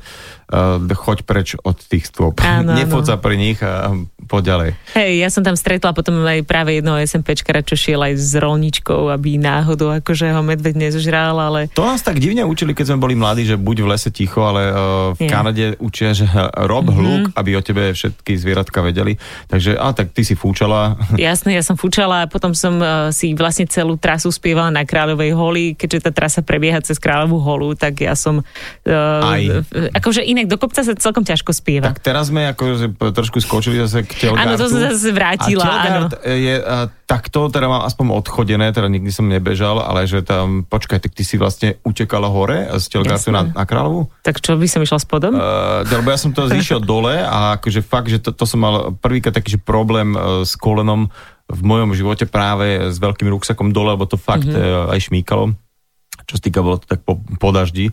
choď 0.91 1.17
preč 1.23 1.55
od 1.57 1.77
tých 1.79 2.07
stôp. 2.07 2.37
Áno, 2.43 2.75
sa 3.01 3.17
pri 3.17 3.35
nich 3.35 3.57
a 3.63 3.95
poď 4.27 4.43
ďalej. 4.53 4.69
Hej, 4.93 5.11
ja 5.17 5.29
som 5.31 5.41
tam 5.41 5.55
stretla 5.55 5.91
potom 5.91 6.21
aj 6.21 6.45
práve 6.45 6.77
jednoho 6.77 6.99
SMPčkara, 6.99 7.65
čo 7.65 7.73
šiel 7.73 7.97
aj 8.03 8.13
s 8.15 8.35
rolničkou, 8.35 9.09
aby 9.09 9.35
náhodou 9.35 9.89
akože 9.97 10.29
ho 10.29 10.41
medveď 10.43 10.77
nezožral, 10.77 11.33
ale 11.35 11.71
To 11.73 11.81
nás 11.81 11.99
tak 11.99 12.21
divne 12.21 12.45
učili, 12.45 12.71
keď 12.71 12.93
sme 12.93 12.99
boli 13.01 13.15
mladí, 13.17 13.43
že 13.43 13.57
buď 13.57 13.77
v 13.81 13.87
lese 13.89 14.09
ticho, 14.13 14.45
ale 14.45 14.61
uh, 14.69 14.75
v 15.17 15.25
Je. 15.25 15.29
Kanade 15.31 15.65
učia, 15.81 16.13
že 16.13 16.29
rob 16.69 16.85
Mhm. 16.85 16.95
hluk, 16.97 17.23
aby 17.33 17.49
o 17.55 17.61
tebe 17.63 17.93
všetky 17.95 18.35
zvieratka 18.35 18.83
vedeli. 18.83 19.15
Takže, 19.47 19.79
a 19.79 19.95
tak 19.95 20.11
ty 20.11 20.27
si 20.27 20.35
fúčala. 20.35 20.99
jasné, 21.17 21.55
ja 21.55 21.63
som 21.63 21.79
fučala 21.79 22.25
a 22.25 22.29
potom 22.29 22.51
som 22.51 22.77
uh, 22.77 23.09
si 23.09 23.31
vlastne 23.33 23.65
celú 23.65 23.95
trasu 23.95 24.29
spievala 24.29 24.69
na 24.69 24.83
Kráľovej 24.83 25.31
holi, 25.31 25.65
keďže 25.73 26.09
tá 26.09 26.11
trasa 26.11 26.41
prebieha 26.43 26.81
cez 26.83 26.99
Kráľovú 26.99 27.39
holu, 27.39 27.73
tak 27.73 28.03
ja 28.03 28.13
som 28.13 28.41
uh, 28.41 29.23
Aj. 29.23 29.41
akože 29.95 30.21
inak 30.41 30.49
do 30.49 30.57
kopca 30.57 30.81
sa 30.81 30.97
celkom 30.97 31.21
ťažko 31.21 31.53
spieva. 31.53 31.93
Tak 31.93 32.01
teraz 32.01 32.33
sme 32.33 32.49
akože 32.49 32.97
trošku 32.97 33.37
skočili 33.37 33.77
zase 33.85 34.01
k 34.01 34.27
Telgartu. 34.27 34.41
Áno, 34.41 34.57
to 34.57 34.65
som 34.65 34.81
zase 34.81 35.13
vrátila, 35.13 35.65
A 35.69 36.09
je 36.25 36.55
uh, 36.57 36.89
takto, 37.05 37.53
teda 37.53 37.69
mám 37.69 37.85
aspoň 37.85 38.17
odchodené, 38.25 38.73
teda 38.73 38.89
nikdy 38.89 39.13
som 39.13 39.29
nebežal, 39.29 39.77
ale 39.77 40.09
že 40.09 40.25
tam, 40.25 40.65
počkaj, 40.65 40.97
tak 41.05 41.13
ty 41.13 41.21
si 41.21 41.37
vlastne 41.37 41.77
utekala 41.85 42.25
hore 42.25 42.65
z 42.81 42.83
Telgartu 42.89 43.29
na, 43.29 43.45
na 43.53 43.63
Kráľovu? 43.69 44.09
Tak 44.25 44.41
čo 44.41 44.57
by 44.57 44.65
som 44.65 44.81
išla 44.81 44.97
spodom? 44.97 45.37
Uh, 45.37 45.85
lebo 45.85 46.09
ja 46.09 46.17
som 46.17 46.33
to 46.33 46.49
zišiel 46.49 46.81
dole 46.91 47.21
a 47.21 47.61
akože 47.61 47.85
fakt, 47.85 48.09
že 48.09 48.17
to, 48.17 48.33
to 48.33 48.49
som 48.49 48.57
mal 48.57 48.97
prvýkrát 48.97 49.37
taký 49.37 49.55
že 49.55 49.59
problém 49.61 50.17
uh, 50.17 50.41
s 50.41 50.57
kolenom 50.57 51.13
v 51.51 51.61
mojom 51.67 51.91
živote 51.93 52.25
práve 52.25 52.89
s 52.89 52.97
veľkým 52.97 53.27
ruksakom 53.27 53.75
dole, 53.75 53.93
lebo 53.93 54.09
to 54.09 54.15
fakt 54.17 54.47
Mhm. 54.47 54.55
mm-hmm. 54.55 54.87
uh, 54.89 54.93
aj 54.95 54.99
šmíkalo. 55.11 55.45
Čo 56.27 56.33
sa 56.39 56.43
týka, 56.47 56.63
bolo 56.63 56.79
to 56.79 56.87
tak 56.87 57.03
po, 57.03 57.19
po 57.19 57.49
daždi. 57.51 57.91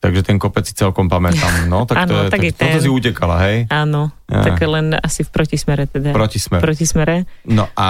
Takže 0.00 0.24
ten 0.24 0.40
kopec 0.40 0.64
si 0.64 0.72
celkom 0.72 1.12
pamätám. 1.12 1.68
No, 1.68 1.84
tak, 1.84 2.08
to 2.08 2.16
Áno, 2.16 2.24
je, 2.24 2.32
tak 2.32 2.40
tak 2.56 2.72
toto 2.72 2.78
si 2.80 2.88
utekala, 2.88 3.36
hej? 3.44 3.68
Áno, 3.68 4.08
Á. 4.32 4.48
tak 4.48 4.56
len 4.64 4.96
asi 4.96 5.20
v 5.20 5.28
protismere 5.28 5.84
teda. 5.84 6.16
Protismer. 6.16 6.56
Protismere. 6.56 7.28
No 7.44 7.68
a 7.76 7.88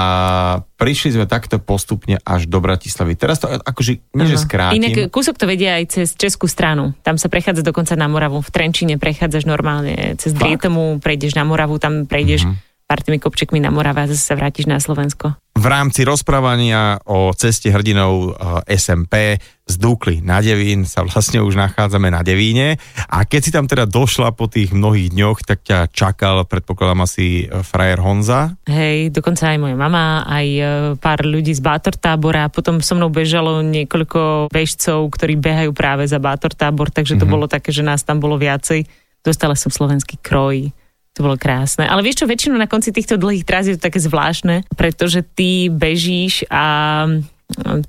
prišli 0.74 1.14
sme 1.14 1.30
takto 1.30 1.62
postupne 1.62 2.18
až 2.26 2.50
do 2.50 2.58
Bratislavy. 2.58 3.14
Teraz 3.14 3.38
to 3.38 3.46
akože, 3.46 4.02
nie 4.10 4.26
že 4.26 4.42
skrátim. 4.42 4.82
Inak 4.82 5.06
kúsok 5.14 5.38
to 5.38 5.46
vedia 5.46 5.78
aj 5.78 5.86
cez 5.86 6.18
Českú 6.18 6.50
stranu. 6.50 6.98
Tam 7.06 7.14
sa 7.14 7.30
prechádza 7.30 7.62
dokonca 7.62 7.94
na 7.94 8.10
Moravu. 8.10 8.42
V 8.42 8.50
Trenčine 8.50 8.98
prechádzaš 8.98 9.46
normálne 9.46 10.18
cez? 10.18 10.34
Drietomu, 10.34 10.98
prejdeš 10.98 11.38
na 11.38 11.46
Moravu, 11.46 11.78
tam 11.78 12.10
prejdeš 12.10 12.42
Mhm. 12.42 12.69
Pár 12.90 13.06
tými 13.06 13.22
kopčekmi 13.22 13.62
na 13.62 13.70
Morave 13.70 14.02
a 14.02 14.10
zase 14.10 14.26
sa 14.26 14.34
vrátiš 14.34 14.66
na 14.66 14.82
Slovensko. 14.82 15.38
V 15.54 15.66
rámci 15.68 16.02
rozprávania 16.02 16.98
o 17.06 17.30
ceste 17.38 17.70
hrdinov 17.70 18.34
eh, 18.34 18.74
SMP 18.74 19.38
z 19.70 19.74
Dukly 19.78 20.18
na 20.18 20.42
Devín 20.42 20.82
sa 20.82 21.06
vlastne 21.06 21.38
už 21.38 21.54
nachádzame 21.54 22.10
na 22.10 22.26
Devíne 22.26 22.82
a 23.06 23.22
keď 23.22 23.40
si 23.44 23.54
tam 23.54 23.70
teda 23.70 23.86
došla 23.86 24.34
po 24.34 24.50
tých 24.50 24.74
mnohých 24.74 25.14
dňoch, 25.14 25.38
tak 25.46 25.62
ťa 25.62 25.78
čakal, 25.94 26.42
predpokladám 26.50 27.06
asi 27.06 27.46
eh, 27.46 27.62
frajer 27.62 28.02
Honza. 28.02 28.58
Hej, 28.66 29.14
dokonca 29.14 29.54
aj 29.54 29.58
moja 29.62 29.76
mama, 29.78 30.26
aj 30.26 30.46
e, 30.48 30.62
pár 30.98 31.22
ľudí 31.22 31.54
z 31.54 31.62
Bátor 31.62 31.94
tábora, 31.94 32.50
potom 32.50 32.82
so 32.82 32.98
mnou 32.98 33.12
bežalo 33.12 33.62
niekoľko 33.62 34.50
bežcov, 34.50 35.12
ktorí 35.14 35.38
behajú 35.38 35.70
práve 35.70 36.08
za 36.10 36.18
Bátor 36.18 36.56
tábor, 36.56 36.90
takže 36.90 37.14
to 37.14 37.22
mm-hmm. 37.22 37.30
bolo 37.30 37.46
také, 37.46 37.70
že 37.70 37.86
nás 37.86 38.02
tam 38.02 38.18
bolo 38.18 38.34
viacej. 38.34 38.82
Dostala 39.20 39.52
som 39.52 39.68
slovenský 39.68 40.16
kroj, 40.18 40.72
to 41.14 41.26
bolo 41.26 41.34
krásne. 41.34 41.86
Ale 41.86 42.06
vieš 42.06 42.22
čo, 42.22 42.30
väčšinou 42.30 42.56
na 42.56 42.70
konci 42.70 42.94
týchto 42.94 43.18
dlhých 43.18 43.46
trás 43.46 43.66
je 43.66 43.74
to 43.74 43.86
také 43.90 43.98
zvláštne, 43.98 44.62
pretože 44.78 45.26
ty 45.34 45.66
bežíš 45.66 46.46
a 46.46 47.06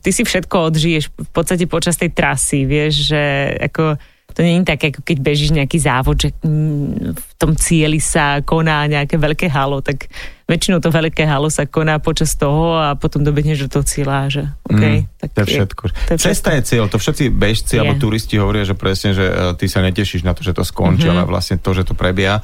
ty 0.01 0.09
si 0.09 0.25
všetko 0.25 0.73
odžiješ 0.73 1.13
v 1.13 1.29
podstate 1.29 1.69
počas 1.69 1.97
tej 1.97 2.09
trasy, 2.09 2.65
vieš, 2.65 3.13
že 3.13 3.21
ako 3.61 4.01
to 4.31 4.47
nie 4.47 4.63
je 4.63 4.71
také, 4.71 4.95
ako 4.95 5.03
keď 5.03 5.17
bežíš 5.19 5.51
nejaký 5.51 5.77
závod, 5.77 6.17
že 6.17 6.29
mm, 6.39 7.13
v 7.13 7.31
tom 7.35 7.51
cieli 7.59 7.99
sa 7.99 8.39
koná 8.41 8.87
nejaké 8.87 9.19
veľké 9.19 9.51
halo, 9.51 9.83
tak 9.83 10.07
väčšinou 10.51 10.83
to 10.83 10.91
veľké 10.91 11.23
halo 11.23 11.47
sa 11.47 11.63
koná 11.63 11.95
počas 12.03 12.35
toho 12.35 12.75
a 12.75 12.99
potom 12.99 13.23
dobehneš 13.23 13.67
do 13.67 13.79
toho 13.79 13.83
cieľa, 13.87 14.27
že 14.27 14.43
OK. 14.67 14.83
Mm, 14.83 15.01
tak 15.15 15.29
to 15.31 15.39
je 15.39 15.47
všetko. 15.55 15.83
To 15.87 16.11
je 16.11 16.17
Cesta 16.19 16.49
je 16.59 16.61
cieľ, 16.67 16.91
to 16.91 16.99
všetci 16.99 17.31
bežci 17.31 17.73
je. 17.75 17.79
alebo 17.79 17.95
turisti 17.95 18.35
hovoria, 18.35 18.67
že 18.67 18.75
presne, 18.75 19.15
že 19.15 19.23
uh, 19.23 19.55
ty 19.55 19.71
sa 19.71 19.79
netešíš 19.79 20.27
na 20.27 20.35
to, 20.35 20.43
že 20.43 20.51
to 20.51 20.67
skončí, 20.67 21.07
mm-hmm. 21.07 21.23
ale 21.23 21.31
vlastne 21.31 21.55
to, 21.55 21.71
že 21.71 21.87
to 21.87 21.95
prebieha. 21.95 22.43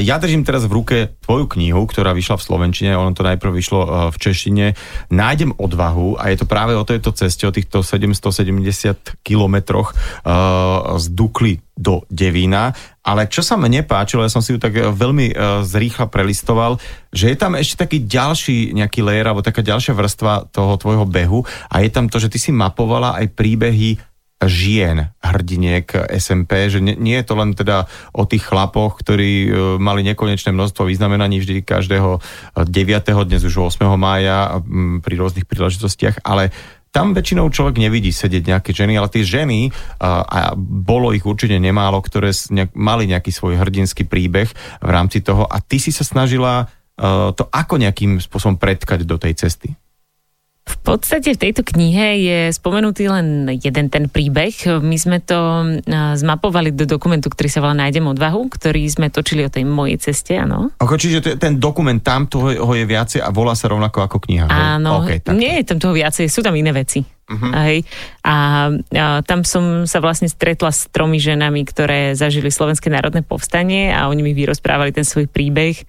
Ja 0.00 0.16
držím 0.16 0.46
teraz 0.46 0.64
v 0.64 0.72
ruke 0.72 0.96
tvoju 1.26 1.50
knihu, 1.58 1.84
ktorá 1.84 2.16
vyšla 2.16 2.40
v 2.40 2.46
Slovenčine, 2.46 2.90
ono 2.96 3.12
to 3.12 3.26
najprv 3.26 3.52
vyšlo 3.52 3.80
uh, 3.84 3.88
v 4.08 4.16
češtine. 4.16 4.66
Nájdem 5.12 5.52
odvahu 5.60 6.16
a 6.16 6.32
je 6.32 6.40
to 6.40 6.46
práve 6.48 6.72
o 6.72 6.84
tejto 6.86 7.12
ceste, 7.12 7.44
o 7.44 7.52
týchto 7.52 7.84
770 7.84 9.20
kilometroch 9.20 9.92
uh, 10.24 10.96
z 10.96 11.04
Dukly 11.12 11.60
do 11.74 12.06
Devína. 12.06 12.70
Ale 13.04 13.26
čo 13.28 13.44
sa 13.44 13.58
mne 13.58 13.84
páčilo, 13.84 14.24
ja 14.24 14.32
som 14.32 14.40
si 14.40 14.54
ju 14.54 14.58
tak 14.62 14.78
eh, 14.78 14.88
veľmi 14.88 15.34
uh, 15.34 15.60
zrýchla 15.66 16.08
prelistoval, 16.08 16.78
že 17.10 17.34
je 17.34 17.36
tam 17.36 17.58
ešte 17.58 17.84
taký 17.84 18.06
ďalší 18.06 18.72
nejaký 18.72 19.04
layer, 19.04 19.26
alebo 19.28 19.44
taká 19.44 19.60
ďalšia 19.60 19.92
vrstva 19.92 20.48
toho 20.54 20.78
tvojho 20.80 21.04
behu 21.04 21.44
a 21.68 21.82
je 21.82 21.90
tam 21.90 22.06
to, 22.08 22.22
že 22.22 22.30
ty 22.32 22.38
si 22.40 22.50
mapovala 22.54 23.18
aj 23.20 23.34
príbehy 23.34 24.00
žien, 24.44 25.08
hrdiniek 25.24 25.88
SMP, 26.20 26.68
že 26.68 26.82
nie, 26.82 26.92
nie 27.00 27.16
je 27.16 27.24
to 27.24 27.34
len 27.38 27.56
teda 27.56 27.88
o 28.12 28.28
tých 28.28 28.44
chlapoch, 28.44 29.00
ktorí 29.00 29.32
uh, 29.46 29.52
mali 29.76 30.06
nekonečné 30.06 30.54
množstvo 30.54 30.86
vyznamenaní 30.88 31.42
vždy 31.42 31.66
každého 31.66 32.22
9. 32.56 32.68
dnes 33.28 33.42
už 33.42 33.74
8. 33.74 33.84
mája 33.98 34.60
um, 34.60 35.00
pri 35.02 35.14
rôznych 35.18 35.48
príležitostiach, 35.48 36.24
ale 36.24 36.54
tam 36.94 37.10
väčšinou 37.10 37.50
človek 37.50 37.82
nevidí 37.82 38.14
sedieť 38.14 38.54
nejaké 38.54 38.70
ženy, 38.70 38.94
ale 38.94 39.10
tie 39.10 39.26
ženy, 39.26 39.74
a, 39.98 40.54
bolo 40.62 41.10
ich 41.10 41.26
určite 41.26 41.58
nemálo, 41.58 41.98
ktoré 41.98 42.30
mali 42.78 43.10
nejaký 43.10 43.34
svoj 43.34 43.58
hrdinský 43.58 44.06
príbeh 44.06 44.46
v 44.78 44.88
rámci 44.88 45.18
toho 45.18 45.42
a 45.50 45.58
ty 45.58 45.82
si 45.82 45.90
sa 45.90 46.06
snažila 46.06 46.70
uh, 46.70 47.34
to 47.34 47.50
ako 47.50 47.82
nejakým 47.82 48.22
spôsobom 48.22 48.62
predkať 48.62 49.02
do 49.02 49.18
tej 49.18 49.34
cesty. 49.34 49.74
V 50.74 50.92
podstate 50.92 51.32
v 51.32 51.40
tejto 51.40 51.64
knihe 51.64 52.06
je 52.20 52.40
spomenutý 52.52 53.08
len 53.08 53.48
jeden 53.56 53.88
ten 53.88 54.10
príbeh. 54.10 54.52
My 54.84 54.96
sme 55.00 55.22
to 55.22 55.64
zmapovali 56.18 56.74
do 56.76 56.84
dokumentu, 56.84 57.32
ktorý 57.32 57.48
sa 57.48 57.64
volá 57.64 57.72
Nájdem 57.72 58.04
odvahu, 58.04 58.52
ktorý 58.52 58.84
sme 58.90 59.08
točili 59.08 59.46
o 59.46 59.50
tej 59.50 59.64
mojej 59.64 59.96
ceste, 59.96 60.36
áno. 60.36 60.76
Ako, 60.76 61.00
čiže 61.00 61.40
ten 61.40 61.56
dokument 61.56 61.96
tam 62.04 62.28
toho 62.28 62.52
je 62.52 62.84
viacej 62.84 63.24
a 63.24 63.32
volá 63.32 63.56
sa 63.56 63.72
rovnako 63.72 64.04
ako 64.04 64.16
kniha. 64.28 64.46
Áno, 64.52 65.00
okay, 65.06 65.24
nie 65.32 65.64
je 65.64 65.72
tam 65.72 65.80
toho 65.80 65.96
viacej, 65.96 66.28
sú 66.28 66.44
tam 66.44 66.52
iné 66.52 66.74
veci. 66.76 67.00
Uh-huh. 67.24 67.56
Hej. 67.64 67.88
A, 68.20 68.68
a 68.76 69.04
tam 69.24 69.48
som 69.48 69.88
sa 69.88 70.04
vlastne 70.04 70.28
stretla 70.28 70.68
s 70.68 70.92
tromi 70.92 71.16
ženami, 71.16 71.64
ktoré 71.64 72.12
zažili 72.12 72.52
Slovenské 72.52 72.92
národné 72.92 73.24
povstanie 73.24 73.88
a 73.88 74.12
oni 74.12 74.20
mi 74.20 74.36
vyrozprávali 74.36 74.92
ten 74.92 75.08
svoj 75.08 75.32
príbeh 75.32 75.80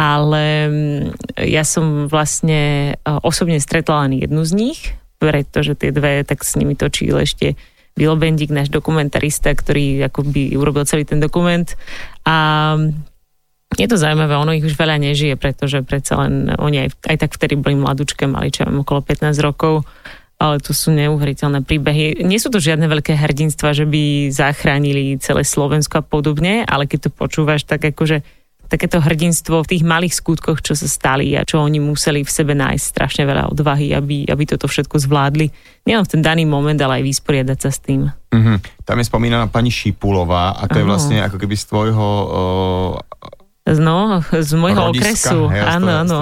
ale 0.00 0.44
mm, 0.64 1.00
ja 1.44 1.60
som 1.60 2.08
vlastne 2.08 2.96
e, 2.96 3.12
osobne 3.20 3.60
stretla 3.60 4.08
len 4.08 4.16
jednu 4.16 4.40
z 4.48 4.52
nich, 4.56 4.80
pretože 5.20 5.76
tie 5.76 5.92
dve, 5.92 6.24
tak 6.24 6.40
s 6.40 6.56
nimi 6.56 6.72
točil 6.72 7.20
ešte 7.20 7.52
Bilo 7.92 8.16
Bendik, 8.16 8.48
náš 8.48 8.72
dokumentarista, 8.72 9.52
ktorý 9.52 10.08
akoby 10.08 10.56
urobil 10.56 10.88
celý 10.88 11.04
ten 11.04 11.20
dokument 11.20 11.68
a 12.24 12.36
je 13.76 13.86
to 13.86 14.00
zaujímavé, 14.00 14.34
ono 14.34 14.56
ich 14.56 14.66
už 14.66 14.74
veľa 14.74 14.98
nežije, 14.98 15.38
pretože 15.38 15.84
predsa 15.86 16.18
len 16.26 16.48
oni 16.58 16.88
aj, 16.88 16.88
aj 17.06 17.16
tak 17.20 17.30
vtedy 17.36 17.54
boli 17.60 17.78
mladúčke, 17.78 18.26
mali 18.26 18.50
čo 18.50 18.66
okolo 18.66 19.04
15 19.04 19.36
rokov, 19.46 19.86
ale 20.40 20.58
to 20.58 20.72
sú 20.74 20.90
neuveriteľné 20.90 21.62
príbehy. 21.62 22.24
Nie 22.24 22.40
sú 22.40 22.50
to 22.50 22.58
žiadne 22.58 22.88
veľké 22.88 23.14
hrdinstva, 23.14 23.76
že 23.76 23.84
by 23.86 24.32
zachránili 24.32 25.20
celé 25.22 25.46
Slovensko 25.46 26.00
a 26.00 26.06
podobne, 26.06 26.64
ale 26.64 26.88
keď 26.88 27.06
to 27.06 27.10
počúvaš, 27.14 27.62
tak 27.68 27.84
akože 27.84 28.39
takéto 28.70 29.02
hrdinstvo 29.02 29.66
v 29.66 29.70
tých 29.74 29.82
malých 29.82 30.14
skutkoch, 30.14 30.62
čo 30.62 30.78
sa 30.78 30.86
stali 30.86 31.34
a 31.34 31.42
čo 31.42 31.58
oni 31.58 31.82
museli 31.82 32.22
v 32.22 32.30
sebe 32.30 32.54
nájsť 32.54 32.84
strašne 32.86 33.26
veľa 33.26 33.50
odvahy, 33.50 33.90
aby, 33.90 34.30
aby 34.30 34.44
toto 34.46 34.70
všetko 34.70 35.02
zvládli. 35.02 35.50
Nielen 35.90 36.06
v 36.06 36.12
ten 36.14 36.22
daný 36.22 36.46
moment, 36.46 36.78
ale 36.78 37.02
aj 37.02 37.10
vysporiadať 37.10 37.58
sa 37.58 37.74
s 37.74 37.82
tým. 37.82 38.06
Mm-hmm. 38.30 38.86
Tam 38.86 38.96
je 39.02 39.10
spomínaná 39.10 39.50
pani 39.50 39.74
Šipulová 39.74 40.54
a 40.54 40.70
to 40.70 40.78
Aha. 40.78 40.80
je 40.80 40.86
vlastne 40.86 41.16
ako 41.18 41.36
keby 41.42 41.58
z 41.58 41.64
tvojho 41.66 42.06
uh... 42.30 43.38
No, 43.70 44.18
z 44.24 44.50
môjho 44.58 44.90
rodiska, 44.90 45.30
okresu. 45.30 45.46
Hej, 45.52 45.62
áno, 45.62 45.86
áno. 46.02 46.18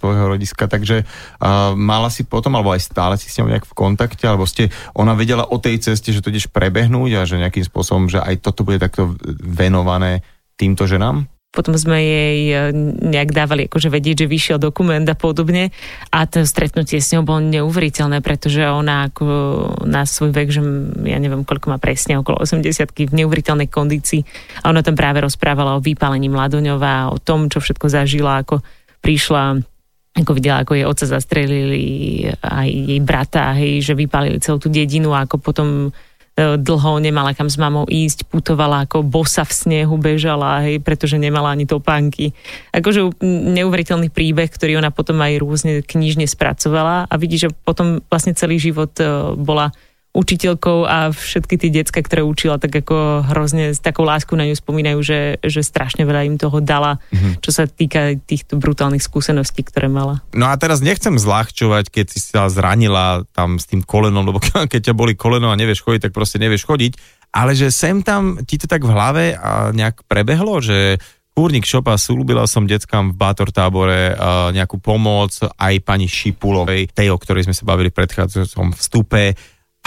Tvojho 0.00 0.32
rodiska, 0.32 0.64
takže 0.64 1.04
uh, 1.04 1.76
mala 1.76 2.08
si 2.08 2.24
potom, 2.24 2.56
alebo 2.56 2.72
aj 2.72 2.88
stále 2.88 3.20
si 3.20 3.28
s 3.28 3.36
ňou 3.36 3.52
nejak 3.52 3.68
v 3.68 3.74
kontakte, 3.76 4.24
alebo 4.24 4.48
ste, 4.48 4.72
ona 4.96 5.12
vedela 5.12 5.44
o 5.44 5.60
tej 5.60 5.82
ceste, 5.82 6.08
že 6.14 6.24
to 6.24 6.32
ideš 6.32 6.48
prebehnúť 6.48 7.10
a 7.20 7.28
že 7.28 7.42
nejakým 7.42 7.68
spôsobom, 7.68 8.08
že 8.08 8.22
aj 8.22 8.40
toto 8.40 8.64
bude 8.64 8.80
takto 8.80 9.12
venované 9.44 10.24
týmto 10.56 10.88
ženám? 10.88 11.28
Potom 11.56 11.72
sme 11.80 11.96
jej 11.96 12.40
e, 12.52 12.56
nejak 13.00 13.32
dávali 13.32 13.64
akože 13.64 13.88
vedieť, 13.88 14.24
že 14.24 14.26
vyšiel 14.28 14.58
dokument 14.60 15.08
a 15.08 15.16
podobne. 15.16 15.72
A 16.12 16.28
to 16.28 16.44
stretnutie 16.44 17.00
s 17.00 17.16
ňou 17.16 17.24
bolo 17.24 17.40
neuveriteľné, 17.48 18.20
pretože 18.20 18.60
ona 18.60 19.08
ako 19.08 19.24
na 19.88 20.04
svoj 20.04 20.36
vek, 20.36 20.48
že 20.52 20.60
ja 21.08 21.16
neviem, 21.16 21.48
koľko 21.48 21.72
má 21.72 21.80
presne, 21.80 22.20
okolo 22.20 22.44
80 22.44 22.68
v 22.92 23.18
neuveriteľnej 23.24 23.72
kondícii. 23.72 24.20
A 24.60 24.68
ona 24.68 24.84
tam 24.84 24.92
práve 24.92 25.24
rozprávala 25.24 25.80
o 25.80 25.84
vypálení 25.84 26.28
Mladoňova, 26.28 27.08
o 27.08 27.16
tom, 27.16 27.48
čo 27.48 27.64
všetko 27.64 27.88
zažila, 27.88 28.44
ako 28.44 28.60
prišla 29.00 29.64
ako 30.16 30.32
videla, 30.32 30.64
ako 30.64 30.72
jej 30.80 30.88
oca 30.88 31.04
zastrelili 31.04 31.84
aj 32.40 32.68
jej 32.72 33.00
brata, 33.04 33.52
hej, 33.52 33.84
že 33.84 33.92
vypálili 33.92 34.40
celú 34.40 34.56
tú 34.56 34.72
dedinu 34.72 35.12
a 35.12 35.28
ako 35.28 35.36
potom 35.36 35.92
dlho 36.36 37.00
nemala 37.00 37.32
kam 37.32 37.48
s 37.48 37.56
mamou 37.56 37.88
ísť, 37.88 38.28
putovala 38.28 38.84
ako 38.84 39.00
bosa 39.00 39.40
v 39.48 39.52
snehu, 39.56 39.96
bežala, 39.96 40.60
hej, 40.68 40.84
pretože 40.84 41.16
nemala 41.16 41.56
ani 41.56 41.64
topánky. 41.64 42.36
Akože 42.76 43.24
neuveriteľný 43.24 44.12
príbeh, 44.12 44.52
ktorý 44.52 44.76
ona 44.76 44.92
potom 44.92 45.16
aj 45.24 45.40
rôzne 45.40 45.72
knižne 45.80 46.28
spracovala 46.28 47.08
a 47.08 47.14
vidí, 47.16 47.40
že 47.40 47.48
potom 47.64 48.04
vlastne 48.12 48.36
celý 48.36 48.60
život 48.60 48.92
e, 49.00 49.32
bola 49.40 49.72
učiteľkou 50.16 50.88
a 50.88 51.12
všetky 51.12 51.60
tie 51.60 51.68
decka, 51.68 52.00
ktoré 52.00 52.24
učila, 52.24 52.56
tak 52.56 52.72
ako 52.72 53.28
hrozne 53.28 53.76
s 53.76 53.84
takou 53.84 54.08
láskou 54.08 54.32
na 54.40 54.48
ňu 54.48 54.56
spomínajú, 54.56 54.98
že, 55.04 55.20
že 55.44 55.60
strašne 55.60 56.08
veľa 56.08 56.24
im 56.24 56.36
toho 56.40 56.64
dala, 56.64 56.96
mm-hmm. 57.12 57.44
čo 57.44 57.50
sa 57.52 57.68
týka 57.68 58.16
týchto 58.24 58.56
brutálnych 58.56 59.04
skúseností, 59.04 59.60
ktoré 59.60 59.92
mala. 59.92 60.24
No 60.32 60.48
a 60.48 60.56
teraz 60.56 60.80
nechcem 60.80 61.20
zľahčovať, 61.20 61.92
keď 61.92 62.06
si 62.08 62.24
sa 62.24 62.48
zranila 62.48 63.28
tam 63.36 63.60
s 63.60 63.68
tým 63.68 63.84
kolenom, 63.84 64.24
lebo 64.24 64.40
keď 64.72 64.92
ťa 64.92 64.94
boli 64.96 65.12
koleno 65.12 65.52
a 65.52 65.60
nevieš 65.60 65.84
chodiť, 65.84 66.08
tak 66.08 66.16
proste 66.16 66.40
nevieš 66.40 66.64
chodiť, 66.64 66.96
ale 67.36 67.52
že 67.52 67.68
sem 67.68 68.00
tam 68.00 68.40
ti 68.48 68.56
to 68.56 68.64
tak 68.64 68.80
v 68.80 68.92
hlave 68.96 69.24
a 69.36 69.68
nejak 69.76 70.08
prebehlo, 70.08 70.64
že 70.64 70.96
Kúrnik 71.36 71.68
Šopa, 71.68 72.00
slúbila 72.00 72.48
som 72.48 72.64
deckám 72.64 73.12
v 73.12 73.18
Bátor 73.20 73.52
tábore 73.52 74.16
uh, 74.16 74.48
nejakú 74.56 74.80
pomoc, 74.80 75.36
aj 75.36 75.84
pani 75.84 76.08
Šipulovej, 76.08 76.88
tej, 76.96 77.12
o 77.12 77.20
ktorej 77.20 77.44
sme 77.44 77.52
sa 77.52 77.68
bavili 77.68 77.92
v 77.92 77.98
predchádzajúcom 78.00 78.72
vstupe, 78.72 79.36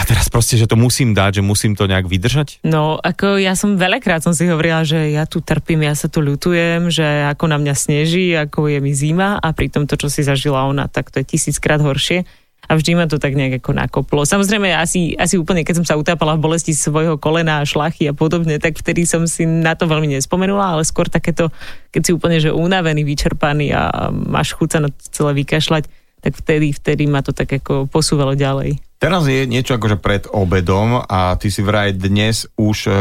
a 0.00 0.08
teraz 0.08 0.32
proste, 0.32 0.56
že 0.56 0.64
to 0.64 0.80
musím 0.80 1.12
dať, 1.12 1.38
že 1.38 1.42
musím 1.44 1.76
to 1.76 1.84
nejak 1.84 2.08
vydržať? 2.08 2.64
No, 2.64 2.96
ako 2.96 3.36
ja 3.36 3.52
som 3.52 3.76
veľakrát 3.76 4.24
som 4.24 4.32
si 4.32 4.48
hovorila, 4.48 4.80
že 4.80 5.12
ja 5.12 5.28
tu 5.28 5.44
trpím, 5.44 5.84
ja 5.84 5.92
sa 5.92 6.08
tu 6.08 6.24
ľutujem, 6.24 6.88
že 6.88 7.04
ako 7.28 7.44
na 7.52 7.60
mňa 7.60 7.74
sneží, 7.76 8.32
ako 8.32 8.72
je 8.72 8.80
mi 8.80 8.96
zima 8.96 9.36
a 9.36 9.52
pritom 9.52 9.84
to, 9.84 10.00
čo 10.00 10.08
si 10.08 10.24
zažila 10.24 10.64
ona, 10.64 10.88
tak 10.88 11.12
to 11.12 11.20
je 11.20 11.36
tisíckrát 11.36 11.84
horšie 11.84 12.24
a 12.64 12.78
vždy 12.78 12.96
ma 12.96 13.04
to 13.04 13.20
tak 13.20 13.36
nejak 13.36 13.60
ako 13.60 13.76
nakoplo. 13.76 14.22
Samozrejme, 14.24 14.72
asi, 14.72 15.12
asi 15.18 15.36
úplne, 15.36 15.66
keď 15.66 15.82
som 15.82 15.86
sa 15.86 15.98
utápala 16.00 16.38
v 16.38 16.44
bolesti 16.48 16.72
svojho 16.72 17.20
kolena, 17.20 17.66
šlachy 17.66 18.08
a 18.08 18.16
podobne, 18.16 18.56
tak 18.56 18.78
vtedy 18.80 19.04
som 19.04 19.28
si 19.28 19.44
na 19.44 19.76
to 19.76 19.84
veľmi 19.84 20.06
nespomenula, 20.16 20.78
ale 20.78 20.88
skôr 20.88 21.12
takéto, 21.12 21.52
keď 21.92 22.02
si 22.06 22.10
úplne 22.16 22.38
že 22.38 22.54
unavený, 22.54 23.04
vyčerpaný 23.04 23.74
a 23.76 24.08
máš 24.12 24.56
chuť 24.56 24.68
sa 24.70 24.78
na 24.80 24.88
to 24.88 25.02
celé 25.12 25.44
vykašľať, 25.44 25.84
tak 26.20 26.32
vtedy, 26.36 26.72
vtedy 26.76 27.04
ma 27.08 27.24
to 27.24 27.32
tak 27.32 27.48
ako 27.50 27.88
posúvalo 27.88 28.38
ďalej. 28.38 28.89
Teraz 29.00 29.24
je 29.24 29.48
niečo 29.48 29.80
akože 29.80 29.96
pred 29.96 30.28
obedom 30.28 31.00
a 31.00 31.32
ty 31.40 31.48
si 31.48 31.64
vraj 31.64 31.96
dnes 31.96 32.44
už 32.60 32.76
uh, 32.84 32.94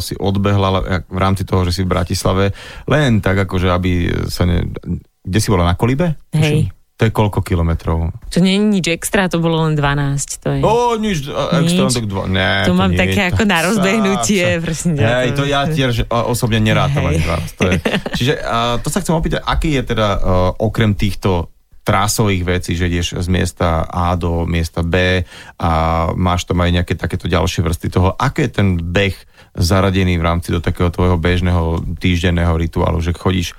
si 0.00 0.16
odbehla 0.16 1.04
v 1.04 1.18
rámci 1.20 1.44
toho, 1.44 1.68
že 1.68 1.76
si 1.76 1.84
v 1.84 1.92
Bratislave 1.92 2.56
len 2.88 3.20
tak 3.20 3.44
akože, 3.44 3.68
aby 3.68 4.08
sa 4.32 4.48
ne, 4.48 4.72
kde 5.20 5.38
si 5.44 5.52
bola 5.52 5.68
na 5.68 5.76
Kolibe? 5.76 6.16
Hej. 6.32 6.72
To 6.94 7.02
je 7.04 7.10
koľko 7.10 7.42
kilometrov? 7.42 8.14
Čo 8.30 8.38
nie 8.38 8.54
je 8.54 8.60
nič 8.70 8.86
extra, 8.86 9.26
to 9.26 9.42
bolo 9.42 9.66
len 9.66 9.74
12. 9.76 10.46
To 10.46 10.48
je. 10.54 10.60
O, 10.62 10.94
nič, 10.94 11.26
a, 11.26 11.60
extra, 11.60 11.90
Nič. 11.90 11.96
tak 11.98 12.06
dva, 12.06 12.24
ne, 12.30 12.64
To 12.64 12.72
mám 12.72 12.94
nie, 12.94 13.02
také 13.02 13.34
ako 13.34 13.42
na 13.44 13.58
rozbehnutie, 13.66 14.62
prosím 14.62 14.96
ťa, 14.96 15.04
Hej, 15.04 15.28
to- 15.34 15.42
to 15.42 15.50
ja 15.50 15.66
tiež 15.66 16.06
a, 16.06 16.24
osobne 16.24 16.62
nerátam 16.62 17.10
Hej. 17.10 17.20
To 17.60 17.62
je. 17.68 17.76
Čiže 18.16 18.32
a, 18.40 18.78
to 18.78 18.88
sa 18.88 19.02
chcem 19.02 19.12
opýtať, 19.12 19.42
aký 19.42 19.74
je 19.76 19.82
teda 19.82 20.08
uh, 20.16 20.22
okrem 20.56 20.94
týchto 20.94 21.52
trásových 21.84 22.42
vecí, 22.42 22.72
že 22.74 22.88
ideš 22.88 23.20
z 23.20 23.28
miesta 23.28 23.84
A 23.84 24.16
do 24.16 24.48
miesta 24.48 24.80
B 24.80 25.20
a 25.60 25.70
máš 26.16 26.48
tam 26.48 26.64
aj 26.64 26.80
nejaké 26.80 26.94
takéto 26.96 27.28
ďalšie 27.28 27.60
vrsty 27.60 27.92
toho, 27.92 28.16
aké 28.16 28.48
je 28.48 28.56
ten 28.56 28.68
beh 28.80 29.14
zaradený 29.54 30.16
v 30.16 30.26
rámci 30.26 30.50
do 30.50 30.64
takého 30.64 30.88
tvojho 30.88 31.20
bežného 31.20 31.84
týždenného 32.00 32.56
rituálu, 32.56 32.98
že 33.04 33.14
chodíš 33.14 33.54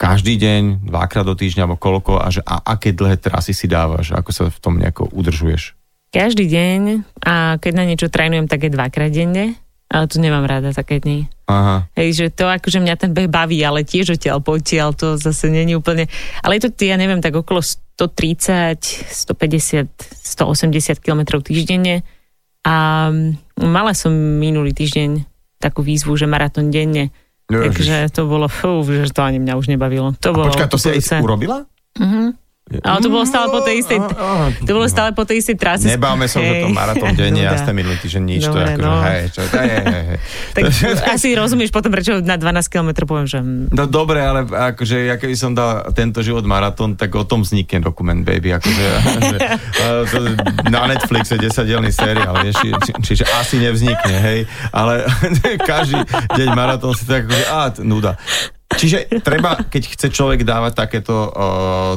každý 0.00 0.40
deň, 0.40 0.88
dvakrát 0.88 1.28
do 1.28 1.36
týždňa 1.36 1.68
alebo 1.68 1.76
koľko 1.76 2.24
a, 2.24 2.32
že, 2.32 2.40
a 2.40 2.64
aké 2.64 2.96
dlhé 2.96 3.20
trasy 3.20 3.52
si 3.52 3.68
dávaš, 3.68 4.16
ako 4.16 4.30
sa 4.32 4.42
v 4.48 4.58
tom 4.58 4.80
nejako 4.80 5.12
udržuješ? 5.12 5.76
Každý 6.10 6.48
deň 6.48 6.80
a 7.22 7.60
keď 7.60 7.72
na 7.76 7.84
niečo 7.84 8.08
trénujem, 8.08 8.48
tak 8.48 8.66
je 8.66 8.72
dvakrát 8.72 9.12
denne, 9.12 9.60
ale 9.90 10.06
to 10.06 10.22
nemám 10.22 10.46
rada 10.46 10.70
také 10.70 11.02
dni. 11.02 11.26
Aha. 11.50 11.90
Hej, 11.98 12.08
že 12.14 12.26
to 12.30 12.46
akože 12.46 12.78
mňa 12.78 12.94
ten 12.94 13.10
beh 13.10 13.26
baví, 13.26 13.58
ale 13.66 13.82
tiež 13.82 14.14
odtiaľ 14.14 14.38
potiaľ, 14.38 14.94
to 14.94 15.18
zase 15.18 15.50
není 15.50 15.74
úplne... 15.74 16.06
Ale 16.46 16.62
je 16.62 16.70
to, 16.70 16.86
ja 16.86 16.94
neviem, 16.94 17.18
tak 17.18 17.34
okolo 17.34 17.58
130, 17.58 18.78
150, 18.78 19.90
180 19.90 21.02
km 21.02 21.42
týždenne 21.42 22.06
a 22.62 23.08
mm, 23.10 23.66
mala 23.66 23.90
som 23.98 24.14
minulý 24.14 24.70
týždeň 24.70 25.26
takú 25.58 25.82
výzvu, 25.82 26.14
že 26.14 26.30
maratón 26.30 26.70
denne. 26.70 27.10
Ježiš. 27.50 27.66
Takže 27.66 27.96
to 28.14 28.30
bolo, 28.30 28.46
fú, 28.46 28.86
že 28.86 29.10
to 29.10 29.26
ani 29.26 29.42
mňa 29.42 29.58
už 29.58 29.74
nebavilo. 29.74 30.14
To 30.22 30.30
A 30.30 30.36
bolo 30.38 30.46
počkaj, 30.54 30.70
to 30.70 30.78
si 30.78 30.94
aj 30.94 31.18
urobila? 31.18 31.66
Ale 32.70 32.98
to 33.02 33.10
bolo 33.10 33.26
stále 33.26 33.50
po 33.50 33.66
tej 33.66 33.82
istej, 33.82 33.98
to 34.62 34.70
bolo 34.70 34.86
stále 34.86 35.10
po 35.10 35.26
tej 35.26 35.42
istej 35.42 35.56
trase. 35.58 35.90
Nebáme 35.90 36.30
sa, 36.30 36.38
že 36.38 36.62
to 36.62 36.68
Hej. 36.70 36.76
maratón 36.78 37.18
denne, 37.18 37.42
ja 37.42 37.58
Nuda. 37.58 37.62
ste 37.66 37.72
minulý 37.74 37.96
týždeň 37.98 38.22
nič, 38.22 38.42
to 38.46 38.54
je 38.54 38.62
Dobre, 38.62 38.74
akože, 38.78 38.86
no. 38.86 39.02
hej, 39.02 39.22
čo, 39.34 39.40
hej, 39.42 39.68
hej, 39.74 40.04
hej. 40.06 40.18
Tak 40.56 40.62
asi 41.18 41.28
rozumieš 41.34 41.70
potom, 41.74 41.90
prečo 41.90 42.22
na 42.22 42.38
12 42.38 42.70
km 42.70 42.90
poviem, 43.10 43.26
že 43.26 43.42
mm, 43.42 43.74
No 43.74 43.90
dobre, 43.90 44.22
ale 44.22 44.46
akože 44.46 45.10
ja 45.10 45.18
keby 45.18 45.34
som 45.34 45.50
dal 45.50 45.90
tento 45.98 46.22
život 46.22 46.46
maratón, 46.46 46.94
tak 46.94 47.10
o 47.18 47.26
tom 47.26 47.42
vznikne 47.42 47.82
dokument, 47.82 48.22
baby. 48.22 48.54
Akože, 48.54 48.86
že, 49.34 49.38
to, 50.14 50.16
na 50.70 50.86
Netflixe 50.86 51.34
10-dielný 51.42 51.90
seriál, 51.90 52.38
vieš, 52.38 52.62
či, 52.62 52.68
či, 52.70 52.90
čiže 53.02 53.24
asi 53.34 53.58
nevznikne, 53.58 54.14
hej. 54.14 54.40
Ale 54.70 55.10
každý 55.70 56.06
deň 56.38 56.48
maratón 56.54 56.94
si 56.94 57.02
tak 57.02 57.26
akože, 57.26 57.44
á, 57.50 57.62
nuda. 57.82 58.14
Čiže 58.70 59.22
treba, 59.26 59.58
keď 59.66 59.82
chce 59.98 60.06
človek 60.14 60.46
dávať 60.46 60.72
takéto 60.78 61.26
uh, 61.26 61.30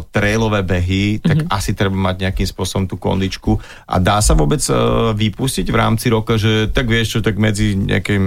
trailové 0.10 0.66
behy, 0.66 1.22
tak 1.22 1.46
mm-hmm. 1.46 1.54
asi 1.54 1.78
treba 1.78 1.94
mať 1.94 2.26
nejakým 2.26 2.48
spôsobom 2.50 2.90
tú 2.90 2.98
kondičku. 2.98 3.62
A 3.86 4.02
dá 4.02 4.18
sa 4.26 4.34
vôbec 4.34 4.60
uh, 4.74 5.14
vypustiť 5.14 5.70
v 5.70 5.78
rámci 5.78 6.10
roka, 6.10 6.34
že 6.36 6.74
tak 6.74 6.90
vieš 6.90 7.18
čo, 7.18 7.20
tak 7.22 7.38
medzi 7.38 7.78
nejakým 7.78 8.26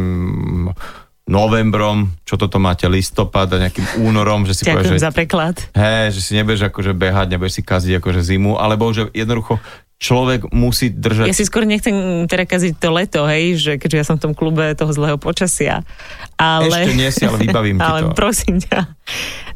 novembrom, 1.27 2.15
čo 2.23 2.39
toto 2.39 2.63
máte, 2.63 2.87
listopad 2.87 3.51
a 3.51 3.59
nejakým 3.59 4.07
únorom, 4.07 4.47
že 4.47 4.55
si 4.55 4.63
ďakujem 4.63 4.79
povieš, 4.79 4.95
že, 4.95 5.03
za 5.03 5.11
preklad. 5.11 5.57
hej, 5.75 6.15
že 6.15 6.21
si 6.23 6.39
nebudeš 6.39 6.71
akože 6.71 6.95
behať, 6.95 7.27
nebudeš 7.35 7.55
si 7.59 7.63
kaziť 7.67 7.99
akože 7.99 8.23
zimu, 8.23 8.55
alebo 8.63 8.87
že 8.95 9.11
jednoducho 9.11 9.59
človek 9.97 10.53
musí 10.53 10.93
držať... 10.93 11.27
Ja 11.33 11.37
si 11.37 11.49
skôr 11.49 11.65
nechcem 11.65 12.29
teda 12.29 12.45
kaziť 12.45 12.77
to 12.77 12.89
leto, 12.93 13.25
hej, 13.25 13.57
že 13.57 13.73
keďže 13.81 13.97
ja 13.97 14.05
som 14.05 14.17
v 14.21 14.25
tom 14.29 14.33
klube 14.37 14.77
toho 14.77 14.93
zlého 14.93 15.17
počasia. 15.17 15.89
Ale... 16.37 16.69
Ešte 16.69 16.93
nie 16.93 17.09
si, 17.09 17.23
ale 17.25 17.41
vybavím 17.41 17.81
ti 17.81 17.85
ale 17.89 18.01
to. 18.05 18.09
prosím 18.13 18.61
ťa. 18.61 18.93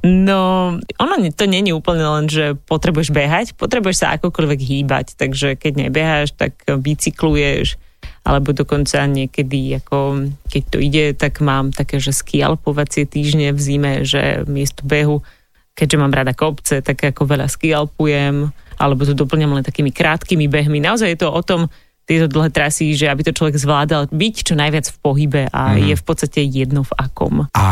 No, 0.00 0.74
ono 0.96 1.14
to 1.36 1.44
není 1.44 1.76
úplne 1.76 2.04
len, 2.08 2.26
že 2.32 2.56
potrebuješ 2.56 3.12
behať, 3.12 3.46
potrebuješ 3.52 4.00
sa 4.00 4.16
akokoľvek 4.16 4.60
hýbať, 4.64 5.20
takže 5.20 5.60
keď 5.60 5.72
nebeháš, 5.88 6.32
tak 6.32 6.56
bicykluješ, 6.64 7.76
alebo 8.24 8.56
dokonca 8.56 9.04
niekedy, 9.04 9.76
ako 9.76 10.32
keď 10.48 10.62
to 10.72 10.78
ide, 10.80 11.04
tak 11.16 11.44
mám 11.44 11.72
také, 11.72 12.00
že 12.00 12.16
skialpovacie 12.16 13.04
týždne 13.04 13.52
v 13.52 13.60
zime, 13.60 13.92
že 14.08 14.48
miesto 14.48 14.88
behu, 14.88 15.20
keďže 15.80 15.96
mám 15.96 16.12
rada 16.12 16.36
kopce, 16.36 16.84
tak 16.84 17.00
ako 17.00 17.24
veľa 17.24 17.48
skialpujem, 17.48 18.52
alebo 18.76 19.00
to 19.08 19.16
doplňam 19.16 19.56
len 19.56 19.64
takými 19.64 19.88
krátkými 19.88 20.44
behmi. 20.44 20.84
Naozaj 20.84 21.16
je 21.16 21.20
to 21.24 21.32
o 21.32 21.40
tom, 21.40 21.72
tieto 22.10 22.26
dlhé 22.26 22.50
trasy, 22.50 22.90
že 22.98 23.06
aby 23.06 23.22
to 23.22 23.30
človek 23.30 23.54
zvládal 23.54 24.10
byť 24.10 24.34
čo 24.42 24.58
najviac 24.58 24.90
v 24.90 24.98
pohybe 24.98 25.42
a 25.46 25.78
mm. 25.78 25.94
je 25.94 25.94
v 25.94 26.04
podstate 26.04 26.40
jedno 26.42 26.82
v 26.82 26.92
akom. 26.98 27.46
A 27.54 27.66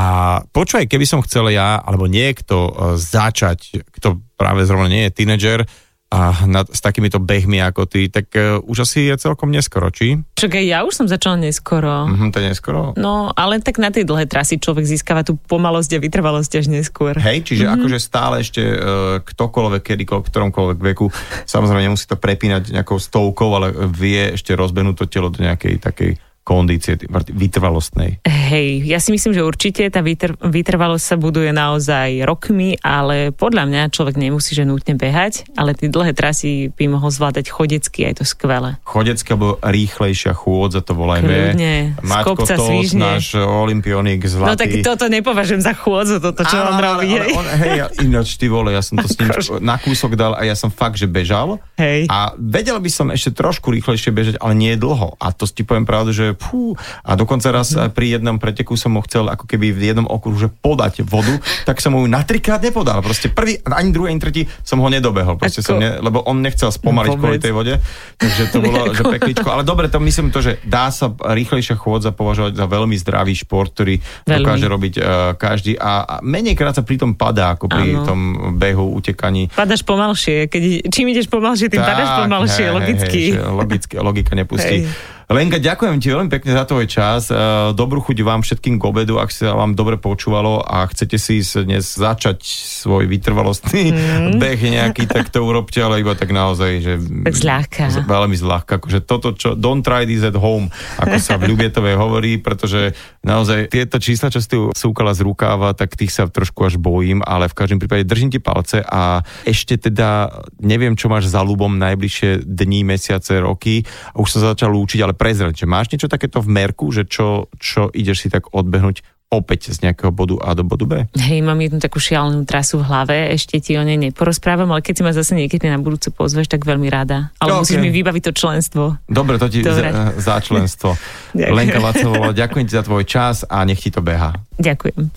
počúvaj, 0.55 0.87
keby 0.87 1.07
som 1.11 1.27
chcel 1.27 1.51
ja, 1.51 1.83
alebo 1.83 2.07
niekto 2.07 2.71
e, 2.71 2.73
začať, 2.95 3.83
kto 3.99 4.23
práve 4.39 4.63
zrovna 4.63 4.87
nie 4.87 5.11
je 5.11 5.17
tínedžer, 5.19 5.67
a 6.09 6.49
na, 6.49 6.65
s 6.65 6.81
takýmito 6.81 7.21
behmi 7.21 7.61
ako 7.61 7.85
ty, 7.85 8.09
tak 8.09 8.33
uh, 8.33 8.65
už 8.65 8.89
asi 8.89 9.13
je 9.13 9.15
celkom 9.21 9.53
neskoro, 9.53 9.93
či? 9.93 10.17
Však 10.41 10.57
aj 10.57 10.65
ja 10.65 10.79
už 10.89 10.95
som 10.97 11.07
začala 11.07 11.37
neskoro. 11.37 12.09
Mhm, 12.09 12.33
to 12.33 12.41
je 12.41 12.47
neskoro. 12.49 12.81
No, 12.97 13.29
ale 13.37 13.61
tak 13.61 13.77
na 13.77 13.93
tie 13.93 14.09
dlhé 14.09 14.25
trasy 14.25 14.57
človek 14.57 14.89
získava 14.89 15.21
tú 15.21 15.37
pomalosť 15.37 16.01
a 16.01 16.03
vytrvalosť 16.03 16.65
až 16.65 16.67
neskôr. 16.73 17.13
Hej, 17.21 17.53
čiže 17.53 17.69
mm-hmm. 17.69 17.85
akože 17.85 17.99
stále 18.01 18.41
ešte 18.41 18.63
uh, 18.65 19.21
ktokoľvek, 19.21 19.83
kedykoľvek, 19.85 20.27
ktoromkoľvek 20.33 20.79
veku, 20.97 21.13
samozrejme 21.45 21.93
nemusí 21.93 22.09
to 22.09 22.17
prepínať 22.17 22.73
nejakou 22.73 22.97
stovkou, 22.97 23.53
ale 23.53 23.77
vie 23.93 24.33
ešte 24.33 24.57
rozbehnúť 24.57 25.05
to 25.05 25.07
telo 25.13 25.29
do 25.29 25.45
nejakej 25.45 25.77
takej 25.77 26.17
kondície 26.49 26.97
vytrvalostnej. 27.29 28.25
Hej, 28.25 28.89
ja 28.89 28.97
si 29.05 29.13
myslím, 29.13 29.37
že 29.37 29.45
určite 29.45 29.85
tá 29.93 30.01
vytr- 30.01 30.41
vytrvalosť 30.41 31.05
sa 31.05 31.17
buduje 31.21 31.53
naozaj 31.53 32.25
rokmi, 32.25 32.81
ale 32.81 33.37
podľa 33.37 33.69
mňa 33.69 33.83
človek 33.93 34.17
nemusí 34.17 34.57
že 34.57 34.65
nutne 34.65 34.97
behať, 34.97 35.45
ale 35.61 35.77
tie 35.77 35.93
dlhé 35.93 36.17
trasy 36.17 36.73
by 36.73 36.89
mohol 36.89 37.13
zvládať 37.13 37.53
chodecky, 37.53 38.09
aj 38.09 38.23
to 38.23 38.25
skvelé. 38.25 38.81
Chodecká 38.89 39.37
alebo 39.37 39.61
rýchlejšia 39.61 40.33
chôdza, 40.33 40.81
to 40.81 40.97
volajme. 40.97 41.29
Kľudne, 41.29 41.75
z 42.01 42.13
kopca 42.25 42.55
svižne. 42.57 43.21
náš 43.21 43.37
olimpionik 43.37 44.25
zlatý. 44.25 44.49
No 44.49 44.57
tak 44.57 44.73
toto 44.81 45.05
nepovažujem 45.13 45.61
za 45.61 45.77
chôdzu, 45.77 46.17
toto 46.23 46.41
čo 46.49 46.57
Áno, 46.57 46.73
on 46.73 46.77
robí. 46.81 47.13
ale 47.13 47.27
hej. 47.29 47.33
on, 47.37 47.47
hej, 47.47 47.73
ja, 47.77 47.87
ináč 48.01 48.41
ty 48.41 48.49
vole, 48.49 48.73
ja 48.73 48.81
som 48.81 48.97
to 48.97 49.05
s 49.05 49.19
ním 49.21 49.29
na 49.61 49.77
kúsok 49.77 50.17
dal 50.17 50.33
a 50.33 50.47
ja 50.47 50.57
som 50.57 50.73
fakt, 50.73 50.97
že 50.97 51.05
bežal. 51.05 51.59
Hej. 51.77 52.09
A 52.09 52.33
vedel 52.39 52.79
by 52.79 52.89
som 52.89 53.13
ešte 53.13 53.35
trošku 53.35 53.75
rýchlejšie 53.75 54.15
bežať, 54.15 54.35
ale 54.39 54.55
nie 54.55 54.79
dlho. 54.79 55.19
A 55.19 55.35
to 55.35 55.45
ti 55.45 55.67
poviem 55.67 55.85
pravdu, 55.85 56.15
že 56.15 56.38
pú, 56.39 56.79
a 57.03 57.19
dokonca 57.19 57.51
raz 57.51 57.75
mm. 57.75 57.91
pri 57.93 58.07
jednom 58.19 58.39
preteku 58.39 58.79
som 58.79 58.95
mu 58.95 59.03
chcel 59.03 59.27
ako 59.27 59.45
keby 59.51 59.75
v 59.75 59.91
jednom 59.91 60.07
okruhu, 60.07 60.39
že 60.39 60.49
podať 60.49 61.03
vodu, 61.03 61.35
tak 61.69 61.83
som 61.83 61.93
mu 61.93 62.07
ju 62.07 62.09
na 62.09 62.23
trikrát 62.23 62.63
nepodal. 62.63 63.03
Proste 63.03 63.29
prvý, 63.29 63.59
ani 63.67 63.91
druhý, 63.91 64.15
ani 64.15 64.23
tretí 64.23 64.47
som 64.63 64.79
ho 64.79 64.89
nedobehol. 64.89 65.37
Proste 65.37 65.61
Ako- 65.67 65.75
som 65.75 65.83
ne, 65.83 65.99
lebo 65.99 66.23
on 66.23 66.39
nechcel 66.39 66.71
spomaliť 66.71 67.09
No, 67.09 67.17
kvôli 67.17 67.41
tej 67.41 67.57
vode. 67.57 67.75
Takže 68.21 68.43
to 68.53 68.59
bolo, 68.65 68.93
že 68.93 69.03
pekličko. 69.03 69.49
Ale 69.49 69.67
dobre, 69.67 69.91
to 69.91 69.99
myslím 69.99 70.31
to, 70.31 70.45
že 70.45 70.63
dá 70.63 70.93
sa 70.93 71.11
rýchlejšia 71.11 71.75
chôdza 71.75 72.13
považovať 72.13 72.55
za 72.55 72.67
veľmi 72.69 72.95
zdravý 73.01 73.35
šport, 73.35 73.73
ktorý 73.73 73.99
Veľmi. 73.99 74.45
dokáže 74.45 74.67
robiť 74.69 74.95
uh, 75.01 75.05
každý 75.35 75.75
a, 75.81 76.05
a 76.05 76.15
menej 76.21 76.55
krát 76.55 76.77
sa 76.77 76.85
pri 76.85 77.01
tom 77.01 77.17
padá, 77.17 77.57
ako 77.57 77.73
pri 77.73 77.97
Áno. 77.97 78.05
tom 78.05 78.21
behu, 78.61 78.93
utekaní. 78.95 79.49
Padaš 79.51 79.83
pomalšie, 79.83 80.47
keď, 80.47 80.93
čím 80.93 81.11
ideš 81.11 81.33
pomalšie, 81.33 81.73
tým 81.73 81.81
padaš 81.81 82.29
pomalšie, 82.29 82.67
hej, 82.69 82.75
logicky. 82.77 83.23
Hej, 83.33 83.49
logicky, 83.49 83.95
logika 83.99 84.33
nepustí. 84.37 84.85
Hej. 84.85 85.17
Lenka, 85.29 85.61
ďakujem 85.61 86.01
ti 86.01 86.09
veľmi 86.09 86.33
pekne 86.33 86.57
za 86.57 86.65
tvoj 86.65 86.89
čas. 86.89 87.29
Eh, 87.29 87.37
Dobrú 87.77 88.01
chuť 88.01 88.17
vám 88.25 88.41
všetkým 88.41 88.81
k 88.81 88.83
obedu, 88.89 89.21
ak 89.21 89.29
sa 89.29 89.53
vám 89.53 89.77
dobre 89.77 90.01
počúvalo 90.01 90.65
a 90.65 90.89
chcete 90.89 91.21
si 91.21 91.45
dnes 91.45 91.85
začať 91.85 92.41
svoj 92.49 93.05
vytrvalostný 93.05 93.93
Mhm. 93.93 94.41
beh 94.41 94.57
nejaký, 94.57 95.05
tak 95.05 95.29
to 95.29 95.45
urobte, 95.45 95.77
ale 95.85 96.01
iba 96.01 96.17
tak 96.17 96.33
naozaj, 96.33 96.71
že... 96.81 96.93
Tak 97.29 97.37
zľahka. 97.45 97.85
Veľmi 98.09 98.41
zľahka. 98.41 98.81
Akože 98.81 99.05
toto, 99.05 99.37
čo 99.37 99.53
don't 99.53 99.85
try 99.85 100.09
this 100.09 100.25
at 100.25 100.33
home, 100.33 100.73
ako 100.97 101.21
sa 101.21 101.37
v 101.37 101.53
Ľubietovej 101.53 102.01
hovorí, 102.01 102.41
pretože 102.41 102.97
naozaj 103.29 103.69
tieto 103.69 104.01
čísla, 104.01 104.33
čo 104.33 104.41
si 104.41 104.49
tu 104.49 104.73
súkala 104.73 105.13
z 105.13 105.21
rukáva, 105.21 105.77
tak 105.77 105.93
tých 105.93 106.09
sa 106.09 106.25
trošku 106.25 106.65
až 106.65 106.81
bojím, 106.81 107.21
ale 107.21 107.53
v 107.53 107.57
každom 107.61 107.77
prípade 107.77 108.09
držím 108.09 108.33
ti 108.33 108.41
palce 108.41 108.81
a 108.81 109.21
ešte 109.45 109.77
teda 109.77 110.33
neviem, 110.65 110.97
čo 110.97 111.13
máš 111.13 111.29
za 111.29 111.45
ľubom 111.45 111.77
najbližšie 111.77 112.49
dní, 112.49 112.89
mesiace, 112.89 113.45
roky. 113.45 113.85
Už 114.17 114.29
sa 114.33 114.57
začal 114.57 114.73
lúčiť, 114.73 115.05
ale 115.05 115.13
prezrať, 115.13 115.63
že 115.65 115.67
máš 115.69 115.93
niečo 115.93 116.09
takéto 116.09 116.41
v 116.41 116.49
merku, 116.49 116.89
že 116.89 117.05
čo, 117.05 117.53
čo 117.61 117.93
ideš 117.93 118.25
si 118.25 118.29
tak 118.33 118.49
odbehnúť 118.57 119.18
opäť 119.29 119.71
z 119.71 119.85
nejakého 119.85 120.09
bodu 120.09 120.41
A 120.41 120.53
do 120.53 120.65
bodu 120.65 120.85
B? 120.85 120.93
Hej, 121.15 121.41
mám 121.41 121.57
jednu 121.57 121.79
takú 121.79 121.97
šialenú 121.97 122.43
trasu 122.43 122.81
v 122.81 122.85
hlave, 122.85 123.17
ešte 123.31 123.59
ti 123.59 123.77
o 123.77 123.83
nej 123.83 123.97
neporozprávam, 123.99 124.69
ale 124.69 124.81
keď 124.81 124.95
si 124.95 125.03
ma 125.03 125.13
zase 125.13 125.33
niekedy 125.35 125.69
na 125.69 125.77
budúce 125.77 126.09
pozveš, 126.09 126.49
tak 126.49 126.65
veľmi 126.65 126.89
rada. 126.89 127.29
Ale 127.39 127.53
Ok. 127.55 127.59
musíš 127.63 127.79
mi 127.79 127.93
vybaviť 127.93 128.23
to 128.25 128.33
členstvo. 128.33 128.83
Dobre, 129.05 129.37
to 129.37 129.47
ti 129.47 129.61
Dobre. 129.61 129.93
za, 129.93 130.03
za 130.17 130.37
členstvo. 130.41 130.97
Ďakujem. 131.37 131.55
Lenka 131.55 131.79
Vacovová, 131.79 132.33
ďakujem 132.33 132.65
ti 132.65 132.73
za 132.73 132.83
tvoj 132.83 133.05
čas 133.05 133.45
a 133.45 133.63
nech 133.63 133.79
ti 133.79 133.93
to 133.93 134.01
beha. 134.01 134.33
Ďakujem. 134.57 135.13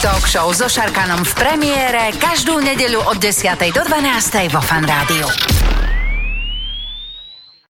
Talk 0.00 0.28
show 0.28 0.52
so 0.52 0.68
Šarkanom 0.68 1.24
v 1.24 1.32
premiére 1.32 2.12
každú 2.14 2.60
nedeľu 2.60 3.00
od 3.06 3.16
10. 3.16 3.56
do 3.72 3.80
12. 3.80 4.52
vo 4.52 4.60
Fan 4.60 4.84
Rádiu. 4.84 5.24